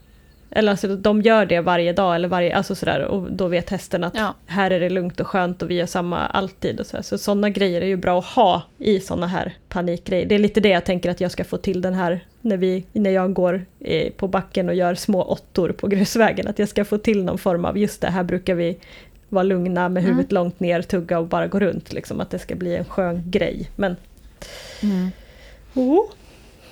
eller 0.51 0.71
alltså 0.71 0.95
de 0.95 1.21
gör 1.21 1.45
det 1.45 1.61
varje 1.61 1.93
dag 1.93 2.15
eller 2.15 2.27
varje, 2.27 2.55
alltså 2.55 2.75
sådär 2.75 3.01
och 3.01 3.31
då 3.31 3.47
vet 3.47 3.69
hästen 3.69 4.03
att 4.03 4.15
Ja. 4.17 4.33
här 4.45 4.71
är 4.71 4.79
det 4.79 4.89
lugnt 4.89 5.19
och 5.19 5.27
skönt 5.27 5.61
och 5.61 5.69
vi 5.71 5.75
gör 5.75 5.85
samma 5.85 6.25
alltid 6.27 6.79
och 6.79 6.85
så, 6.85 7.03
så 7.03 7.17
sådana 7.17 7.49
grejer 7.49 7.81
är 7.81 7.85
ju 7.85 7.95
bra 7.97 8.19
att 8.19 8.25
ha 8.25 8.63
i 8.77 8.99
sådana 8.99 9.27
här 9.27 9.53
panikgrejer. 9.69 10.25
Det 10.25 10.35
är 10.35 10.39
lite 10.39 10.59
det 10.59 10.69
jag 10.69 10.85
tänker 10.85 11.09
att 11.11 11.21
jag 11.21 11.31
ska 11.31 11.43
få 11.43 11.57
till 11.57 11.81
den 11.81 11.93
här 11.93 12.19
när, 12.41 12.57
vi, 12.57 12.83
när 12.93 13.09
jag 13.09 13.33
går 13.33 13.65
eh, 13.79 14.11
på 14.11 14.27
backen 14.27 14.69
och 14.69 14.75
gör 14.75 14.95
små 14.95 15.23
åttor 15.23 15.69
på 15.71 15.87
grusvägen, 15.87 16.47
att 16.47 16.59
jag 16.59 16.69
ska 16.69 16.85
få 16.85 16.97
till 16.97 17.23
någon 17.23 17.37
form 17.37 17.65
av, 17.65 17.77
just 17.77 18.01
det 18.01 18.09
här 18.09 18.23
brukar 18.23 18.55
vi 18.55 18.77
vara 19.29 19.43
lugna 19.43 19.89
med 19.89 20.01
Mm. 20.03 20.11
huvudet 20.13 20.31
långt 20.31 20.59
ner, 20.59 20.81
tugga 20.81 21.19
och 21.19 21.27
bara 21.27 21.47
gå 21.47 21.59
runt, 21.59 21.93
liksom, 21.93 22.19
att 22.21 22.29
det 22.29 22.39
ska 22.39 22.55
bli 22.55 22.75
en 22.75 22.85
skön 22.85 23.23
grej. 23.25 23.69
Men, 23.75 23.95
Mm. 24.83 25.11
oh, 25.73 26.05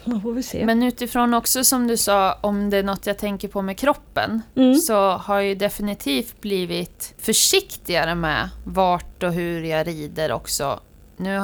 man 0.11 0.21
får 0.21 0.33
vi 0.33 0.43
se. 0.43 0.65
Men 0.65 0.83
utifrån 0.83 1.33
också 1.33 1.63
som 1.63 1.87
du 1.87 1.97
sa, 1.97 2.33
om 2.41 2.69
det 2.69 2.77
är 2.77 2.83
något 2.83 3.05
jag 3.07 3.17
tänker 3.17 3.47
på 3.47 3.61
med 3.61 3.77
kroppen, 3.77 4.41
Mm. 4.55 4.75
så 4.75 5.09
har 5.09 5.35
jag 5.35 5.45
ju 5.45 5.55
definitivt 5.55 6.41
blivit 6.41 7.13
försiktigare 7.17 8.15
med 8.15 8.49
vart 8.63 9.23
och 9.23 9.33
hur 9.33 9.63
jag 9.63 9.87
rider 9.87 10.31
också. 10.31 10.79
Nu 11.17 11.35
eh, 11.35 11.43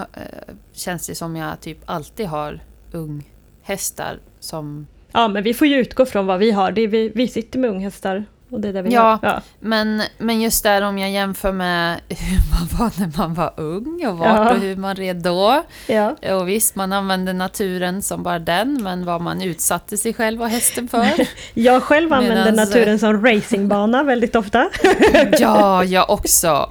känns 0.74 1.08
det 1.08 1.16
som 1.16 1.36
jag 1.36 1.62
typ 1.62 1.78
alltid 1.86 2.26
har 2.28 2.60
unghästar 2.92 4.20
som... 4.40 4.88
Ja, 5.12 5.28
men 5.28 5.44
vi 5.44 5.54
får 5.54 5.68
ju 5.68 5.76
utgå 5.78 6.06
från 6.06 6.26
vad 6.26 6.40
vi 6.40 6.52
har. 6.52 6.72
Det 6.72 6.88
vi, 6.88 7.10
vi 7.16 7.28
sitter 7.28 7.60
med 7.60 7.70
unghästar 7.70 8.26
och 8.52 8.60
det 8.62 8.68
är 8.70 8.74
där 8.74 8.82
vi 8.82 8.94
Ja. 8.94 9.20
Ja. 9.22 9.42
Men, 9.60 10.02
men 10.18 10.42
just 10.42 10.64
där 10.64 10.82
om 10.82 10.98
jag 10.98 11.12
jämför 11.12 11.52
med 11.52 12.00
hur 12.10 12.38
man 12.52 12.68
var 12.80 13.00
när 13.00 13.18
man 13.18 13.34
var 13.34 13.54
ung 13.58 14.06
och 14.08 14.18
vart 14.18 14.28
Ja. 14.28 14.52
och 14.54 14.60
hur 14.60 14.76
man 14.76 14.96
red 14.96 15.16
då. 15.16 15.64
Ja. 15.88 16.16
Och 16.36 16.50
visst, 16.50 16.76
man 16.76 16.94
använde 16.94 17.34
naturen 17.34 18.02
som 18.02 18.24
bara 18.24 18.40
den, 18.40 18.84
men 18.84 19.06
vad 19.06 19.22
man 19.22 19.42
utsatte 19.42 19.98
sig 19.98 20.14
själv 20.14 20.42
och 20.42 20.50
hästen 20.50 20.88
för. 20.88 21.08
Jag 21.54 21.84
själv 21.84 22.14
använder 22.14 22.52
Medans- 22.52 22.56
naturen 22.56 23.00
som 23.00 23.26
racingbana 23.26 24.04
väldigt 24.04 24.36
ofta. 24.36 24.70
Ja, 25.40 25.84
jag 25.84 26.10
också. 26.10 26.70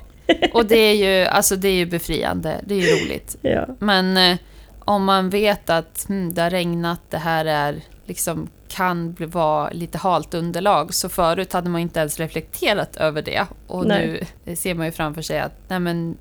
Och 0.53 0.67
det 0.67 0.77
är 0.79 0.95
ju, 0.95 1.27
alltså 1.27 1.57
det 1.57 1.69
är 1.69 1.75
ju 1.75 1.87
befriande, 1.87 2.55
det 2.65 2.75
är 2.75 2.79
ju 2.79 3.05
roligt. 3.05 3.37
Ja. 3.43 3.67
Men 3.79 4.17
eh, 4.17 4.37
om 4.85 5.05
man 5.05 5.31
vet 5.31 5.71
att 5.71 6.05
hmm, 6.09 6.35
det 6.35 6.43
har 6.43 6.51
regnat, 6.51 7.01
det 7.11 7.19
här 7.19 7.45
är 7.45 7.81
liksom 8.11 8.49
kan 8.69 9.13
bli, 9.13 9.27
vara 9.27 9.71
lite 9.71 9.99
halt 9.99 10.35
underlag, 10.35 10.95
så 10.95 11.09
förut 11.09 11.53
hade 11.53 11.71
man 11.71 11.81
inte 11.81 12.01
ens 12.01 12.19
reflekterat 12.19 12.97
över 12.97 13.23
det. 13.23 13.47
Och 13.67 13.87
Nej. 13.87 14.29
nu 14.45 14.57
ser 14.57 14.75
man 14.75 14.87
ju 14.87 14.93
framför 14.93 15.23
sig 15.23 15.41
att 15.41 15.53
nej 15.69 15.81
men, 15.81 16.17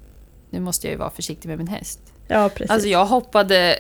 nu 0.50 0.60
måste 0.60 0.88
jag 0.88 0.92
ju 0.92 0.98
vara 0.98 1.10
försiktig 1.10 1.50
med 1.50 1.58
min 1.58 1.68
häst. 1.68 2.00
ja, 2.28 2.50
precis. 2.50 2.72
Alltså 2.72 2.88
jag 2.88 3.06
hoppade 3.06 3.80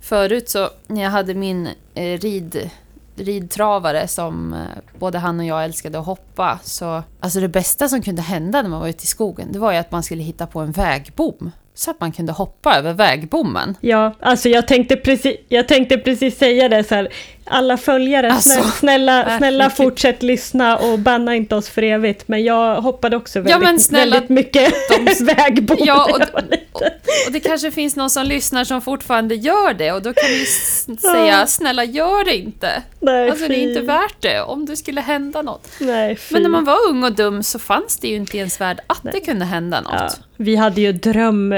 förut 0.00 0.48
så 0.48 0.70
när 0.86 1.02
jag 1.02 1.10
hade 1.10 1.34
min 1.34 1.68
eh, 1.94 2.18
rid, 2.18 2.70
ridtravare 3.16 4.08
som 4.08 4.52
eh, 4.52 4.98
både 4.98 5.18
han 5.18 5.40
och 5.40 5.46
jag 5.46 5.64
älskade 5.64 5.98
att 5.98 6.06
hoppa. 6.06 6.58
Så, 6.62 7.02
alltså 7.20 7.40
det 7.40 7.48
bästa 7.48 7.88
som 7.88 8.02
kunde 8.02 8.22
hända 8.22 8.62
när 8.62 8.68
man 8.68 8.80
var 8.80 8.88
ute 8.88 9.04
i 9.04 9.06
skogen 9.06 9.52
det 9.52 9.58
var 9.58 9.72
ju 9.72 9.78
att 9.78 9.90
man 9.90 10.02
skulle 10.02 10.22
hitta 10.22 10.46
på 10.46 10.60
en 10.60 10.72
vägbom. 10.72 11.50
Så 11.78 11.90
att 11.90 12.00
man 12.00 12.12
kunde 12.12 12.32
hoppa 12.32 12.76
över 12.76 12.92
vägbommen. 12.92 13.74
Ja, 13.80 14.14
alltså 14.20 14.48
jag 14.48 14.68
tänkte 14.68 14.96
precis, 14.96 15.36
jag 15.48 15.68
tänkte 15.68 15.98
precis 15.98 16.38
säga 16.38 16.68
det 16.68 16.84
så 16.84 16.94
här. 16.94 17.08
Alla 17.50 17.76
följare, 17.76 18.32
Alltså, 18.32 18.62
snälla, 18.62 19.38
snälla, 19.38 19.64
herregud. 19.64 19.76
fortsätt 19.76 20.22
lyssna 20.22 20.76
och 20.76 20.98
banna 20.98 21.34
inte 21.34 21.54
oss 21.54 21.68
för 21.68 21.82
evigt. 21.82 22.28
Men 22.28 22.44
jag 22.44 22.80
hoppade 22.80 23.16
också 23.16 23.38
Ja, 23.38 23.42
väldigt, 23.42 23.62
men 23.62 23.80
snälla, 23.80 24.12
väldigt 24.16 24.30
mycket 24.30 24.72
de- 24.90 25.24
vägbom 25.24 25.76
Ja, 25.80 26.04
och- 26.12 26.18
liten. 26.42 26.58
Och 27.26 27.32
det 27.32 27.40
kanske 27.40 27.70
finns 27.70 27.96
någon 27.96 28.10
som 28.10 28.24
lyssnar 28.26 28.64
som 28.64 28.80
fortfarande 28.82 29.34
gör 29.34 29.74
det 29.74 29.92
och 29.92 30.02
då 30.02 30.12
kan 30.12 30.28
vi 30.30 30.46
säga 31.00 31.46
snälla 31.46 31.84
gör 31.84 32.24
det 32.24 32.36
inte. 32.36 32.82
Nej, 33.00 33.30
Alltså 33.30 33.48
det 33.48 33.54
är 33.54 33.58
fy. 33.58 33.68
inte 33.70 33.80
värt 33.80 34.16
det 34.22 34.40
om 34.42 34.66
det 34.66 34.76
skulle 34.76 35.00
hända 35.00 35.42
något. 35.42 35.68
Nej, 35.80 36.16
fy. 36.16 36.32
Men 36.34 36.42
när 36.42 36.50
man 36.50 36.64
var 36.64 36.76
ung 36.90 37.04
och 37.04 37.12
dum 37.12 37.42
så 37.42 37.58
fanns 37.58 37.96
det 37.98 38.08
ju 38.08 38.16
inte 38.16 38.36
i 38.36 38.38
ens 38.38 38.60
värld 38.60 38.80
att 38.86 39.02
det 39.12 39.20
kunde 39.20 39.44
hända 39.44 39.80
något. 39.80 39.92
Ja, 39.96 40.08
vi 40.36 40.56
hade 40.56 40.80
ju 40.80 40.92
dröm, 40.92 41.54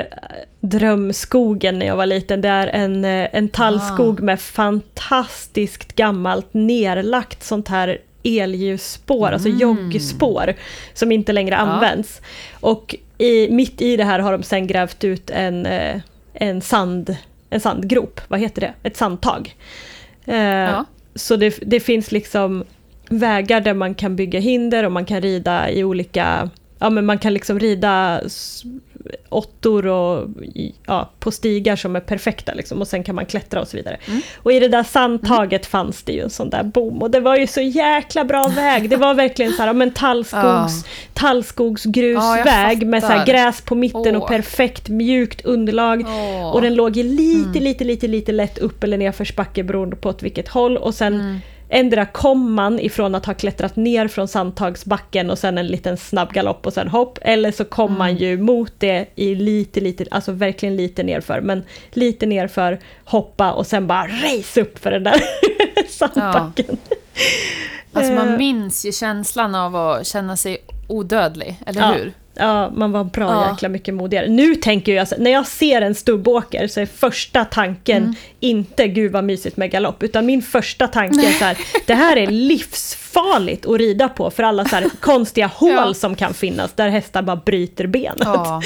drömskogen 0.60 1.78
när 1.78 1.86
jag 1.86 1.96
var 1.96 2.06
liten. 2.06 2.40
Det 2.40 2.48
är 2.48 2.66
en, 2.66 3.04
eh, 3.04 3.28
en 3.32 3.48
tallskog 3.48 4.20
med 4.20 4.40
fantastiskt 4.40 5.96
gammalt 5.96 6.46
nerlagt 6.54 7.42
sånt 7.42 7.68
här 7.68 7.98
elljusspår, 8.22 9.28
alltså 9.32 9.48
joggspår, 9.48 10.54
som 10.94 11.12
inte 11.12 11.32
längre 11.32 11.54
Ja. 11.54 11.58
används. 11.60 12.20
Och 12.60 12.94
i, 13.18 13.50
mitt 13.50 13.80
i 13.80 13.96
det 13.96 14.04
här 14.04 14.18
har 14.18 14.32
de 14.32 14.42
sen 14.42 14.66
grävt 14.66 15.04
ut 15.04 15.30
en, 15.30 15.66
eh, 15.66 16.00
en, 16.34 16.60
sand, 16.60 17.16
en 17.50 17.60
sandgrop, 17.60 18.20
vad 18.28 18.40
heter 18.40 18.60
det? 18.60 18.72
Ett 18.82 18.96
sandtag. 18.96 19.54
Eh, 20.26 20.36
Ja. 20.36 20.84
Så 21.14 21.36
det, 21.36 21.58
det 21.62 21.80
finns 21.80 22.12
liksom 22.12 22.64
vägar 23.08 23.60
där 23.60 23.74
man 23.74 23.94
kan 23.94 24.16
bygga 24.16 24.40
hinder 24.40 24.84
och 24.84 24.92
man 24.92 25.04
kan 25.04 25.20
rida 25.20 25.70
i 25.70 25.84
olika, 25.84 26.50
ja 26.80 26.90
men 26.90 27.06
man 27.06 27.18
kan 27.18 27.34
liksom 27.34 27.58
rida 27.58 28.20
åttor 29.28 29.86
och 29.86 30.28
ja, 30.86 31.10
på 31.18 31.30
stigar 31.30 31.76
som 31.76 31.96
är 31.96 32.00
perfekta 32.00 32.54
liksom 32.54 32.80
och 32.80 32.88
sen 32.88 33.04
kan 33.04 33.14
man 33.14 33.26
klättra 33.26 33.60
och 33.60 33.68
så 33.68 33.76
vidare. 33.76 33.96
Mm. 34.06 34.20
Och 34.36 34.52
i 34.52 34.60
det 34.60 34.68
där 34.68 34.82
sandtaget 34.82 35.66
fanns 35.66 36.02
det 36.02 36.12
ju 36.12 36.20
en 36.20 36.30
sån 36.30 36.50
där 36.50 36.62
bom 36.62 37.02
och 37.02 37.10
det 37.10 37.20
var 37.20 37.36
ju 37.36 37.46
så 37.46 37.60
jäkla 37.60 38.24
bra 38.24 38.48
väg. 38.48 38.90
Det 38.90 38.96
var 38.96 39.14
verkligen 39.14 39.52
så 39.52 39.62
här, 39.62 39.72
men 39.72 39.90
tallskogs, 39.90 40.84
tallskogsgrusväg 41.14 42.82
Ja, 42.82 42.86
med 42.86 43.02
så 43.02 43.08
här 43.08 43.26
gräs 43.26 43.60
på 43.60 43.74
mitten 43.74 44.16
och 44.16 44.22
Åh. 44.22 44.28
perfekt 44.28 44.88
mjukt 44.88 45.44
underlag. 45.44 46.04
Åh. 46.06 46.50
Och 46.50 46.62
den 46.62 46.74
låg 46.74 46.96
i 46.96 47.02
lite, 47.02 47.60
lite, 47.60 47.84
lite, 47.84 48.08
lite 48.08 48.32
lätt 48.32 48.58
upp 48.58 48.84
eller 48.84 48.98
nerförsbacke 48.98 49.62
beroende 49.62 49.96
på 49.96 50.08
åt 50.08 50.22
vilket 50.22 50.48
håll. 50.48 50.76
Och 50.76 50.94
sen 50.94 51.14
Mm. 51.14 51.40
Ändra 51.70 52.06
kom 52.06 52.52
man 52.52 52.80
ifrån 52.80 53.14
att 53.14 53.26
ha 53.26 53.34
klättrat 53.34 53.76
ner 53.76 54.08
från 54.08 54.28
Sandtagsbacken 54.28 55.30
och 55.30 55.38
sen 55.38 55.58
en 55.58 55.66
liten 55.66 55.96
snabb 55.96 56.32
galopp 56.32 56.66
och 56.66 56.72
sen 56.72 56.88
hopp, 56.88 57.18
eller 57.22 57.52
så 57.52 57.64
kom 57.64 57.98
man 57.98 58.10
Mm. 58.10 58.22
ju 58.22 58.38
mot 58.38 58.72
det 58.78 59.06
i 59.14 59.34
lite, 59.34 59.80
lite, 59.80 60.04
alltså 60.10 60.32
verkligen 60.32 60.76
lite 60.76 61.02
nerför, 61.02 61.40
men 61.40 61.62
lite 61.92 62.26
nerför, 62.26 62.78
hoppa 63.04 63.52
och 63.52 63.66
sen 63.66 63.86
bara 63.86 64.06
race 64.06 64.60
upp 64.60 64.78
för 64.78 64.90
den 64.90 65.04
där 65.04 65.20
sandbacken. 65.88 66.76
Alltså 67.92 68.12
Eh. 68.12 68.18
man 68.24 68.36
minns 68.38 68.86
ju 68.86 68.92
känslan 68.92 69.54
av 69.54 69.76
att 69.76 70.06
känna 70.06 70.36
sig 70.36 70.58
odödlig, 70.88 71.56
eller 71.66 71.80
Ja. 71.80 71.92
hur? 71.92 72.12
Ja, 72.40 72.70
man 72.74 72.92
var 72.92 73.04
bra 73.04 73.30
Ja. 73.30 73.50
jäkla 73.52 73.68
mycket 73.68 73.94
modigare. 73.94 74.28
Nu 74.28 74.54
tänker 74.54 74.94
jag, 74.94 75.06
när 75.18 75.30
jag 75.30 75.46
ser 75.46 75.82
en 75.82 75.94
stubbåker 75.94 76.66
så 76.66 76.80
är 76.80 76.86
första 76.86 77.44
tanken 77.44 78.02
Mm. 78.02 78.14
inte 78.40 78.88
gud 78.88 79.12
vad 79.12 79.24
mysigt 79.24 79.56
med 79.56 79.70
galopp, 79.70 80.02
utan 80.02 80.26
min 80.26 80.42
första 80.42 80.88
tanke 80.88 81.28
är 81.28 81.32
så 81.32 81.44
här, 81.44 81.58
det 81.86 81.94
här 81.94 82.16
är 82.16 82.26
livsfarligt 82.26 83.66
att 83.66 83.78
rida 83.78 84.08
på 84.08 84.30
för 84.30 84.42
alla 84.42 84.64
så 84.64 84.76
här 84.76 84.84
konstiga 85.00 85.46
hål 85.46 85.70
Ja. 85.72 85.94
som 85.94 86.14
kan 86.14 86.34
finnas 86.34 86.72
där 86.72 86.88
hästar 86.88 87.22
bara 87.22 87.36
bryter 87.36 87.86
benet. 87.86 88.22
Ja. 88.24 88.62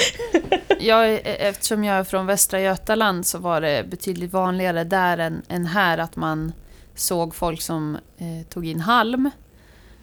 Jag, 0.79 1.19
eftersom 1.23 1.83
jag 1.83 1.95
är 1.97 2.03
från 2.03 2.25
Västra 2.25 2.59
Götaland 2.61 3.25
så 3.25 3.37
var 3.37 3.61
det 3.61 3.89
betydligt 3.89 4.33
vanligare 4.33 4.83
där 4.83 5.17
än, 5.17 5.41
än 5.49 5.65
här 5.65 5.97
att 5.97 6.15
man 6.15 6.51
såg 6.95 7.35
folk 7.35 7.61
som 7.61 7.97
eh, 8.17 8.47
tog 8.49 8.65
in 8.65 8.79
halm. 8.79 9.29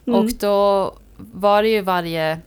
Mm. 0.07 0.19
Och 0.21 0.31
då 0.41 0.93
var 1.17 1.63
det 1.63 1.69
ju 1.69 1.81
varje, 1.81 2.39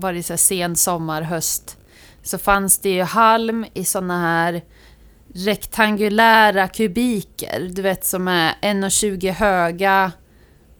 varje 0.00 0.22
så 0.22 0.32
här 0.32 0.38
sen 0.38 0.76
sommar, 0.76 1.22
höst, 1.22 1.78
så 2.22 2.38
fanns 2.38 2.78
det 2.78 2.90
ju 2.90 3.02
halm 3.02 3.66
i 3.74 3.84
såna 3.84 4.20
här 4.20 4.62
rektangulära 5.34 6.68
kubiker, 6.68 7.68
du 7.72 7.82
vet 7.82 8.04
som 8.04 8.28
är 8.28 8.54
1,20 8.62 9.30
höga 9.30 10.12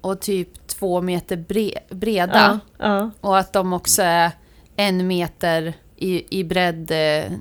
och 0.00 0.20
typ 0.20 0.66
två 0.66 1.00
meter 1.00 1.36
bre, 1.36 1.72
breda. 1.90 2.60
ja, 2.78 2.86
ja, 2.86 3.10
Och 3.20 3.38
att 3.38 3.52
de 3.52 3.72
också 3.72 4.02
är 4.02 4.30
en 4.76 5.06
meter 5.06 5.74
i, 5.96 6.38
i 6.40 6.44
bredd, 6.44 6.90
eh, 6.90 7.32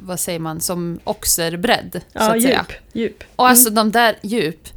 vad 0.00 0.20
säger 0.20 0.38
man, 0.38 0.60
som 0.60 1.00
oxerbredd, 1.04 1.92
så 1.92 2.00
ja 2.12 2.36
att 2.36 2.42
säga. 2.42 2.66
djup, 2.68 2.78
djup. 2.92 3.24
Och 3.36 3.48
alltså 3.48 3.70
de 3.70 3.92
där 3.92 4.16
djup, 4.22 4.68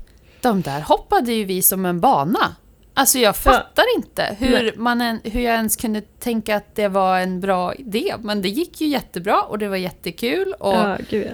de 0.42 0.62
där 0.62 0.82
hoppade 0.82 1.34
ju 1.34 1.46
vi 1.46 1.62
som 1.62 1.86
en 1.86 2.00
bana. 2.00 2.56
Alltså 3.02 3.20
jag 3.20 3.36
fattar 3.36 3.96
inte 3.96 4.36
hur, 4.40 4.52
Nej. 4.52 4.74
man 4.76 5.02
en, 5.02 5.20
hur 5.24 5.42
jag 5.42 5.56
ens 5.56 5.76
kunde 5.76 6.02
tänka 6.02 6.56
att 6.56 6.76
det 6.76 6.88
var 6.88 7.20
en 7.20 7.40
bra 7.40 7.76
idé. 7.76 8.16
Men 8.20 8.42
det 8.42 8.50
gick 8.50 8.82
ju 8.82 8.88
jättebra 8.88 9.42
och 9.42 9.58
det 9.58 9.68
var 9.68 9.78
jättekul. 9.78 10.54
Och 10.60 10.74
Ja, 10.74 10.98
gud 11.10 11.28
ja. 11.28 11.34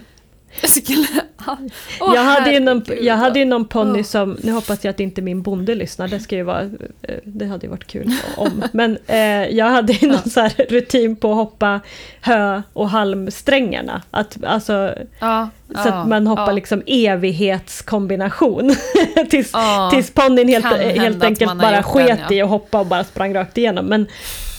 Åh, 2.00 2.16
jag, 2.16 2.24
hade 2.24 2.52
ju 2.52 2.60
någon, 2.60 2.84
jag 3.02 3.18
hade 3.18 3.40
ju 3.40 3.46
någon 3.46 3.66
ponny 3.66 4.00
Åh. 4.00 4.04
som, 4.04 4.38
nu 4.44 4.52
hoppas 4.52 4.84
jag 4.84 4.92
att 4.92 5.00
inte 5.00 5.22
min 5.22 5.42
bonde 5.42 5.76
lyssnar, 5.76 6.08
det 6.08 6.20
ska 6.20 6.36
ju 6.36 6.44
vara, 6.44 6.62
eh, 7.02 7.16
det 7.24 7.46
hade 7.46 7.66
ju 7.66 7.70
varit 7.70 7.88
kul 7.88 8.14
om. 8.38 8.64
Men 8.72 8.98
eh, 9.08 9.18
jag 9.48 9.66
hade 9.66 9.94
ju 9.94 10.08
någon 10.08 10.30
så 10.30 10.50
rutin 10.70 11.16
på 11.16 11.32
att 11.32 11.36
hoppa 11.36 11.80
hö 12.22 12.62
och 12.74 12.90
halmsträngarna. 12.90 14.02
Att, 14.12 14.44
alltså, 14.44 14.94
Ja, 15.20 15.50
så 15.84 15.90
att 15.90 16.08
man 16.08 16.28
hoppar 16.28 16.54
liksom 16.54 16.82
evighetskombination. 16.86 18.76
tills, 19.30 19.54
tills 19.92 20.12
ponnyn 20.12 20.48
helt, 20.48 20.66
helt 21.02 21.24
enkelt 21.24 21.60
bara 21.60 21.84
sket 21.84 22.20
ja. 22.30 22.36
i 22.36 22.42
att 22.42 22.50
hoppa 22.50 22.80
och 22.80 22.86
bara 22.86 23.04
sprang 23.04 23.34
rakt 23.34 23.58
igenom. 23.58 23.86
Men 23.86 24.08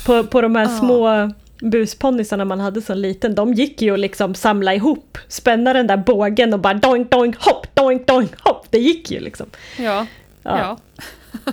på, 0.07 0.25
på 0.25 0.41
de 0.41 0.57
här 0.57 0.67
små 0.67 1.33
busponnysarna 1.61 2.45
man 2.45 2.61
hade 2.61 2.83
som 2.83 2.97
liten, 2.99 3.35
de 3.35 3.53
gick 3.55 3.83
ju 3.83 3.95
att 3.95 4.01
liksom 4.01 4.35
samla 4.35 4.75
ihop, 4.75 5.19
spänna 5.29 5.73
den 5.73 5.87
där 5.87 5.97
bågen 5.97 6.53
och 6.55 6.61
bara 6.61 6.75
doink 6.75 7.11
doink 7.11 7.37
hopp, 7.45 7.75
doink 7.75 8.07
doink 8.07 8.33
hopp. 8.41 8.67
Det 8.71 8.79
gick 8.79 9.11
ju 9.11 9.21
liksom. 9.21 9.47
Ja, 9.79 10.07
Ja. 10.43 10.59
ja. 10.59 10.79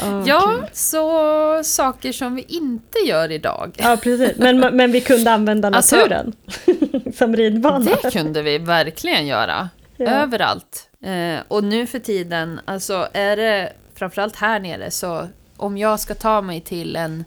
Ja, 0.00 0.22
ja, 0.26 0.54
så 0.72 1.60
saker 1.64 2.12
som 2.12 2.34
vi 2.34 2.42
inte 2.48 2.98
gör 2.98 3.30
idag. 3.32 3.76
ja 3.82 3.96
precis. 4.02 4.36
Men, 4.38 4.58
men 4.60 4.92
vi 4.92 5.00
kunde 5.00 5.30
använda 5.32 5.68
Alltså- 5.74 5.96
naturen 5.96 6.32
som 7.16 7.36
ridbana. 7.36 7.90
Det 8.02 8.10
kunde 8.10 8.42
vi 8.42 8.58
verkligen 8.58 9.26
göra. 9.26 9.68
Ja. 9.96 10.06
Överallt. 10.10 10.88
Eh, 11.04 11.40
och 11.48 11.64
nu 11.64 11.86
för 11.86 11.98
tiden, 11.98 12.60
alltså 12.64 13.08
är 13.12 13.36
det 13.36 13.72
framförallt 13.94 14.36
här 14.36 14.60
nere 14.60 14.90
så 14.90 15.28
om 15.56 15.78
jag 15.78 16.00
ska 16.00 16.14
ta 16.14 16.40
mig 16.40 16.60
till 16.60 16.96
en, 16.96 17.24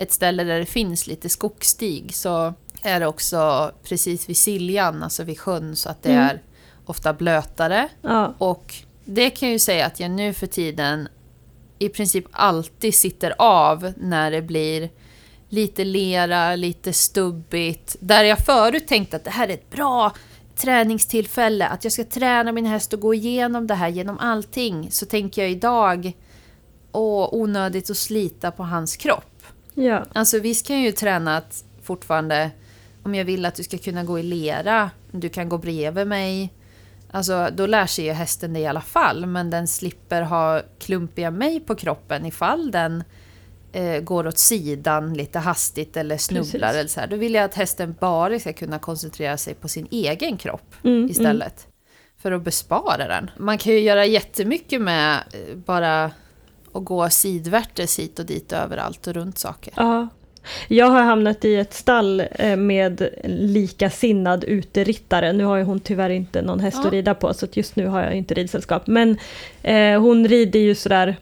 ett 0.00 0.12
ställe 0.12 0.44
där 0.44 0.58
det 0.58 0.66
finns 0.66 1.06
lite 1.06 1.28
skogsstig 1.28 2.14
så 2.14 2.54
är 2.82 3.00
det 3.00 3.06
också 3.06 3.70
precis 3.82 4.28
vid 4.28 4.36
Siljan, 4.36 5.02
alltså 5.02 5.22
vid 5.24 5.38
sjön, 5.40 5.76
så 5.76 5.88
att 5.88 6.02
det 6.02 6.10
Mm. 6.12 6.24
är 6.24 6.42
ofta 6.86 7.12
blötare. 7.12 7.88
Ja, 8.02 8.34
Och 8.38 8.74
det 9.04 9.30
kan 9.30 9.48
jag 9.48 9.52
ju 9.52 9.58
säga 9.58 9.86
att 9.86 10.00
jag 10.00 10.10
nu 10.10 10.32
för 10.34 10.46
tiden 10.46 11.08
i 11.78 11.88
princip 11.88 12.24
alltid 12.30 12.94
sitter 12.94 13.34
av 13.38 13.92
när 13.96 14.30
det 14.30 14.42
blir 14.42 14.90
lite 15.48 15.84
lera, 15.84 16.56
lite 16.56 16.92
stubbigt. 16.92 17.96
Där 18.00 18.24
jag 18.24 18.38
förut 18.38 18.88
tänkte 18.88 19.16
att 19.16 19.24
det 19.24 19.30
här 19.30 19.48
är 19.48 19.54
ett 19.54 19.70
bra 19.70 20.12
träningstillfälle, 20.56 21.66
att 21.66 21.84
jag 21.84 21.92
ska 21.92 22.04
träna 22.04 22.52
min 22.52 22.66
häst 22.66 22.92
och 22.92 23.00
gå 23.00 23.14
igenom 23.14 23.66
det 23.66 23.74
här 23.74 23.88
genom 23.88 24.18
allting. 24.18 24.90
Så 24.90 25.06
tänker 25.06 25.42
jag 25.42 25.50
idag, 25.50 26.12
åh, 26.92 27.28
onödigt 27.34 27.90
att 27.90 27.96
slita 27.96 28.50
på 28.50 28.62
hans 28.62 28.96
kropp. 28.96 29.24
Ja, 29.80 30.04
Alltså 30.12 30.38
visst 30.38 30.66
kan 30.66 30.76
jag 30.76 30.84
ju 30.84 30.92
träna 30.92 31.36
att 31.36 31.64
fortfarande, 31.82 32.50
om 33.02 33.14
jag 33.14 33.24
vill 33.24 33.46
att 33.46 33.54
du 33.54 33.62
ska 33.62 33.78
kunna 33.78 34.04
gå 34.04 34.18
i 34.18 34.22
lera, 34.22 34.90
du 35.12 35.28
kan 35.28 35.48
gå 35.48 35.58
bredvid 35.58 36.06
mig. 36.06 36.52
Alltså 37.10 37.48
då 37.52 37.66
lär 37.66 37.86
sig 37.86 38.04
ju 38.04 38.12
hästen 38.12 38.52
det 38.52 38.60
i 38.60 38.66
alla 38.66 38.80
fall, 38.80 39.26
men 39.26 39.50
den 39.50 39.68
slipper 39.68 40.22
ha 40.22 40.62
klumpiga 40.78 41.30
mig 41.30 41.60
på 41.60 41.74
kroppen 41.74 42.26
ifall 42.26 42.70
den 42.70 43.04
eh, 43.72 44.00
går 44.00 44.26
åt 44.26 44.38
sidan 44.38 45.14
lite 45.14 45.38
hastigt 45.38 45.96
eller 45.96 46.16
snubblar 46.16 46.42
Precis. 46.42 46.62
eller 46.62 46.88
så 46.88 47.00
här. 47.00 47.06
Då 47.06 47.16
vill 47.16 47.34
jag 47.34 47.44
att 47.44 47.54
hästen 47.54 47.94
bara 48.00 48.38
ska 48.38 48.52
kunna 48.52 48.78
koncentrera 48.78 49.36
sig 49.36 49.54
på 49.54 49.68
sin 49.68 49.88
egen 49.90 50.36
kropp 50.36 50.74
Mm, 50.84 51.10
istället. 51.10 51.66
För 52.22 52.32
att 52.32 52.42
bespara 52.42 53.08
den. 53.08 53.30
Man 53.38 53.58
kan 53.58 53.72
ju 53.72 53.80
göra 53.80 54.06
jättemycket 54.06 54.80
med 54.80 55.16
eh, 55.32 55.56
bara 55.56 56.10
att 56.72 56.84
gå 56.84 57.10
sidvärtes 57.10 57.98
hit 57.98 58.18
och 58.18 58.26
dit 58.26 58.52
överallt 58.52 59.06
och 59.06 59.14
runt 59.14 59.38
saker. 59.38 59.72
Ja. 59.76 60.08
Jag 60.68 60.86
har 60.90 61.02
hamnat 61.02 61.44
i 61.44 61.54
ett 61.56 61.74
stall 61.74 62.22
eh, 62.30 62.56
med 62.56 63.08
likasinnad 63.24 64.44
uterittare. 64.44 65.32
Nu 65.32 65.44
har 65.44 65.56
ju 65.56 65.62
hon 65.64 65.80
tyvärr 65.80 66.10
inte 66.10 66.42
någon 66.42 66.60
häst 66.60 66.76
Ja. 66.80 66.86
att 66.86 66.92
rida 66.92 67.14
på 67.14 67.34
så 67.34 67.46
just 67.52 67.76
nu 67.76 67.86
har 67.86 68.02
jag 68.02 68.14
inte 68.14 68.34
ridsällskap. 68.34 68.86
Men 68.86 69.18
eh, 69.62 70.00
hon 70.00 70.28
rider 70.28 70.60
ju 70.60 70.74
sådär 70.74 71.16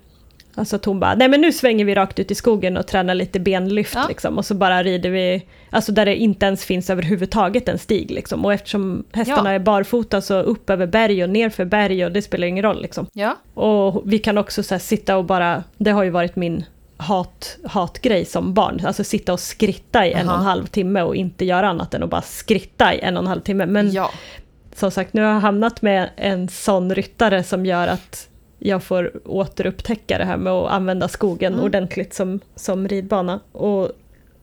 Alltså 0.58 0.76
att 0.76 0.84
hon 0.84 1.00
bara, 1.00 1.14
nej 1.14 1.28
men 1.28 1.40
nu 1.40 1.52
svänger 1.52 1.84
vi 1.84 1.94
rakt 1.94 2.18
ut 2.18 2.30
i 2.30 2.34
skogen 2.34 2.76
och 2.76 2.86
tränar 2.86 3.14
lite 3.14 3.40
benlyft 3.40 3.94
Ja. 3.94 4.04
liksom. 4.08 4.38
Och 4.38 4.44
så 4.44 4.54
bara 4.54 4.82
rider 4.82 5.10
vi, 5.10 5.46
alltså 5.70 5.92
där 5.92 6.06
det 6.06 6.16
inte 6.16 6.46
ens 6.46 6.64
finns 6.64 6.90
överhuvudtaget 6.90 7.68
en 7.68 7.78
stig 7.78 8.10
liksom. 8.10 8.44
Och 8.44 8.52
eftersom 8.52 9.04
hästarna 9.12 9.50
Ja. 9.50 9.54
är 9.54 9.58
barfota 9.58 10.20
så 10.20 10.40
upp 10.40 10.70
över 10.70 10.86
berg 10.86 11.22
och 11.22 11.30
ner 11.30 11.50
för 11.50 11.64
berg 11.64 12.04
och 12.04 12.12
det 12.12 12.22
spelar 12.22 12.46
ingen 12.46 12.62
roll 12.64 12.82
liksom. 12.82 13.06
Ja, 13.12 13.36
Och 13.54 14.02
vi 14.12 14.18
kan 14.18 14.38
också 14.38 14.62
så 14.62 14.74
här 14.74 14.78
sitta 14.78 15.16
och 15.16 15.24
bara, 15.24 15.64
det 15.76 15.90
har 15.90 16.02
ju 16.04 16.10
varit 16.10 16.36
min 16.36 16.64
hat, 16.96 17.58
hatgrej 17.64 18.24
som 18.24 18.54
barn, 18.54 18.80
alltså 18.86 19.04
sitta 19.04 19.32
och 19.32 19.40
skritta 19.40 20.06
i 20.06 20.12
en 20.12 20.28
och 20.28 20.34
en 20.34 20.40
Aha. 20.40 20.48
halv 20.50 20.66
timme 20.66 21.02
och 21.02 21.16
inte 21.16 21.44
göra 21.44 21.68
annat 21.68 21.94
än 21.94 22.02
att 22.02 22.10
bara 22.10 22.22
skritta 22.22 22.94
i 22.94 23.00
en 23.00 23.16
och 23.16 23.22
en 23.22 23.26
halv 23.26 23.40
timme. 23.40 23.66
Men 23.66 23.92
ja. 23.92 24.10
som 24.74 24.90
sagt, 24.90 25.12
nu 25.12 25.22
har 25.22 25.32
jag 25.32 25.40
hamnat 25.40 25.82
med 25.82 26.10
en 26.16 26.48
sån 26.48 26.94
ryttare 26.94 27.42
som 27.44 27.66
gör 27.66 27.88
att 27.88 28.27
jag 28.58 28.82
får 28.82 29.10
återupptäcka 29.24 30.18
det 30.18 30.24
här 30.24 30.36
med 30.36 30.52
att 30.52 30.70
använda 30.70 31.08
skogen 31.08 31.52
Mm. 31.52 31.64
ordentligt 31.64 32.14
som, 32.14 32.40
som 32.54 32.88
ridbana. 32.88 33.40
Och 33.52 33.90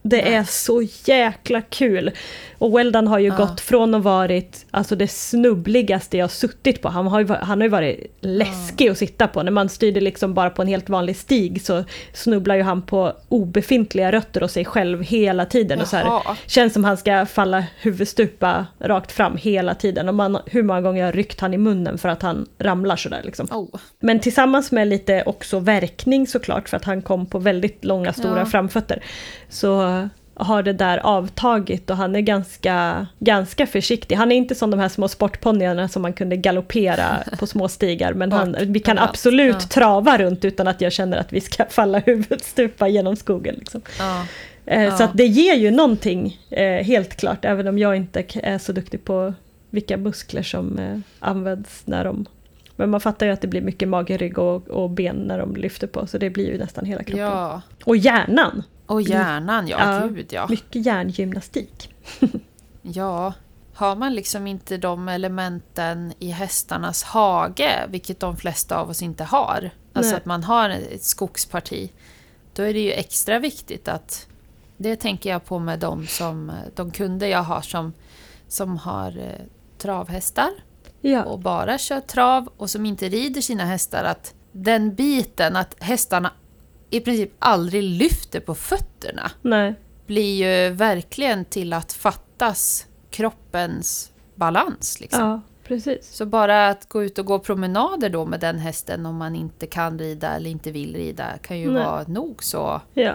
det 0.10 0.34
är 0.34 0.44
så 0.44 0.82
jäkla 1.06 1.62
kul! 1.62 2.12
Och 2.58 2.78
Weldan 2.78 3.08
har 3.08 3.20
ju 3.20 3.28
Ja. 3.28 3.36
gått 3.36 3.62
från 3.62 3.96
att 3.96 4.04
varit 4.04 4.66
alltså 4.72 4.96
det 4.96 5.08
snubbligaste 5.08 6.18
jag 6.18 6.32
suttit 6.32 6.82
på. 6.82 6.90
Han 6.90 7.08
har 7.08 7.20
ju, 7.20 7.28
han 7.28 7.60
har 7.62 7.66
ju 7.66 7.70
varit 7.70 8.18
läskig 8.22 8.90
att 8.90 8.98
sitta 8.98 9.28
på. 9.28 9.44
När 9.44 9.52
man 9.52 9.70
styrde 9.70 10.02
liksom 10.02 10.34
bara 10.34 10.50
på 10.50 10.62
en 10.62 10.68
helt 10.68 10.90
vanlig 10.90 11.16
stig 11.16 11.62
så 11.62 11.84
snubblar 12.14 12.56
ju 12.56 12.62
han 12.62 12.82
på 12.82 13.14
obefintliga 13.30 14.12
rötter 14.12 14.44
och 14.44 14.52
sig 14.52 14.66
själv 14.66 15.02
hela 15.04 15.46
tiden. 15.46 15.82
Och 15.82 15.88
så 15.88 15.96
här, 15.98 16.06
Jaha. 16.06 16.38
Känns 16.48 16.74
som 16.74 16.84
han 16.84 16.98
ska 16.98 17.26
falla 17.26 17.64
huvudstupa 17.82 18.66
rakt 18.80 19.12
fram 19.12 19.38
hela 19.38 19.76
tiden. 19.76 20.10
Och 20.10 20.16
man, 20.16 20.38
hur 20.46 20.64
många 20.64 20.82
gånger 20.82 21.00
jag 21.00 21.08
har 21.08 21.14
ryckt 21.14 21.40
han 21.40 21.54
i 21.54 21.58
munnen 21.58 21.98
för 21.98 22.10
att 22.10 22.22
han 22.22 22.46
ramlar 22.60 22.96
sådär 22.96 23.22
liksom. 23.24 23.48
Oh. 23.52 23.80
Men 24.00 24.20
tillsammans 24.20 24.72
med 24.72 24.88
lite 24.88 25.24
också 25.26 25.60
verkning 25.60 26.28
såklart, 26.28 26.70
för 26.70 26.78
att 26.78 26.84
han 26.86 27.02
kom 27.02 27.26
på 27.26 27.40
väldigt 27.40 27.86
långa 27.86 28.14
stora 28.14 28.40
Ja. 28.40 28.46
framfötter, 28.46 29.04
så 29.50 29.95
har 30.38 30.64
det 30.64 30.74
där 30.74 30.98
avtagit 30.98 31.90
och 31.90 31.98
han 31.98 32.16
är 32.16 32.22
ganska, 32.22 33.08
ganska 33.20 33.68
försiktig. 33.68 34.16
Han 34.16 34.32
är 34.32 34.36
inte 34.36 34.56
som 34.56 34.72
de 34.72 34.80
här 34.80 34.90
små 34.90 35.08
sportponnyerna 35.08 35.88
som 35.88 36.02
man 36.02 36.14
kunde 36.14 36.36
galoppera 36.38 37.24
på 37.40 37.48
små 37.48 37.68
stigar, 37.68 38.14
men 38.14 38.32
han, 38.32 38.56
vi 38.60 38.80
kan 38.80 39.00
absolut 39.00 39.56
Ja. 39.60 39.68
trava 39.70 40.18
runt 40.18 40.46
utan 40.46 40.68
att 40.68 40.82
jag 40.82 40.92
känner 40.92 41.18
att 41.18 41.34
vi 41.34 41.42
ska 41.42 41.66
falla 41.70 42.00
huvudstupa 42.00 42.88
genom 42.88 43.16
skogen. 43.16 43.56
Liksom. 43.60 43.82
Ja. 44.00 44.26
Eh, 44.66 44.84
Ja. 44.84 44.98
Så 44.98 45.04
att 45.04 45.18
det 45.18 45.26
ger 45.28 45.56
ju 45.56 45.72
någonting, 45.72 46.40
eh, 46.50 46.84
helt 46.86 47.16
klart, 47.16 47.46
även 47.46 47.68
om 47.68 47.80
jag 47.80 47.96
inte 47.96 48.24
är 48.44 48.58
så 48.58 48.72
duktig 48.72 49.04
på 49.06 49.34
vilka 49.70 49.98
muskler 49.98 50.44
som 50.44 50.80
eh, 50.80 50.98
används 51.20 51.82
när 51.86 52.04
de 52.04 52.26
Men 52.76 52.90
man 52.90 53.00
fattar 53.02 53.26
ju 53.26 53.32
att 53.32 53.42
det 53.42 53.48
blir 53.48 53.62
mycket 53.62 53.88
mage, 53.88 54.18
rygg 54.18 54.38
och, 54.40 54.68
och 54.70 54.90
ben 54.90 55.16
när 55.16 55.40
de 55.40 55.56
lyfter 55.56 55.88
på, 55.88 56.08
så 56.08 56.18
det 56.18 56.30
blir 56.30 56.52
ju 56.52 56.58
nästan 56.58 56.86
hela 56.86 57.04
kroppen. 57.04 57.28
Och 57.86 57.98
hjärnan! 57.98 58.64
Och 58.86 59.02
hjärnan, 59.02 59.68
ja, 59.68 60.00
Ja. 60.02 60.08
gud 60.08 60.34
ja. 60.34 60.48
Mycket 60.50 60.86
hjärngymnastik. 60.86 61.94
Ja, 62.88 63.34
har 63.74 63.96
man 63.96 64.16
liksom 64.16 64.48
inte 64.48 64.78
de 64.78 65.08
elementen 65.10 66.14
i 66.20 66.30
hästarnas 66.30 67.04
hage, 67.04 67.86
vilket 67.90 68.20
de 68.20 68.38
flesta 68.38 68.78
av 68.78 68.90
oss 68.90 69.02
inte 69.02 69.24
har, 69.24 69.70
alltså 69.94 70.12
Nej. 70.12 70.18
att 70.18 70.26
man 70.26 70.44
har 70.44 70.70
ett 70.70 71.04
skogsparti, 71.04 71.92
då 72.54 72.64
är 72.64 72.74
det 72.74 72.80
ju 72.80 72.92
extra 72.92 73.40
viktigt 73.40 73.88
att... 73.88 74.28
Det 74.78 74.96
tänker 74.96 75.30
jag 75.30 75.46
på 75.46 75.60
med 75.60 75.80
de, 75.80 76.08
som, 76.08 76.52
de 76.76 76.92
kunder 76.92 77.28
jag 77.28 77.44
har 77.44 77.62
som, 77.62 77.94
som 78.48 78.78
har 78.78 79.18
eh, 79.18 79.46
travhästar 79.78 80.50
Ja, 81.02 81.24
och 81.24 81.40
bara 81.40 81.78
kör 81.78 82.00
trav 82.00 82.50
och 82.58 82.70
som 82.70 82.86
inte 82.86 83.10
rider 83.10 83.42
sina 83.42 83.66
hästar, 83.66 84.04
att 84.04 84.34
den 84.52 84.96
biten, 84.96 85.56
att 85.56 85.76
hästarna 85.80 86.32
i 86.90 87.00
princip 87.00 87.32
aldrig 87.40 87.84
lyfter 87.84 88.40
på 88.40 88.56
fötterna, 88.56 89.32
nej. 89.42 89.74
blir 90.08 90.36
ju 90.46 90.70
verkligen 90.76 91.46
till 91.46 91.74
att 91.74 91.94
fattas 91.94 92.86
kroppens 93.12 94.12
balans. 94.36 95.00
Liksom. 95.00 95.22
Ja, 95.22 95.42
precis. 95.68 96.12
Så 96.12 96.26
bara 96.26 96.68
att 96.68 96.90
gå 96.90 97.04
ut 97.04 97.20
och 97.20 97.26
gå 97.26 97.40
promenader 97.40 98.10
då 98.10 98.26
med 98.26 98.40
den 98.40 98.60
hästen 98.60 99.06
om 99.06 99.16
man 99.16 99.36
inte 99.36 99.68
kan 99.68 100.00
rida 100.00 100.36
eller 100.36 100.50
inte 100.50 100.72
vill 100.72 100.96
rida 100.96 101.26
kan 101.42 101.60
ju 101.60 101.72
Nej. 101.72 101.84
vara 101.84 102.04
nog 102.08 102.44
så... 102.44 102.82
Ja. 102.94 103.14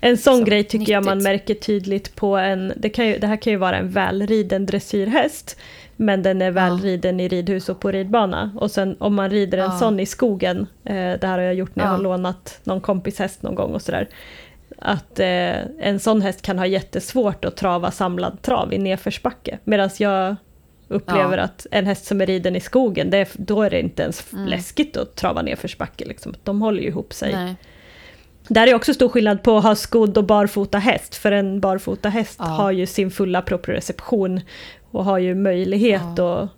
En 0.00 0.16
sån 0.18 0.38
Så, 0.38 0.44
grej 0.44 0.64
tycker 0.64 0.92
jag 0.92 1.04
man 1.04 1.18
nyttigt. 1.18 1.30
märker 1.32 1.54
tydligt 1.54 2.16
på 2.16 2.36
en, 2.36 2.72
det, 2.76 2.88
kan 2.90 3.06
ju, 3.08 3.18
det 3.18 3.26
här 3.26 3.36
kan 3.36 3.50
ju 3.52 3.56
vara 3.56 3.76
en 3.76 3.90
välriden 3.90 4.66
dressyrhäst, 4.66 5.56
men 6.00 6.22
den 6.22 6.42
är 6.42 6.50
välriden 6.50 7.20
i 7.20 7.28
ridhus 7.28 7.68
och 7.68 7.80
på 7.80 7.90
ridbana. 7.90 8.50
Och 8.56 8.70
sen 8.70 8.96
om 8.98 9.14
man 9.14 9.30
rider 9.30 9.58
en 9.58 9.64
Ja. 9.64 9.78
sån 9.78 10.00
i 10.00 10.06
skogen, 10.06 10.66
eh, 10.84 10.94
det 10.94 11.20
här 11.26 11.38
har 11.38 11.44
jag 11.44 11.54
gjort 11.54 11.76
när 11.76 11.84
jag 11.84 11.90
Ja. 11.92 11.96
har 11.96 12.02
lånat 12.02 12.60
någon 12.64 12.80
kompis 12.80 13.18
häst 13.18 13.42
någon 13.42 13.54
gång 13.54 13.74
och 13.74 13.82
sådär. 13.82 14.08
Att 14.78 15.20
eh, 15.20 15.58
en 15.78 16.00
sån 16.00 16.22
häst 16.22 16.42
kan 16.42 16.58
ha 16.58 16.66
jättesvårt 16.66 17.44
att 17.44 17.56
trava 17.56 17.90
samlad 17.90 18.42
trav 18.42 18.72
i 18.72 18.78
nedförsbacke. 18.78 19.58
Medan 19.64 19.90
jag 19.98 20.36
upplever 20.88 21.38
Ja. 21.38 21.44
att 21.44 21.66
en 21.70 21.86
häst 21.86 22.04
som 22.06 22.20
är 22.20 22.26
riden 22.26 22.56
i 22.56 22.60
skogen, 22.60 23.10
det 23.10 23.28
då 23.34 23.62
är 23.62 23.70
det 23.70 23.80
inte 23.80 24.02
ens 24.02 24.32
Mm. 24.32 24.46
läskigt 24.46 24.96
att 24.96 25.14
trava 25.16 25.42
nedförsbacke. 25.42 26.04
Liksom. 26.04 26.34
De 26.44 26.62
håller 26.62 26.82
ju 26.82 26.88
ihop 26.88 27.12
sig. 27.12 27.32
Nej. 27.34 27.54
Där 28.48 28.66
är 28.66 28.74
också 28.74 28.94
stor 28.94 29.08
skillnad 29.08 29.42
på 29.42 29.56
att 29.56 29.64
ha 29.64 29.74
skodd 29.74 30.18
och 30.18 30.24
barfota 30.24 30.78
häst, 30.78 31.14
för 31.16 31.32
en 31.32 31.60
barfota 31.60 32.08
häst 32.08 32.36
Ja. 32.38 32.44
har 32.44 32.70
ju 32.70 32.86
sin 32.86 33.10
fulla 33.10 33.42
proprioception 33.42 34.40
och 34.90 35.04
har 35.04 35.18
ju 35.18 35.34
möjlighet 35.34 36.18
att, 36.18 36.48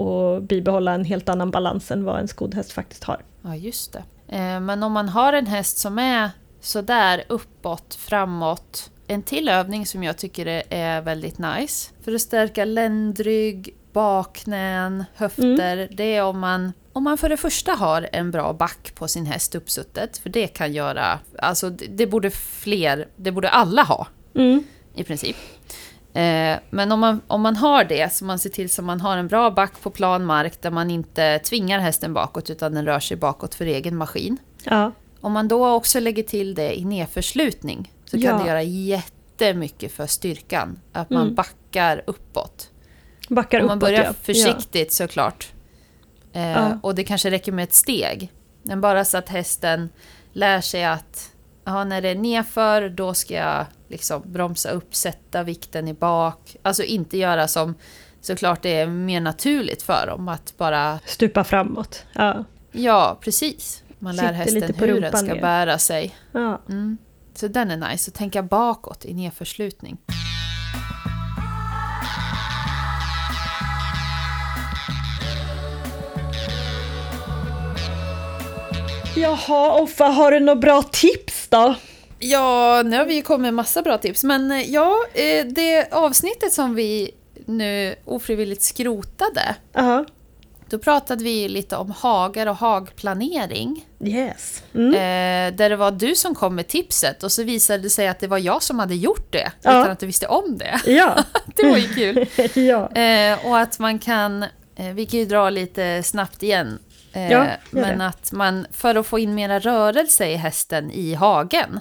att 0.00 0.42
bibehålla 0.42 0.92
en 0.92 1.04
helt 1.04 1.28
annan 1.28 1.50
balans 1.50 1.90
än 1.90 2.04
vad 2.04 2.20
en 2.20 2.28
skodd 2.28 2.54
häst 2.54 2.72
faktiskt 2.72 3.04
har. 3.04 3.22
Ja, 3.42 3.56
just 3.56 3.92
det. 3.92 4.02
Eh, 4.36 4.60
Men 4.60 4.82
om 4.82 4.92
man 4.92 5.08
har 5.08 5.32
en 5.32 5.46
häst 5.46 5.78
som 5.78 5.98
är 5.98 6.30
sådär 6.60 7.24
uppåt, 7.28 7.94
framåt. 7.94 8.90
En 9.06 9.22
till 9.22 9.48
övning 9.48 9.86
som 9.86 10.02
jag 10.04 10.16
tycker 10.18 10.46
är- 10.70 11.00
väldigt 11.02 11.38
nice 11.38 11.90
för 12.04 12.14
att 12.14 12.20
stärka 12.20 12.64
ländrygg, 12.64 13.74
bakknän, 13.92 15.04
höfter. 15.14 15.88
Det 15.92 16.14
är 16.16 16.24
om 16.24 16.38
man, 16.38 16.72
om 16.92 17.04
man 17.04 17.18
för 17.18 17.28
det 17.28 17.36
första 17.36 17.72
har 17.72 18.08
en 18.12 18.30
bra 18.30 18.52
back 18.52 18.94
på 18.94 19.08
sin 19.08 19.26
häst 19.26 19.54
uppsuttet. 19.54 20.18
För 20.18 20.30
det 20.30 20.46
kan 20.46 20.72
göra, 20.72 21.18
alltså 21.38 21.70
det, 21.70 21.86
det 21.86 22.06
borde 22.06 22.30
fler, 22.30 23.08
det 23.16 23.32
borde 23.32 23.48
alla 23.48 23.82
ha 23.82 24.06
Mm. 24.34 24.64
i 24.94 25.04
princip. 25.04 25.36
Eh, 26.14 26.58
men 26.70 26.92
om 26.92 27.00
man, 27.00 27.20
om 27.26 27.40
man 27.40 27.56
har 27.56 27.84
det, 27.84 28.12
så 28.12 28.24
man 28.24 28.38
ser 28.38 28.50
till 28.50 28.70
så 28.70 28.82
man 28.82 29.00
har 29.00 29.16
en 29.16 29.28
bra 29.28 29.50
back 29.50 29.80
på 29.80 29.90
plan 29.90 30.24
mark 30.24 30.62
där 30.62 30.70
man 30.70 30.90
inte 30.90 31.38
tvingar 31.38 31.78
hästen 31.78 32.14
bakåt 32.14 32.50
utan 32.50 32.74
den 32.74 32.84
rör 32.86 33.00
sig 33.00 33.16
bakåt 33.16 33.54
för 33.54 33.64
egen 33.66 33.96
maskin. 33.96 34.36
Ja, 34.64 34.92
Om 35.20 35.32
man 35.32 35.48
då 35.48 35.68
också 35.70 36.00
lägger 36.00 36.22
till 36.22 36.54
det 36.54 36.78
i 36.78 36.84
nedförslutning 36.84 37.92
så 38.04 38.10
kan 38.16 38.22
Ja. 38.22 38.38
det 38.38 38.48
göra 38.48 38.62
jättemycket 38.62 39.92
för 39.92 40.06
styrkan. 40.06 40.78
Att 40.92 41.10
man 41.10 41.22
Mm. 41.22 41.34
backar 41.34 42.02
uppåt. 42.06 42.70
backar 43.28 43.60
Om 43.60 43.66
man 43.66 43.78
uppåt 43.78 43.88
börjar 43.88 44.04
ja. 44.04 44.12
försiktigt 44.22 44.92
såklart. 44.92 45.48
Eh, 46.32 46.48
Ja. 46.50 46.78
Och 46.82 46.94
det 46.94 47.04
kanske 47.04 47.30
räcker 47.30 47.52
med 47.52 47.62
ett 47.62 47.74
steg. 47.74 48.32
Men 48.62 48.80
bara 48.80 49.04
så 49.04 49.18
att 49.18 49.28
hästen 49.28 49.88
lär 50.32 50.60
sig 50.60 50.84
att 50.84 51.30
ja, 51.64 51.84
när 51.84 52.00
det 52.02 52.08
är 52.08 52.14
nerför 52.14 52.88
då 52.88 53.14
ska 53.14 53.34
jag 53.34 53.66
liksom 53.88 54.22
bromsa 54.26 54.70
upp, 54.70 54.94
sätta 54.94 55.42
vikten 55.42 55.88
i 55.88 55.94
bak. 55.94 56.56
Alltså 56.62 56.82
inte 56.82 57.18
göra 57.18 57.48
som 57.48 57.74
såklart 58.20 58.62
det 58.62 58.76
är 58.80 58.86
mer 58.86 59.20
naturligt 59.20 59.82
för 59.82 60.06
dem 60.06 60.28
att 60.28 60.54
bara. 60.56 60.98
Stupa 61.06 61.44
framåt. 61.44 62.04
Ja. 62.12 62.44
Ja, 62.72 63.18
precis. 63.20 63.82
Man 63.98 64.16
lär 64.16 64.22
Sitter 64.22 64.34
hästen 64.34 64.54
lite 64.60 64.72
på 64.72 64.84
hur 64.84 65.00
den 65.00 65.12
ska 65.12 65.34
ner. 65.34 65.40
bära 65.40 65.78
sig. 65.78 66.14
Ja. 66.32 66.60
Mm. 66.68 66.98
Så 67.34 67.48
den 67.48 67.70
är 67.70 67.90
nice, 67.90 68.10
att 68.10 68.14
tänka 68.14 68.42
bakåt 68.42 69.04
i 69.04 69.14
nedförslutning. 69.14 69.96
Jaha, 79.16 79.72
Offa, 79.82 80.04
har 80.04 80.30
du 80.32 80.40
några 80.40 80.60
bra 80.60 80.82
tips 80.82 81.48
då? 81.48 81.74
Ja, 82.18 82.82
nu 82.84 82.96
har 82.96 83.04
vi 83.04 83.14
ju 83.14 83.22
kommit 83.22 83.42
med 83.42 83.54
massa 83.54 83.82
bra 83.82 83.98
tips, 83.98 84.24
men 84.24 84.50
eh, 84.50 84.70
ja, 84.70 84.96
eh, 85.14 85.46
det 85.46 85.92
avsnittet 85.92 86.52
som 86.52 86.74
vi 86.74 87.10
nu 87.46 87.94
ofrivilligt 88.04 88.62
skrotade, 88.62 89.54
Ja. 89.72 90.04
då 90.70 90.78
pratade 90.78 91.24
vi 91.24 91.48
lite 91.48 91.76
om 91.76 91.90
hagar 91.90 92.46
och 92.46 92.56
hagplanering. 92.56 93.86
Yes. 94.04 94.62
Mm. 94.74 94.94
Eh, 94.94 95.56
där 95.56 95.70
det 95.70 95.76
var 95.76 95.90
du 95.90 96.14
som 96.14 96.34
kom 96.34 96.54
med 96.54 96.68
tipset 96.68 97.22
och 97.22 97.32
så 97.32 97.42
visade 97.42 97.82
det 97.82 97.90
sig 97.90 98.08
att 98.08 98.20
det 98.20 98.26
var 98.26 98.38
jag 98.38 98.62
som 98.62 98.78
hade 98.78 98.94
gjort 98.94 99.32
det, 99.32 99.52
Ja. 99.62 99.70
utan 99.80 99.90
att 99.90 100.00
du 100.00 100.06
visste 100.06 100.26
om 100.26 100.58
det. 100.58 100.80
Ja. 100.86 101.14
Det 101.56 101.68
var 101.70 101.76
ju 101.76 101.94
kul. 101.94 102.26
ja. 102.66 102.92
Eh, 102.92 103.46
och 103.46 103.58
att 103.58 103.78
man 103.78 103.98
kan, 103.98 104.42
eh, 104.76 104.86
vi 104.94 105.06
kan 105.06 105.20
ju 105.20 105.26
dra 105.26 105.50
lite 105.50 106.02
snabbt 106.02 106.42
igen, 106.42 106.78
Ja, 107.12 107.46
men 107.70 107.98
det. 107.98 108.06
att 108.06 108.32
man 108.32 108.66
för 108.72 108.94
att 108.94 109.06
få 109.06 109.18
in 109.18 109.34
mera 109.34 109.58
rörelse 109.58 110.26
i 110.26 110.34
hästen 110.36 110.90
i 110.90 111.14
hagen, 111.14 111.80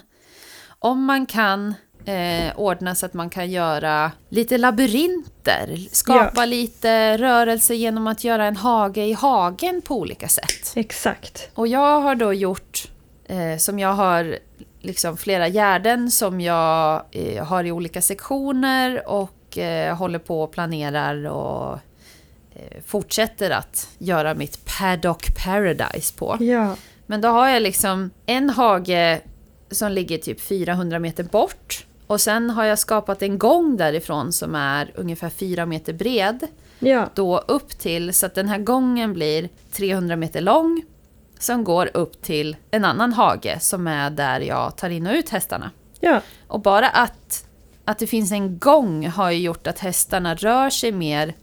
om 0.80 1.06
man 1.06 1.26
kan 1.26 1.74
eh, 2.06 2.60
ordna 2.60 2.96
så 2.96 3.06
att 3.06 3.14
man 3.14 3.30
kan 3.30 3.52
göra 3.52 4.12
lite 4.30 4.58
labyrinter, 4.58 5.88
skapa 5.92 6.46
lite 6.46 7.18
rörelse 7.18 7.76
genom 7.76 8.08
att 8.08 8.24
göra 8.24 8.46
en 8.46 8.56
hage 8.56 9.06
i 9.06 9.14
hagen 9.14 9.82
på 9.82 9.96
olika 9.96 10.28
sätt. 10.28 10.74
Exakt. 10.76 11.50
Och 11.54 11.68
jag 11.68 12.02
har 12.02 12.16
då 12.16 12.34
gjort, 12.34 12.92
eh, 13.26 13.58
som 13.58 13.80
jag 13.80 13.94
har 13.94 14.38
liksom 14.82 15.18
flera 15.18 15.50
gärden 15.50 16.12
som 16.12 16.42
jag 16.42 17.04
eh, 17.12 17.46
har 17.46 17.64
i 17.64 17.72
olika 17.72 18.02
sektioner 18.02 19.10
och 19.10 19.58
eh, 19.58 19.98
håller 19.98 20.20
på 20.20 20.42
och 20.42 20.52
planerar 20.52 21.26
och 21.26 21.74
eh, 22.56 22.82
fortsätter 22.86 23.50
att 23.50 23.90
göra 23.98 24.34
mitt 24.34 24.66
paddock 24.66 25.46
paradise 25.46 26.14
på. 26.18 26.38
Ja. 26.40 26.76
Men 27.06 27.22
då 27.22 27.28
har 27.28 27.48
jag 27.48 27.62
liksom 27.62 28.10
en 28.26 28.50
hage 28.50 29.22
som 29.72 29.92
ligger 29.92 30.18
typ 30.18 30.42
400 30.42 31.00
meter 31.00 31.24
bort. 31.24 31.86
Och 32.08 32.22
sen 32.22 32.50
har 32.50 32.64
jag 32.66 32.80
skapat 32.80 33.22
en 33.22 33.38
gång 33.38 33.78
därifrån 33.78 34.34
som 34.34 34.56
är 34.56 34.92
ungefär 34.96 35.30
4 35.30 35.66
meter 35.66 35.94
bred 35.94 36.48
Ja. 36.80 37.10
då 37.16 37.38
upp 37.38 37.70
till 37.70 38.14
så 38.14 38.26
att 38.26 38.36
den 38.36 38.50
här 38.50 38.58
gången 38.58 39.14
blir 39.14 39.50
300 39.72 40.16
meter 40.16 40.42
lång 40.42 40.84
som 41.40 41.64
går 41.64 41.90
upp 41.94 42.22
till 42.22 42.56
en 42.72 42.86
annan 42.86 43.14
hage 43.14 43.58
som 43.62 43.88
är 43.88 44.10
där 44.10 44.40
jag 44.40 44.76
tar 44.78 44.90
in 44.90 45.08
och 45.08 45.14
ut 45.14 45.30
hästarna. 45.30 45.72
Ja. 46.00 46.22
Och 46.48 46.60
bara 46.62 46.90
att, 46.90 47.48
att 47.86 48.00
det 48.00 48.08
finns 48.08 48.32
en 48.32 48.60
gång 48.60 49.08
har 49.08 49.32
ju 49.32 49.40
gjort 49.40 49.68
att 49.68 49.80
hästarna 49.80 50.36
rör 50.36 50.70
sig 50.70 50.92
mer 50.92 51.34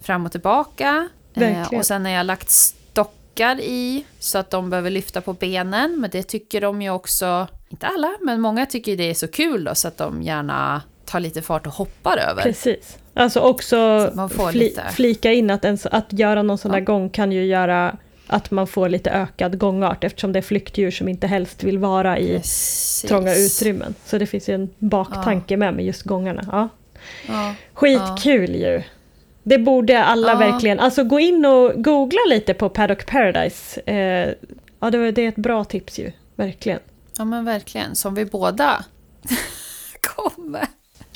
fram 0.00 0.26
och 0.26 0.32
tillbaka. 0.32 1.08
Eh, 1.34 1.78
och 1.78 1.86
sen 1.86 2.04
har 2.04 2.12
jag 2.12 2.26
lagt 2.26 2.50
stockar 2.50 3.60
i 3.60 4.04
så 4.18 4.38
att 4.38 4.50
de 4.50 4.70
behöver 4.70 4.90
lyfta 4.90 5.20
på 5.20 5.32
benen. 5.32 6.00
Men 6.00 6.10
det 6.10 6.22
tycker 6.22 6.60
de 6.60 6.82
ju 6.82 6.90
också, 6.90 7.46
inte 7.68 7.86
alla, 7.86 8.12
men 8.20 8.40
många 8.40 8.66
tycker 8.66 8.96
det 8.96 9.10
är 9.10 9.14
så 9.14 9.28
kul 9.28 9.64
då 9.64 9.74
så 9.74 9.88
att 9.88 9.96
de 9.96 10.22
gärna 10.22 10.82
tar 11.04 11.20
lite 11.20 11.42
fart 11.42 11.66
och 11.66 11.72
hoppar 11.72 12.16
över. 12.16 12.42
Precis. 12.42 12.98
Alltså 13.14 13.40
också 13.40 14.10
fli, 14.52 14.76
flika 14.92 15.32
in 15.32 15.50
att, 15.50 15.64
en, 15.64 15.78
så- 15.78 15.88
att 15.92 16.12
göra 16.12 16.42
någon 16.42 16.58
sån 16.58 16.70
där 16.70 16.78
Ja. 16.78 16.84
gång 16.84 17.10
kan 17.10 17.32
ju 17.32 17.44
göra 17.44 17.96
att 18.26 18.50
man 18.50 18.66
får 18.66 18.88
lite 18.88 19.10
ökad 19.10 19.58
gångart 19.58 20.04
eftersom 20.04 20.32
det 20.32 20.38
är 20.38 20.42
flyktdjur 20.42 20.90
som 20.90 21.08
inte 21.08 21.26
helst 21.26 21.64
vill 21.64 21.78
vara 21.78 22.18
i 22.18 22.36
Precis. 22.36 23.08
trånga 23.08 23.34
utrymmen. 23.34 23.94
Så 24.04 24.18
det 24.18 24.26
finns 24.26 24.48
ju 24.48 24.54
en 24.54 24.70
baktanke 24.78 25.56
med 25.56 25.74
med 25.74 25.84
just 25.84 26.02
gångarna. 26.02 26.44
Ja. 26.52 26.68
Ja. 27.28 27.54
Skitkul 27.74 28.54
ju! 28.54 28.82
Det 29.42 29.58
borde 29.58 30.04
alla 30.04 30.32
Ja. 30.32 30.38
verkligen, 30.38 30.80
alltså 30.80 31.04
gå 31.04 31.20
in 31.20 31.44
och 31.46 31.84
googla 31.84 32.20
lite 32.28 32.54
på 32.54 32.68
Paddock 32.68 33.06
Paradise. 33.06 33.80
Eh, 33.86 34.28
ja, 34.80 34.90
det, 34.90 34.98
var- 34.98 35.12
det 35.12 35.22
är 35.24 35.28
ett 35.28 35.36
bra 35.36 35.64
tips 35.64 35.98
ju, 35.98 36.12
verkligen. 36.36 36.78
Ja 37.18 37.24
men 37.24 37.44
verkligen, 37.44 37.94
som 37.96 38.14
vi 38.14 38.24
båda 38.24 38.84
kommer. 40.00 40.64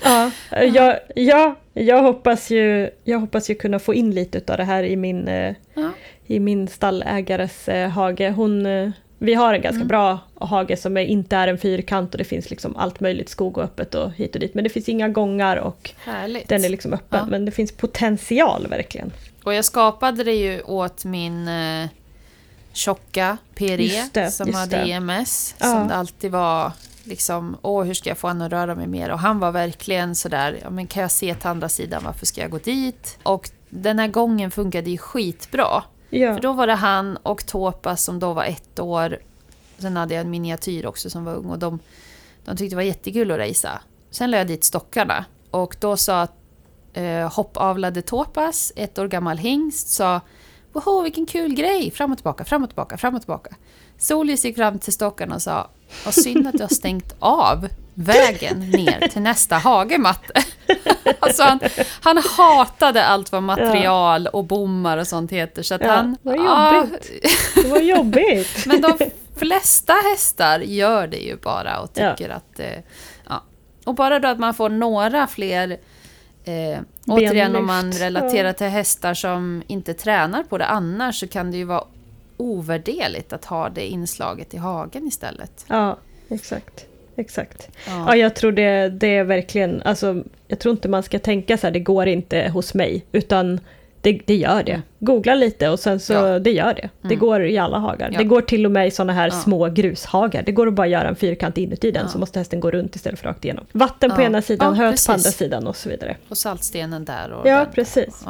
Ja, 0.04 0.30
jag, 0.62 0.98
ja, 1.16 1.54
jag, 1.72 2.02
hoppas 2.02 2.50
ju, 2.50 2.90
jag 3.04 3.18
hoppas 3.18 3.50
ju 3.50 3.54
kunna 3.54 3.78
få 3.78 3.94
in 3.94 4.10
lite 4.10 4.52
av 4.52 4.56
det 4.58 4.64
här 4.64 4.82
i 4.84 4.96
min, 4.96 5.28
eh, 5.28 5.54
Ja. 5.74 5.90
i 6.26 6.40
min 6.40 6.68
stallägares 6.68 7.68
eh, 7.68 7.88
hage. 7.88 8.30
Hon, 8.30 8.66
eh, 8.66 8.90
vi 9.18 9.34
har 9.34 9.54
en 9.54 9.60
ganska 9.62 9.76
Mm. 9.76 9.88
bra 9.88 10.18
hage 10.34 10.76
som 10.76 10.96
inte 10.96 11.36
är 11.36 11.48
en 11.48 11.58
fyrkant 11.58 12.14
och 12.14 12.18
det 12.18 12.24
finns 12.24 12.50
liksom 12.50 12.76
allt 12.76 13.00
möjligt 13.00 13.28
skog 13.28 13.58
och 13.58 13.64
öppet 13.64 13.94
och 13.94 14.12
hit 14.12 14.34
och 14.34 14.40
dit. 14.40 14.54
Men 14.54 14.64
det 14.64 14.70
finns 14.70 14.88
inga 14.88 15.08
gångar 15.08 15.56
och 15.56 15.90
Härligt. 16.04 16.48
den 16.48 16.64
är 16.64 16.68
liksom 16.68 16.92
öppen. 16.92 17.18
Ja. 17.22 17.26
Men 17.30 17.44
det 17.44 17.50
finns 17.52 17.72
potential 17.72 18.66
verkligen. 18.66 19.12
Och 19.44 19.54
jag 19.54 19.64
skapade 19.64 20.24
det 20.24 20.34
ju 20.34 20.62
åt 20.62 21.04
min 21.04 21.48
tjocka 22.72 23.36
PRE 23.54 24.08
det, 24.12 24.30
som 24.30 24.54
hade 24.54 24.76
det. 24.76 24.90
EMS. 24.90 25.54
Ja. 25.58 25.66
Som 25.66 25.88
det 25.88 25.94
alltid 25.94 26.30
var 26.30 26.72
liksom, 27.04 27.56
åh 27.62 27.84
hur 27.84 27.94
ska 27.94 28.08
jag 28.08 28.18
få 28.18 28.28
honom 28.28 28.46
att 28.46 28.52
röra 28.52 28.74
mig 28.74 28.86
mer? 28.86 29.10
Och 29.10 29.18
han 29.18 29.38
var 29.38 29.52
verkligen 29.52 30.14
sådär, 30.14 30.58
ja 30.62 30.70
men 30.70 30.86
kan 30.86 31.02
jag 31.02 31.10
se 31.10 31.34
till 31.34 31.48
andra 31.48 31.68
sidan, 31.68 32.04
varför 32.04 32.26
ska 32.26 32.40
jag 32.40 32.50
gå 32.50 32.58
dit? 32.58 33.18
Och 33.22 33.50
den 33.68 33.98
här 33.98 34.08
gången 34.08 34.50
funkade 34.50 34.90
ju 34.90 34.98
skitbra. 34.98 35.82
Ja. 36.10 36.34
För 36.34 36.40
då 36.40 36.52
var 36.52 36.66
det 36.66 36.74
han 36.74 37.16
och 37.16 37.46
Topas 37.46 38.04
som 38.04 38.18
då 38.18 38.32
var 38.32 38.44
ett 38.44 38.80
år. 38.80 39.18
Sen 39.78 39.96
hade 39.96 40.14
jag 40.14 40.20
en 40.20 40.30
miniatyr 40.30 40.86
också 40.86 41.10
som 41.10 41.24
var 41.24 41.34
ung 41.34 41.50
och 41.50 41.58
de, 41.58 41.78
de 42.44 42.56
tyckte 42.56 42.72
det 42.72 42.76
var 42.76 42.82
jättekul 42.82 43.30
att 43.30 43.38
racea. 43.38 43.80
Sen 44.10 44.30
la 44.30 44.36
jag 44.36 44.46
dit 44.46 44.64
stockarna 44.64 45.24
och 45.50 45.76
då 45.80 45.96
sa 45.96 46.28
eh, 46.92 47.32
hoppavlade 47.32 48.02
Topas, 48.02 48.72
ett 48.76 48.98
år 48.98 49.08
gammal 49.08 49.38
hingst, 49.38 49.88
sa 49.88 50.20
Woho, 50.72 51.02
vilken 51.02 51.26
kul 51.26 51.54
grej! 51.54 51.90
Fram 51.90 52.12
och 52.12 52.18
tillbaka, 52.18 52.44
fram 52.44 52.62
och 52.62 52.68
tillbaka, 52.68 52.98
fram 52.98 53.14
och 53.14 53.20
tillbaka. 53.20 53.54
Solis 53.98 54.44
gick 54.44 54.56
fram 54.56 54.78
till 54.78 54.92
stockarna 54.92 55.34
och 55.34 55.42
sa 55.42 55.68
Vad 56.04 56.14
synd 56.14 56.46
att 56.46 56.52
du 56.52 56.62
har 56.62 56.74
stängt 56.74 57.14
av 57.18 57.68
vägen 57.94 58.70
ner 58.70 59.08
till 59.08 59.22
nästa 59.22 59.56
hagematte. 59.56 60.32
alltså 61.18 61.42
han, 61.42 61.60
han 62.00 62.18
hatade 62.18 63.04
allt 63.04 63.32
vad 63.32 63.42
material 63.42 64.26
och 64.26 64.44
bommar 64.44 64.98
och 64.98 65.06
sånt 65.06 65.32
heter. 65.32 65.62
Så 65.62 65.74
att 65.74 65.80
Ja, 65.80 65.90
han... 65.90 66.16
vad 66.22 66.36
ja, 66.36 66.76
jobbigt. 66.76 67.10
Det 67.54 67.68
var 67.68 67.80
jobbigt. 67.80 68.48
men 68.66 68.80
de 68.80 68.98
flesta 69.36 69.92
hästar 69.92 70.60
gör 70.60 71.06
det 71.06 71.16
ju 71.18 71.36
bara 71.36 71.80
och 71.80 71.92
tycker 71.92 72.28
att... 72.28 72.60
Eh, 72.60 72.66
ja. 73.28 73.42
Och 73.84 73.94
bara 73.94 74.18
då 74.18 74.28
att 74.28 74.38
man 74.38 74.54
får 74.54 74.68
några 74.68 75.26
fler... 75.26 75.78
Eh, 76.44 76.78
återigen 77.06 77.56
om 77.56 77.66
man 77.66 77.92
relaterar 77.92 78.52
till 78.52 78.66
hästar 78.66 79.14
som 79.14 79.62
inte 79.66 79.94
tränar 79.94 80.42
på 80.42 80.58
det 80.58 80.66
annars 80.66 81.20
så 81.20 81.28
kan 81.28 81.50
det 81.50 81.56
ju 81.56 81.64
vara 81.64 81.84
ovärderligt 82.36 83.32
att 83.32 83.44
ha 83.44 83.68
det 83.68 83.86
inslaget 83.86 84.54
i 84.54 84.56
hagen 84.56 85.06
istället. 85.06 85.64
Ja, 85.68 85.98
exakt. 86.28 86.86
Exakt. 87.16 87.68
Ja, 87.86 88.04
Ja. 88.08 88.16
jag 88.16 88.34
tror 88.36 88.52
det, 88.52 88.88
det 88.88 89.16
är 89.16 89.24
verkligen, 89.24 89.82
alltså, 89.82 90.24
jag 90.48 90.58
tror 90.58 90.72
inte 90.74 90.88
man 90.88 91.02
ska 91.02 91.18
tänka 91.18 91.58
så 91.58 91.66
här, 91.66 91.72
det 91.72 91.80
går 91.80 92.06
inte 92.06 92.48
hos 92.48 92.74
mig, 92.74 93.04
utan 93.12 93.60
det, 94.02 94.20
det 94.26 94.34
gör 94.36 94.62
det. 94.62 94.82
Googla 94.98 95.34
lite 95.34 95.68
och 95.68 95.78
sen 95.80 96.00
så, 96.00 96.12
Ja. 96.12 96.38
det 96.38 96.50
gör 96.52 96.74
det. 96.74 96.88
Det 97.02 97.06
Mm. 97.14 97.18
går 97.18 97.44
i 97.46 97.58
alla 97.58 97.78
hagar. 97.78 98.08
Ja. 98.12 98.18
Det 98.18 98.24
går 98.24 98.40
till 98.40 98.66
och 98.66 98.72
med 98.72 98.86
i 98.86 98.90
sådana 98.90 99.12
här 99.12 99.26
Ja. 99.28 99.30
små 99.30 99.68
grushagar. 99.68 100.42
Det 100.42 100.52
går 100.52 100.66
att 100.68 100.74
bara 100.74 100.86
göra 100.86 101.08
en 101.08 101.16
fyrkant 101.16 101.58
inuti 101.58 101.90
den, 101.90 102.08
så 102.08 102.18
måste 102.18 102.38
hästen 102.38 102.60
gå 102.60 102.70
runt 102.70 102.96
istället 102.96 103.20
för 103.20 103.28
rakt 103.28 103.44
igenom. 103.44 103.64
Vatten 103.72 104.10
på 104.10 104.22
ena 104.22 104.42
sidan, 104.42 104.74
Ja, 104.76 104.84
höet 104.84 105.06
på 105.06 105.12
andra 105.12 105.30
sidan 105.30 105.66
och 105.66 105.76
så 105.76 105.88
vidare. 105.88 106.16
Och 106.28 106.38
saltstenen 106.38 107.04
där 107.04 107.32
och 107.32 107.48
Ja, 107.48 107.56
den. 107.56 107.66
precis. 107.74 108.24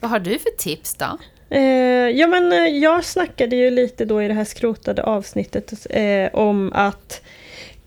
Vad 0.00 0.10
har 0.10 0.18
du 0.18 0.30
för 0.38 0.50
tips 0.58 0.94
då? 0.94 1.18
Eh, 1.50 1.62
ja 2.10 2.26
men 2.26 2.52
eh, 2.52 2.58
jag 2.58 3.04
snackade 3.04 3.56
ju 3.56 3.70
lite 3.70 4.04
då 4.04 4.22
i 4.22 4.28
det 4.28 4.34
här 4.34 4.44
skrotade 4.44 5.02
avsnittet 5.02 5.86
eh, 5.90 6.34
om 6.34 6.72
att 6.74 7.20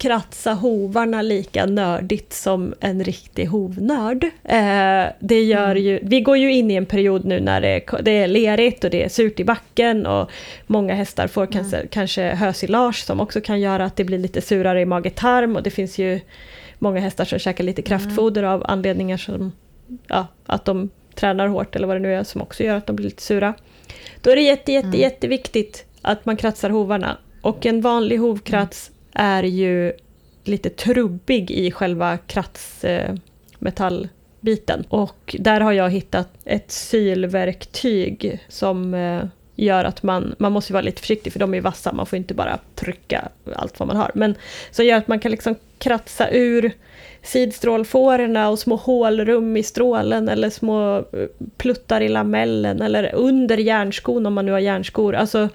kratsa 0.02 0.54
hovarna 0.54 1.22
lika 1.22 1.66
nördigt 1.66 2.34
som 2.34 2.74
en 2.80 3.04
riktig 3.04 3.46
hovnörd. 3.46 4.24
Eh, 4.44 5.06
det 5.20 5.44
gör 5.44 5.72
Mm. 5.72 5.84
ju, 5.84 6.00
vi 6.04 6.22
går 6.22 6.38
ju 6.38 6.54
in 6.54 6.72
i 6.72 6.76
en 6.76 6.86
period 6.86 7.26
nu 7.26 7.40
när 7.40 7.62
det, 7.62 7.82
det 8.02 8.12
är 8.12 8.28
lerigt 8.28 8.84
och 8.84 8.90
det 8.90 9.04
är 9.04 9.10
surt 9.10 9.40
i 9.40 9.44
backen 9.44 10.06
och 10.06 10.30
många 10.68 10.94
hästar 10.96 11.28
får 11.28 11.42
Mm. 11.42 11.52
kanske, 11.54 11.88
kanske 11.88 12.22
hösilage 12.24 13.04
som 13.06 13.20
också 13.20 13.42
kan 13.42 13.60
göra 13.60 13.86
att 13.86 13.96
det 13.96 14.04
blir 14.04 14.18
lite 14.20 14.42
surare 14.42 14.82
i 14.82 14.86
mage-tarm 14.86 15.56
och 15.56 15.64
det 15.64 15.70
finns 15.70 15.98
ju 15.98 16.20
många 16.80 17.00
hästar 17.00 17.26
som 17.26 17.40
käkar 17.40 17.64
lite 17.64 17.82
kraftfoder 17.82 18.44
av 18.44 18.64
anledningar 18.68 19.18
som 19.18 19.52
ja, 20.08 20.28
att 20.46 20.66
de 20.66 20.90
tränar 21.16 21.48
hårt 21.48 21.76
eller 21.76 21.88
vad 21.88 21.96
det 21.96 22.00
nu 22.00 22.14
är 22.16 22.24
som 22.24 22.42
också 22.42 22.64
gör 22.64 22.76
att 22.76 22.88
de 22.88 22.96
blir 22.96 23.06
lite 23.06 23.22
sura. 23.24 23.54
Då 24.22 24.30
är 24.32 24.36
det 24.36 24.42
jätte, 24.42 24.72
jätte, 24.72 24.88
Mm. 24.88 25.00
jätteviktigt 25.00 25.86
att 26.02 26.26
man 26.26 26.38
kratsar 26.38 26.70
hovarna. 26.70 27.18
Och 27.42 27.66
en 27.66 27.82
vanlig 27.82 28.18
hovkrats 28.18 28.92
är 29.14 29.44
ju 29.44 29.94
lite 30.44 30.70
trubbig 30.70 31.52
i 31.52 31.72
själva 31.72 32.18
kratsmetallbiten. 32.18 34.86
Och 34.90 35.36
där 35.40 35.62
har 35.62 35.72
jag 35.72 35.90
hittat 35.90 36.30
ett 36.46 36.72
sylverktyg 36.72 38.40
som 38.48 38.94
eh, 38.94 39.24
gör 39.56 39.86
att 39.86 40.04
man, 40.04 40.36
man 40.38 40.52
måste 40.52 40.74
vara 40.74 40.84
lite 40.84 41.02
försiktig 41.02 41.34
för 41.34 41.40
de 41.40 41.54
är 41.54 41.62
vassa, 41.62 41.94
man 41.94 42.06
får 42.06 42.18
inte 42.18 42.34
bara 42.34 42.60
trycka 42.76 43.30
allt 43.56 43.80
vad 43.80 43.88
man 43.88 43.98
har. 43.98 44.12
Men 44.14 44.36
som 44.72 44.86
gör 44.86 44.98
att 44.98 45.08
man 45.08 45.20
kan 45.20 45.32
liksom 45.32 45.56
kratsa 45.78 46.30
ur 46.30 46.72
sidstrålfårorna 47.24 48.50
och 48.50 48.60
små 48.60 48.76
hålrum 48.76 49.58
i 49.58 49.64
strålen 49.64 50.30
eller 50.30 50.50
små 50.50 50.98
eh, 50.98 51.04
pluttar 51.58 52.02
i 52.02 52.10
lamellen 52.10 52.82
eller 52.82 53.16
under 53.16 53.58
järnskon 53.58 54.26
om 54.26 54.34
man 54.34 54.46
nu 54.46 54.52
har 54.52 54.60
järnskor. 54.60 55.16
Alltså, 55.16 55.50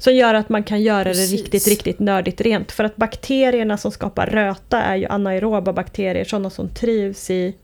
som 0.00 0.14
gör 0.14 0.34
att 0.34 0.48
man 0.48 0.62
kan 0.62 0.82
göra 0.82 1.04
Precis. 1.04 1.30
det 1.30 1.36
riktigt, 1.36 1.68
riktigt 1.68 1.98
nördigt 1.98 2.40
rent. 2.40 2.72
För 2.72 2.84
att 2.84 2.96
bakterierna 2.96 3.76
som 3.76 3.92
skapar 3.92 4.26
röta 4.26 4.82
är 4.82 4.96
ju 4.96 5.06
anaeroba 5.06 5.72
bakterier, 5.72 6.24
sådana 6.24 6.50
som 6.50 6.68
trivs 6.68 7.30
i, 7.30 7.54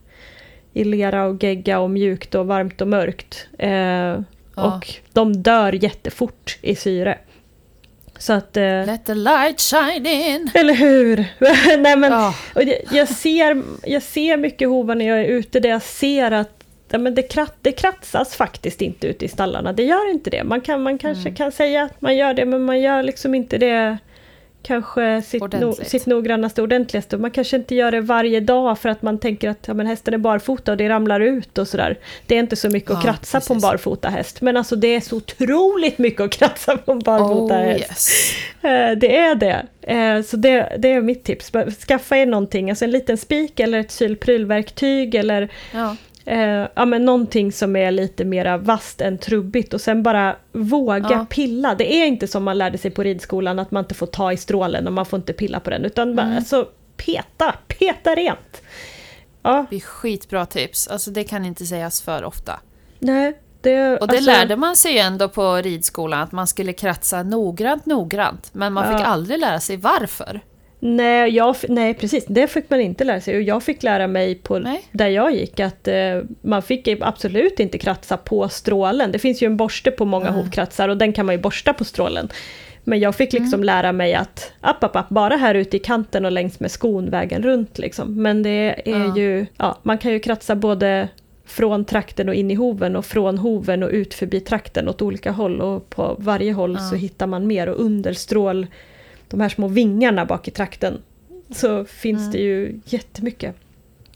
i 0.72 0.84
lera 0.84 1.24
och 1.26 1.42
gegga 1.42 1.78
och 1.78 1.90
mjukt 1.90 2.34
och 2.34 2.46
varmt 2.46 2.80
och 2.80 2.88
mörkt. 2.88 3.46
Eh, 3.58 4.20
Och 4.54 4.94
de 5.12 5.42
dör 5.42 5.72
jättefort 5.72 6.58
i 6.62 6.76
syre. 6.76 7.18
Så 8.18 8.32
att... 8.32 8.56
Eh, 8.56 8.62
Let 8.86 9.06
the 9.06 9.14
light 9.14 9.60
shine 9.60 10.06
in! 10.06 10.50
eller 10.54 10.74
hur? 10.74 11.16
Nej 11.78 11.96
men, 11.96 12.12
Ja. 12.12 12.34
och 12.54 12.62
jag, 12.62 12.76
jag, 12.92 13.08
ser, 13.08 13.62
jag 13.84 14.02
ser 14.02 14.36
mycket 14.36 14.68
hovar 14.68 14.94
när 14.94 15.06
jag 15.08 15.20
är 15.20 15.24
ute 15.24 15.60
där 15.60 15.68
jag 15.68 15.82
ser 15.82 16.30
att 16.30 16.64
ja, 16.90 16.98
men 16.98 17.14
det, 17.14 17.22
krat, 17.22 17.54
det 17.62 17.72
kratsas 17.72 18.34
faktiskt 18.36 18.82
inte 18.82 19.06
ute 19.06 19.24
i 19.24 19.28
stallarna. 19.28 19.72
Det 19.72 19.82
gör 19.82 20.10
inte 20.10 20.30
det. 20.30 20.44
Man, 20.44 20.60
kan, 20.60 20.82
man 20.82 20.98
kanske 20.98 21.22
Mm. 21.28 21.34
kan 21.34 21.52
säga 21.52 21.82
att 21.82 22.00
man 22.00 22.16
gör 22.16 22.34
det 22.34 22.44
men 22.44 22.62
man 22.62 22.80
gör 22.80 23.02
liksom 23.02 23.34
inte 23.34 23.58
det 23.58 23.98
kanske 24.62 25.22
sitt, 25.22 25.42
no, 25.42 25.72
sitt 25.72 26.06
noggrannaste 26.06 26.62
ordentligaste. 26.62 27.16
Man 27.16 27.30
kanske 27.30 27.56
inte 27.56 27.74
gör 27.74 27.90
det 27.90 28.00
varje 28.00 28.40
dag 28.40 28.78
för 28.78 28.88
att 28.88 29.02
man 29.02 29.18
tänker 29.18 29.48
att 29.50 29.64
ja, 29.68 29.74
men 29.74 29.86
hästen 29.86 30.14
är 30.14 30.18
barfota 30.18 30.70
och 30.72 30.78
det 30.78 30.88
ramlar 30.88 31.20
ut 31.20 31.58
och 31.58 31.68
sådär. 31.68 31.98
Det 32.26 32.34
är 32.34 32.38
inte 32.38 32.56
så 32.56 32.68
mycket 32.68 32.90
att 32.90 33.04
Ja, 33.04 33.12
kratsa 33.12 33.40
på 33.40 33.52
en 33.52 33.56
precis. 33.60 33.62
barfota 33.70 34.08
häst. 34.08 34.40
Men 34.40 34.56
alltså 34.56 34.76
det 34.76 34.88
är 34.88 35.00
så 35.00 35.16
otroligt 35.16 35.98
mycket 35.98 36.20
att 36.20 36.30
kratsa 36.30 36.76
på 36.76 36.92
en 36.92 36.98
barfota 36.98 37.54
Oh 37.54 37.60
häst. 37.60 37.80
yes. 37.90 38.32
Eh, 38.64 38.98
Det 38.98 39.16
är 39.16 39.34
det. 39.34 39.66
Eh, 39.82 40.22
Så 40.22 40.36
det, 40.36 40.76
det 40.78 40.92
är 40.92 41.00
mitt 41.02 41.24
tips. 41.24 41.52
Skaffa 41.88 42.16
er 42.16 42.26
någonting, 42.26 42.70
alltså 42.70 42.84
en 42.84 42.90
liten 42.90 43.16
spik 43.16 43.60
eller 43.60 43.78
ett 43.80 43.90
sylprylverktyg 43.90 45.14
eller 45.14 45.48
Ja. 45.74 45.96
Eh, 46.26 46.66
ja, 46.74 46.84
men 46.84 47.04
någonting 47.04 47.52
som 47.52 47.76
är 47.76 47.90
lite 47.90 48.24
mera 48.24 48.56
vasst 48.56 49.00
än 49.00 49.18
trubbigt 49.18 49.74
och 49.74 49.80
sen 49.80 50.02
bara 50.02 50.36
våga 50.52 51.08
Ja. 51.10 51.26
pilla. 51.30 51.74
Det 51.74 51.94
är 51.94 52.06
inte 52.06 52.26
som 52.28 52.44
man 52.44 52.58
lärde 52.58 52.78
sig 52.78 52.90
på 52.90 53.02
ridskolan 53.02 53.58
att 53.58 53.70
man 53.70 53.84
inte 53.84 53.94
får 53.94 54.06
ta 54.06 54.32
i 54.32 54.36
strålen 54.36 54.86
och 54.86 54.92
man 54.92 55.06
får 55.06 55.16
inte 55.18 55.32
pilla 55.32 55.60
på 55.60 55.70
den 55.70 55.84
utan 55.84 56.16
bara 56.16 56.26
Mm. 56.26 56.36
alltså, 56.36 56.68
peta, 56.96 57.54
peta 57.68 58.14
rent. 58.14 58.62
Ja, 59.42 59.66
Det 59.70 59.76
är 59.76 59.80
skitbra 59.80 60.46
tips. 60.46 60.88
Alltså 60.88 61.10
det 61.10 61.24
kan 61.24 61.44
inte 61.44 61.66
sägas 61.66 62.02
för 62.02 62.24
ofta. 62.24 62.60
nej. 62.98 63.38
Det, 63.60 63.98
Och 63.98 64.08
det 64.08 64.16
alltså, 64.16 64.30
lärde 64.30 64.56
man 64.56 64.76
sig 64.76 64.98
ändå 64.98 65.28
på 65.28 65.56
ridskolan, 65.56 66.20
att 66.22 66.32
man 66.32 66.46
skulle 66.46 66.72
kratsa 66.72 67.22
noggrant, 67.22 67.86
noggrant. 67.86 68.48
Men 68.52 68.72
man 68.72 68.84
fick 68.84 69.00
Ja. 69.00 69.04
aldrig 69.06 69.38
lära 69.40 69.60
sig 69.60 69.76
varför. 69.76 70.40
Nej, 70.86 71.30
jag, 71.30 71.56
nej, 71.68 71.94
precis. 71.94 72.24
Det 72.28 72.46
fick 72.46 72.70
man 72.70 72.80
inte 72.80 73.04
lära 73.04 73.20
sig. 73.20 73.36
Och 73.36 73.42
jag 73.42 73.62
fick 73.62 73.82
lära 73.82 74.06
mig 74.06 74.34
på 74.34 74.58
Nej. 74.58 74.82
där 74.92 75.08
jag 75.08 75.34
gick 75.34 75.60
att 75.60 75.88
eh, 75.88 75.94
man 76.42 76.62
fick 76.62 76.88
absolut 77.00 77.60
inte 77.60 77.78
kratsa 77.78 78.16
på 78.16 78.48
strålen. 78.48 79.12
Det 79.12 79.18
finns 79.18 79.42
ju 79.42 79.46
en 79.46 79.56
borste 79.56 79.90
på 79.90 80.04
många 80.04 80.26
Mm. 80.28 80.40
hovkratsar 80.40 80.88
och 80.88 80.96
den 80.96 81.12
kan 81.12 81.26
man 81.26 81.34
ju 81.34 81.40
borsta 81.40 81.72
på 81.72 81.84
strålen. 81.84 82.28
Men 82.84 83.00
jag 83.00 83.14
fick 83.14 83.32
liksom 83.32 83.64
lära 83.64 83.92
mig 83.92 84.14
att 84.14 84.52
app, 84.60 84.84
app, 84.84 84.96
app, 84.96 85.08
bara 85.08 85.36
här 85.36 85.54
ute 85.54 85.76
i 85.76 85.80
kanten 85.80 86.24
och 86.24 86.32
längs 86.32 86.60
med 86.60 86.70
skon 86.70 87.10
vägen 87.10 87.42
runt. 87.42 87.78
Liksom. 87.78 88.22
Men 88.22 88.42
det 88.42 88.50
är 88.84 88.98
Ja. 89.06 89.16
ju, 89.16 89.46
ja, 89.56 89.78
man 89.82 89.98
kan 89.98 90.12
ju 90.12 90.18
kratsa 90.20 90.54
både 90.54 91.08
från 91.46 91.84
trakten 91.84 92.28
och 92.28 92.34
in 92.34 92.50
i 92.50 92.54
hoven 92.54 92.96
och 92.96 93.04
från 93.04 93.38
hoven 93.38 93.82
och 93.82 93.90
ut 93.90 94.14
förbi 94.14 94.40
trakten 94.40 94.88
åt 94.88 95.02
olika 95.02 95.30
håll. 95.30 95.60
Och 95.60 95.90
på 95.90 96.16
varje 96.18 96.52
håll 96.52 96.78
så 96.78 96.96
hittar 96.96 97.26
man 97.26 97.46
mer 97.46 97.66
och 97.68 97.80
under 97.80 98.12
strål, 98.12 98.66
de 99.28 99.40
här 99.40 99.48
små 99.48 99.68
vingarna 99.68 100.24
bak 100.24 100.48
i 100.48 100.50
trakten, 100.50 101.02
så 101.54 101.84
finns 101.84 102.20
Mm. 102.20 102.32
det 102.32 102.38
ju 102.38 102.80
jättemycket. 102.84 103.54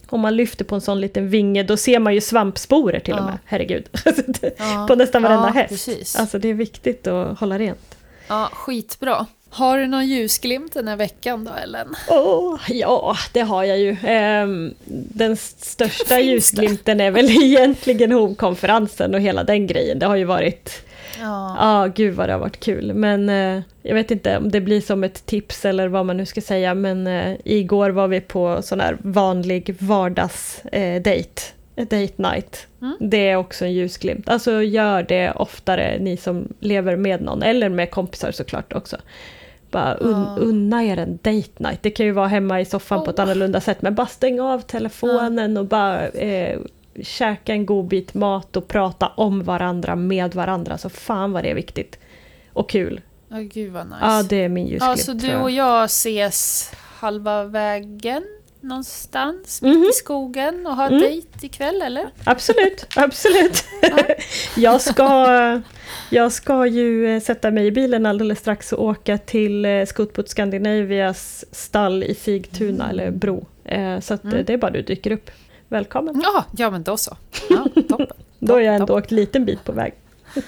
Om 0.08 0.20
man 0.20 0.36
lyfter 0.36 0.64
på 0.64 0.74
en 0.74 0.80
sån 0.80 1.00
liten 1.00 1.28
vinge 1.28 1.62
då 1.62 1.76
ser 1.76 1.98
man 1.98 2.14
ju 2.14 2.20
svampsporer 2.20 3.00
till 3.00 3.14
och 3.14 3.20
Ja. 3.20 3.24
med. 3.24 3.38
Herregud. 3.44 3.88
Ja. 4.58 4.86
på 4.88 4.94
nästan 4.94 5.22
varenda 5.22 5.48
ja, 5.48 5.52
häst. 5.60 5.68
Precis. 5.68 6.16
Alltså 6.16 6.38
det 6.38 6.48
är 6.48 6.54
viktigt 6.54 7.06
att 7.06 7.38
hålla 7.38 7.58
rent. 7.58 7.96
Ja, 8.28 8.48
skitbra. 8.52 9.26
Har 9.52 9.78
du 9.78 9.86
någon 9.86 10.06
ljusglimt 10.06 10.74
den 10.74 10.88
här 10.88 10.96
veckan 10.96 11.44
då, 11.44 11.50
Ellen? 11.62 11.94
Åh, 12.08 12.60
ja, 12.68 13.16
det 13.32 13.40
har 13.40 13.64
jag 13.64 13.78
ju. 13.78 13.96
Ehm, 14.04 14.74
den 15.14 15.36
största 15.36 16.20
ljusglimten 16.20 17.00
är 17.00 17.10
väl 17.10 17.30
egentligen 17.44 18.12
hovkonferensen 18.12 19.14
och 19.14 19.20
hela 19.20 19.44
den 19.44 19.66
grejen. 19.66 19.98
Det 19.98 20.06
har 20.06 20.16
ju 20.16 20.24
varit 20.24 20.82
Ja. 21.20 21.56
Ja, 21.58 21.86
gud 21.94 22.14
vad 22.14 22.28
det 22.28 22.32
har 22.32 22.40
varit 22.40 22.60
kul. 22.60 22.94
Men 22.94 23.28
eh, 23.28 23.62
jag 23.82 23.94
vet 23.94 24.10
inte 24.10 24.36
om 24.36 24.50
det 24.50 24.60
blir 24.60 24.80
som 24.80 25.04
ett 25.04 25.26
tips 25.26 25.64
eller 25.64 25.88
vad 25.88 26.06
man 26.06 26.16
nu 26.16 26.26
ska 26.26 26.40
säga. 26.40 26.74
Men 26.74 27.06
eh, 27.06 27.36
igår 27.44 27.90
var 27.90 28.08
vi 28.08 28.20
på 28.20 28.62
sån 28.62 28.80
här 28.80 28.96
vanlig 29.02 29.76
vardagsdejt. 29.78 30.72
Eh, 30.72 31.02
date. 31.02 31.42
A 31.76 31.84
date 31.90 32.12
night. 32.16 32.66
Mm. 32.82 32.96
Det 33.00 33.28
är 33.28 33.36
också 33.36 33.64
en 33.64 33.72
ljusglimt. 33.72 34.28
Alltså 34.28 34.62
gör 34.62 35.02
det 35.02 35.30
oftare, 35.30 35.96
ni 36.00 36.16
som 36.16 36.48
lever 36.60 36.96
med 36.96 37.20
någon. 37.22 37.42
Eller 37.42 37.68
med 37.68 37.90
kompisar 37.90 38.30
såklart 38.32 38.72
också. 38.72 38.96
Bara 39.70 39.94
un, 39.94 40.10
Ja. 40.12 40.36
unna 40.42 40.84
er 40.84 40.96
en 40.96 41.18
date 41.22 41.50
night. 41.56 41.82
Det 41.82 41.90
kan 41.90 42.06
ju 42.06 42.12
vara 42.12 42.26
hemma 42.26 42.60
i 42.60 42.64
soffan 42.64 43.04
på 43.04 43.10
ett 43.10 43.18
Åh. 43.18 43.22
annorlunda 43.24 43.60
sätt. 43.60 43.82
Men 43.82 43.94
bara 43.94 44.06
stäng 44.06 44.40
av 44.40 44.60
telefonen 44.60 45.56
och 45.56 45.64
bara 45.66 46.08
eh, 46.08 46.58
käka 47.02 47.52
en 47.52 47.66
god 47.66 47.84
bit 47.88 48.14
mat 48.14 48.56
och 48.56 48.68
prata 48.68 49.08
om 49.08 49.42
varandra 49.44 49.96
med 49.96 50.34
varandra. 50.34 50.78
Så 50.78 50.88
fan 50.88 51.32
vad 51.32 51.42
det 51.44 51.50
är 51.50 51.54
viktigt. 51.54 51.98
Och 52.52 52.70
kul. 52.70 53.00
Ja, 53.28 53.36
gud 53.38 53.72
vad 53.72 53.86
nice. 53.86 53.98
Ja, 54.00 54.22
det 54.22 54.36
är 54.44 54.48
min 54.48 54.66
ljusglimt. 54.66 54.98
Ja, 54.98 55.04
så 55.04 55.12
du 55.12 55.34
och 55.36 55.50
jag 55.50 55.84
ses 55.84 56.70
halva 56.76 57.44
vägen 57.44 58.22
någonstans 58.60 59.62
Mhm. 59.62 59.80
mitt 59.80 59.90
i 59.90 59.92
skogen 59.92 60.66
och 60.66 60.76
har 60.76 60.86
Mm. 60.86 61.00
dejt 61.00 61.46
ikväll 61.46 61.82
eller? 61.82 62.06
Absolut, 62.24 62.86
absolut. 62.96 63.64
jag, 64.56 64.80
ska, 64.80 65.60
jag 66.10 66.32
ska 66.32 66.66
ju 66.66 67.14
eh, 67.16 67.20
sätta 67.20 67.50
mig 67.50 67.66
i 67.66 67.70
bilen 67.70 68.06
alldeles 68.06 68.38
strax 68.38 68.72
och 68.72 68.84
åka 68.84 69.18
till 69.18 69.64
eh, 69.64 69.84
Scootput 69.86 70.28
Scandinavias 70.28 71.44
stall 71.52 72.02
i 72.04 72.14
Sigtuna, 72.14 72.90
eller 72.90 73.10
bro. 73.10 73.46
Eh, 73.64 74.00
Så 74.00 74.14
att 74.14 74.24
Mm. 74.24 74.44
det 74.44 74.52
är 74.52 74.56
bara 74.58 74.70
du 74.70 74.82
dyker 74.82 75.10
upp. 75.12 75.30
Välkommen. 75.70 76.20
Ja, 76.24 76.44
ja 76.56 76.70
men 76.70 76.82
då 76.82 76.96
så. 76.96 77.16
Ja, 77.50 77.66
toppen. 77.88 78.06
Då 78.38 78.52
har 78.52 78.60
jag 78.60 78.74
ändå 78.74 78.86
toppen. 78.86 79.02
åkt 79.02 79.10
liten 79.10 79.44
bit 79.44 79.64
på 79.64 79.72
väg. 79.72 79.94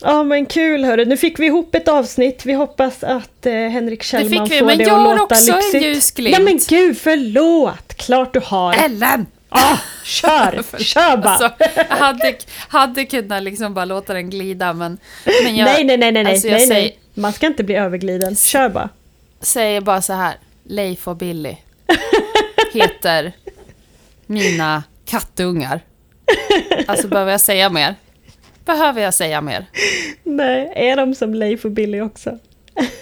Ja 0.00 0.22
men 0.22 0.46
kul 0.46 0.84
hörru, 0.84 1.04
nu 1.04 1.16
fick 1.16 1.38
vi 1.38 1.46
ihop 1.46 1.74
ett 1.74 1.88
avsnitt. 1.88 2.46
Vi 2.46 2.52
hoppas 2.52 3.04
att 3.04 3.46
eh, 3.46 3.52
Henrik 3.52 4.02
Kjellman 4.02 4.48
vi, 4.48 4.58
får 4.58 4.66
men 4.66 4.78
det 4.78 4.84
jag 4.84 5.00
att 5.00 5.06
har 5.06 5.16
låta 5.16 5.34
också 5.34 5.50
en 5.52 5.56
lyxigt. 5.56 5.84
ljusglimt. 5.84 6.36
Ja 6.38 6.44
men 6.44 6.60
gud, 6.68 6.98
förlåt! 6.98 7.94
Klart 7.94 8.32
du 8.32 8.40
har. 8.44 8.74
Ellen! 8.84 9.26
Ah, 9.48 9.76
kör, 10.04 10.78
kör 10.78 11.16
bara! 11.16 11.28
Alltså, 11.30 11.50
jag 11.76 11.96
hade, 11.96 12.36
hade 12.68 13.04
kunnat 13.04 13.42
liksom 13.42 13.74
bara 13.74 13.84
låta 13.84 14.14
den 14.14 14.30
glida 14.30 14.72
men, 14.72 14.98
men 15.44 15.56
jag 15.56 15.64
nej, 15.64 15.84
nej, 15.84 15.96
nej, 15.96 16.12
nej, 16.12 16.26
alltså, 16.26 16.48
jag 16.48 16.56
nej, 16.58 16.66
säger, 16.66 16.82
nej. 16.82 16.98
Man 17.14 17.32
ska 17.32 17.46
inte 17.46 17.64
bli 17.64 17.74
övergliden. 17.74 18.36
Kör 18.36 18.68
bara. 18.68 18.88
säger 19.40 19.80
bara 19.80 20.02
så 20.02 20.12
här. 20.12 20.34
Leif 20.64 21.08
och 21.08 21.16
Billy 21.16 21.56
heter 22.72 23.32
mina 24.26 24.82
kattungar. 25.06 25.80
Alltså 26.86 27.08
behöver 27.08 27.32
jag 27.32 27.40
säga 27.40 27.70
mer? 27.70 27.94
Behöver 28.64 29.02
jag 29.02 29.14
säga 29.14 29.40
mer? 29.40 29.66
Nej, 30.22 30.72
är 30.74 30.96
de 30.96 31.14
som 31.14 31.34
Leif 31.34 31.64
och 31.64 31.70
Billy 31.70 32.00
också? 32.00 32.38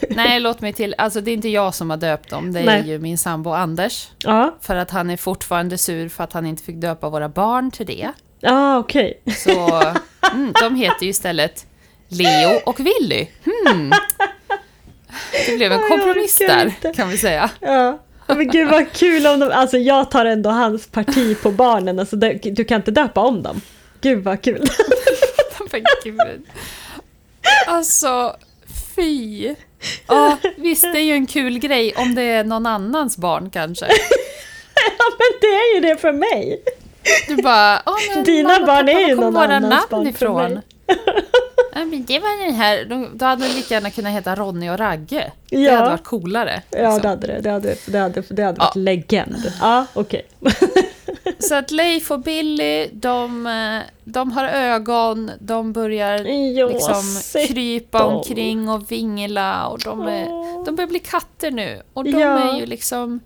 Nej, 0.08 0.40
låt 0.40 0.60
mig 0.60 0.72
till. 0.72 0.94
Alltså 0.98 1.20
det 1.20 1.30
är 1.30 1.32
inte 1.32 1.48
jag 1.48 1.74
som 1.74 1.90
har 1.90 1.96
döpt 1.96 2.30
dem, 2.30 2.52
det 2.52 2.60
är 2.60 2.64
Nej. 2.64 2.88
ju 2.88 2.98
min 2.98 3.18
sambo 3.18 3.50
Anders. 3.50 4.08
Ja, 4.24 4.56
För 4.60 4.76
att 4.76 4.90
han 4.90 5.10
är 5.10 5.16
fortfarande 5.16 5.78
sur 5.78 6.08
för 6.08 6.24
att 6.24 6.32
han 6.32 6.46
inte 6.46 6.62
fick 6.62 6.76
döpa 6.76 7.08
våra 7.08 7.28
barn 7.28 7.70
till 7.70 7.86
det. 7.86 8.10
ah, 8.42 8.78
okej. 8.78 9.22
Så 9.36 9.82
mm, 10.32 10.52
de 10.60 10.76
heter 10.76 11.04
ju 11.04 11.10
istället 11.10 11.66
Leo 12.08 12.60
och 12.66 12.80
Willy. 12.80 13.26
Hmm. 13.44 13.92
Det 15.46 15.56
blev 15.56 15.72
en 15.72 15.88
kompromiss 15.88 16.38
där, 16.38 16.92
kan 16.94 17.08
vi 17.08 17.18
säga. 17.18 17.50
Ja. 17.60 17.98
Men 18.26 18.48
gud 18.48 18.68
vad 18.70 18.92
kul 18.92 19.26
om 19.26 19.40
de, 19.40 19.50
alltså 19.50 19.78
jag 19.78 20.10
tar 20.10 20.24
ändå 20.24 20.50
hans 20.50 20.86
parti 20.86 21.42
på 21.42 21.50
barnen, 21.50 21.98
alltså 21.98 22.16
du 22.16 22.64
kan 22.64 22.76
inte 22.76 22.90
döpa 22.90 23.20
om 23.20 23.42
dem. 23.42 23.60
Gud 24.00 24.24
vad 24.24 24.42
kul. 24.42 24.68
Men 25.72 25.82
gud. 26.04 26.46
Alltså, 27.66 28.36
fy. 28.96 29.54
Ja, 30.06 30.38
visst, 30.56 30.82
det 30.82 30.98
är 30.98 31.04
ju 31.04 31.12
en 31.12 31.26
kul 31.26 31.58
grej 31.58 31.94
om 31.96 32.14
det 32.14 32.22
är 32.22 32.44
någon 32.44 32.66
annans 32.66 33.16
barn 33.16 33.50
kanske. 33.50 33.86
Ja 34.98 35.04
men 35.18 35.38
det 35.40 35.46
är 35.46 35.74
ju 35.74 35.80
det 35.80 35.96
för 36.00 36.12
mig. 36.12 36.62
Du 37.28 37.36
bara, 37.42 37.82
men 38.14 38.24
Dina 38.24 38.48
mamma, 38.48 38.66
barn 38.66 38.86
pappa, 38.86 38.98
är 39.00 39.08
ju 39.08 39.14
någon 39.14 39.36
annans 39.36 39.88
barn 39.88 40.04
för 40.04 40.10
ifrån? 40.10 40.52
mig. 40.52 40.62
Ja, 41.74 41.84
men 41.84 42.04
det 42.04 42.18
var 42.18 42.44
den 42.46 42.54
här, 42.54 42.84
då, 42.84 43.08
då 43.14 43.24
hade 43.26 43.48
det 43.48 43.54
lika 43.54 43.74
gärna 43.74 43.90
kunnat 43.90 44.12
heta 44.12 44.34
Ronny 44.36 44.70
och 44.70 44.78
Ragge. 44.78 45.32
Det 45.48 45.56
Ja. 45.60 45.74
hade 45.76 45.90
varit 45.90 46.04
coolare. 46.04 46.62
Ja 46.70 46.78
liksom. 46.78 47.02
det 47.02 47.08
hade 47.08 47.26
det, 47.26 47.40
det 47.40 47.50
hade, 47.50 47.76
det 47.86 47.98
hade, 47.98 48.20
det 48.28 48.42
hade 48.42 48.56
Ja. 48.60 48.64
varit 48.64 48.76
legend. 48.76 49.52
Ja 49.60 49.86
okej. 49.94 50.26
Så 51.38 51.54
att 51.54 51.70
Leif 51.70 52.10
och 52.10 52.20
Billy, 52.20 52.88
de, 52.92 53.48
de 54.04 54.32
har 54.32 54.44
ögon, 54.44 55.30
de 55.40 55.72
börjar 55.72 56.18
Ja, 56.58 56.68
liksom 56.68 57.02
krypa 57.48 57.98
dem. 57.98 58.12
omkring 58.16 58.68
och 58.68 58.92
vingla 58.92 59.66
och 59.66 59.78
de, 59.78 60.02
är, 60.02 60.26
Åh. 60.28 60.64
de 60.64 60.76
börjar 60.76 60.88
bli 60.88 60.98
katter 60.98 61.50
nu. 61.50 61.82
Och 61.92 62.04
de 62.04 62.10
Ja. 62.10 62.52
är 62.54 62.58
ju 62.60 62.66
liksom 62.66 63.20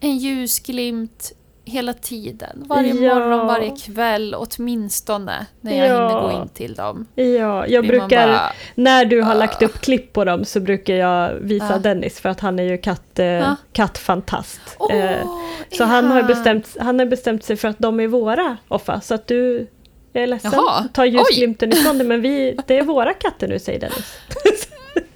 en 0.00 0.16
ljusglimt 0.18 1.32
hela 1.68 1.92
tiden. 1.92 2.64
Varje 2.66 2.94
Ja. 2.94 3.14
morgon, 3.14 3.46
varje 3.46 3.70
kväll 3.76 4.34
åtminstone 4.38 5.46
när 5.60 5.76
jag 5.78 5.88
Ja. 5.88 6.08
hinner 6.08 6.20
gå 6.20 6.42
in 6.42 6.48
till 6.48 6.74
dem. 6.74 7.06
Ja, 7.14 7.66
jag 7.66 7.84
Blir 7.84 8.00
brukar, 8.00 8.26
bara, 8.28 8.52
när 8.74 9.04
du 9.04 9.22
har 9.22 9.34
lagt 9.34 9.62
upp 9.62 9.80
klipp 9.80 10.12
på 10.12 10.24
dem 10.24 10.44
så 10.44 10.60
brukar 10.60 10.94
jag 10.94 11.34
visa 11.34 11.66
Ja. 11.70 11.78
Dennis 11.78 12.20
för 12.20 12.28
att 12.28 12.40
han 12.40 12.58
är 12.58 12.62
ju 12.62 12.78
katt, 12.78 13.02
Ja. 13.14 13.56
kattfantast. 13.72 14.60
Åh, 14.78 14.94
Eh, 14.96 15.26
så 15.72 15.82
är 15.82 15.86
han 15.86 16.04
har, 16.10 16.22
bestämt, 16.22 16.76
han 16.80 16.98
har 16.98 17.06
bestämt 17.06 17.44
sig 17.44 17.56
för 17.56 17.68
att 17.68 17.78
de 17.78 18.00
är 18.00 18.06
våra, 18.06 18.56
Offa. 18.68 19.00
Så 19.00 19.14
att 19.14 19.26
du, 19.26 19.66
jag 20.12 20.22
är 20.22 20.26
ledsen, 20.26 20.50
Jaha. 20.54 20.88
ta 20.92 21.06
ljusglimten 21.06 21.72
ifrån 21.72 21.98
det, 21.98 22.04
men 22.04 22.20
vi, 22.22 22.58
det 22.66 22.78
är 22.78 22.82
våra 22.82 23.14
katter 23.14 23.48
nu 23.48 23.58
säger 23.58 23.80
Dennis. 23.80 24.18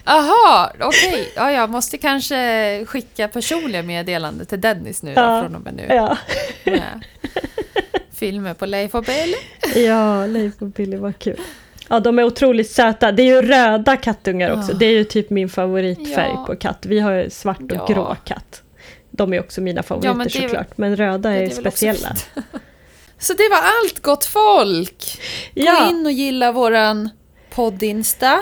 Aha, 0.04 0.72
okej. 0.80 1.32
Ja, 1.36 1.52
jag 1.52 1.70
måste 1.70 1.98
kanske 1.98 2.84
skicka 2.86 3.28
personliga 3.28 3.82
meddelanden 3.82 4.46
till 4.46 4.60
Dennis 4.60 5.02
nu 5.02 5.12
Ja. 5.16 5.36
då, 5.36 5.42
från 5.42 5.54
och 5.54 5.62
med 5.62 5.74
nu. 5.74 5.86
Ja, 5.88 6.16
Med 6.64 7.04
filmer 8.14 8.54
på 8.54 8.66
Leif 8.66 8.94
och 8.94 9.04
Bill. 9.04 9.34
ja 9.84 10.26
Leif 10.26 10.54
och 10.58 10.66
Billy 10.66 10.96
var 10.96 11.12
kul. 11.12 11.40
Ja, 11.88 12.00
de 12.00 12.18
är 12.18 12.24
otroligt 12.24 12.70
söta. 12.70 13.12
Det 13.12 13.22
är 13.22 13.26
ju 13.26 13.42
röda 13.42 13.96
kattungar 13.96 14.50
också. 14.58 14.72
Ja. 14.72 14.78
Det 14.78 14.86
är 14.86 14.90
ju 14.92 15.04
typ 15.04 15.30
min 15.30 15.48
favoritfärg 15.48 16.30
Ja. 16.34 16.44
på 16.46 16.56
katt. 16.56 16.86
Vi 16.86 17.00
har 17.00 17.28
svart 17.30 17.60
och 17.60 17.70
Ja. 17.72 17.86
grå 17.86 18.16
katt. 18.24 18.62
De 19.10 19.34
är 19.34 19.40
också 19.40 19.60
mina 19.60 19.82
favoriter 19.82 20.14
men 20.14 20.18
väl- 20.18 20.30
såklart. 20.42 20.78
Men 20.78 20.96
röda 20.96 21.30
är, 21.30 21.42
är 21.42 21.50
speciella. 21.50 22.08
Så 23.18 23.32
det 23.32 23.48
var 23.48 23.56
allt 23.58 24.00
gott 24.02 24.24
folk! 24.24 25.20
Gå 25.54 25.88
in 25.90 26.06
och 26.06 26.12
gilla 26.12 26.52
våran 26.52 27.10
podd-insta, 27.54 28.38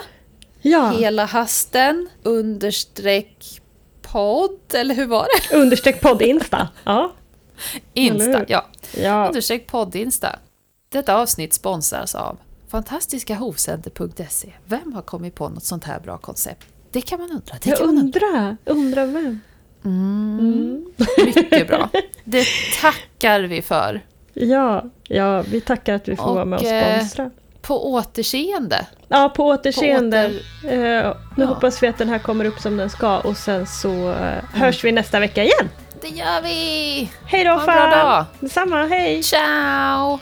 ja. 0.70 0.90
hela 0.90 1.24
hasten, 1.24 2.08
understreck 2.22 3.60
podd, 4.02 4.74
eller 4.74 4.94
hur 4.94 5.06
var 5.06 5.26
det? 5.50 5.56
understreck 5.56 6.00
podd 6.00 6.22
Insta. 6.22 6.68
Ja. 6.84 7.12
Insta, 7.94 8.44
ja. 8.48 8.66
ja. 8.96 9.26
Understreck 9.26 9.66
podd-insta. 9.66 10.38
Detta 10.88 11.16
avsnitt 11.16 11.54
sponsras 11.54 12.14
av 12.14 12.38
fantastiskahovcenter.se. 12.68 14.52
Vem 14.64 14.92
har 14.92 15.02
kommit 15.02 15.34
på 15.34 15.48
något 15.48 15.64
sånt 15.64 15.84
här 15.84 16.00
bra 16.00 16.18
koncept? 16.18 16.66
Det 16.90 17.00
kan 17.00 17.20
man 17.20 17.30
undra. 17.30 17.56
Det 17.62 17.70
Jag 17.70 17.78
kan 17.78 17.86
man 17.86 17.98
undra. 17.98 18.26
undrar, 18.26 18.56
undrar 18.64 19.06
vem? 19.06 19.40
Mm, 19.84 20.86
mycket 21.24 21.68
bra. 21.68 21.90
Det 22.24 22.46
tackar 22.80 23.40
vi 23.40 23.62
för. 23.62 24.04
Ja, 24.34 24.84
ja, 25.08 25.42
vi 25.42 25.60
tackar 25.60 25.94
att 25.94 26.08
vi 26.08 26.16
får 26.16 26.26
Och, 26.26 26.34
vara 26.34 26.44
med 26.44 26.58
och 26.60 26.66
eh, 26.66 26.98
sponsra. 26.98 27.30
På 27.68 27.92
återseende. 27.92 28.86
Ja, 29.08 29.32
på 29.36 29.46
återseende. 29.46 30.30
På 30.62 30.68
Eh, 30.68 30.74
nu 30.74 31.14
Ja. 31.36 31.44
hoppas 31.46 31.82
vi 31.82 31.86
att 31.88 31.98
den 31.98 32.08
här 32.08 32.18
kommer 32.18 32.44
upp 32.44 32.60
som 32.60 32.76
den 32.76 32.90
ska 32.90 33.18
och 33.18 33.36
sen 33.36 33.66
så 33.66 34.10
eh, 34.10 34.44
hörs 34.54 34.84
vi 34.84 34.92
nästa 34.92 35.20
vecka 35.20 35.44
igen. 35.44 35.68
Det 36.02 36.08
gör 36.08 36.42
vi! 36.42 37.10
Hej 37.26 37.44
då 37.44 37.50
Ha 37.50 37.60
en 37.60 37.66
bra 37.66 37.74
dag. 38.04 38.24
Detsamma, 38.40 38.86
hej! 38.86 39.22
Ciao! 39.22 40.18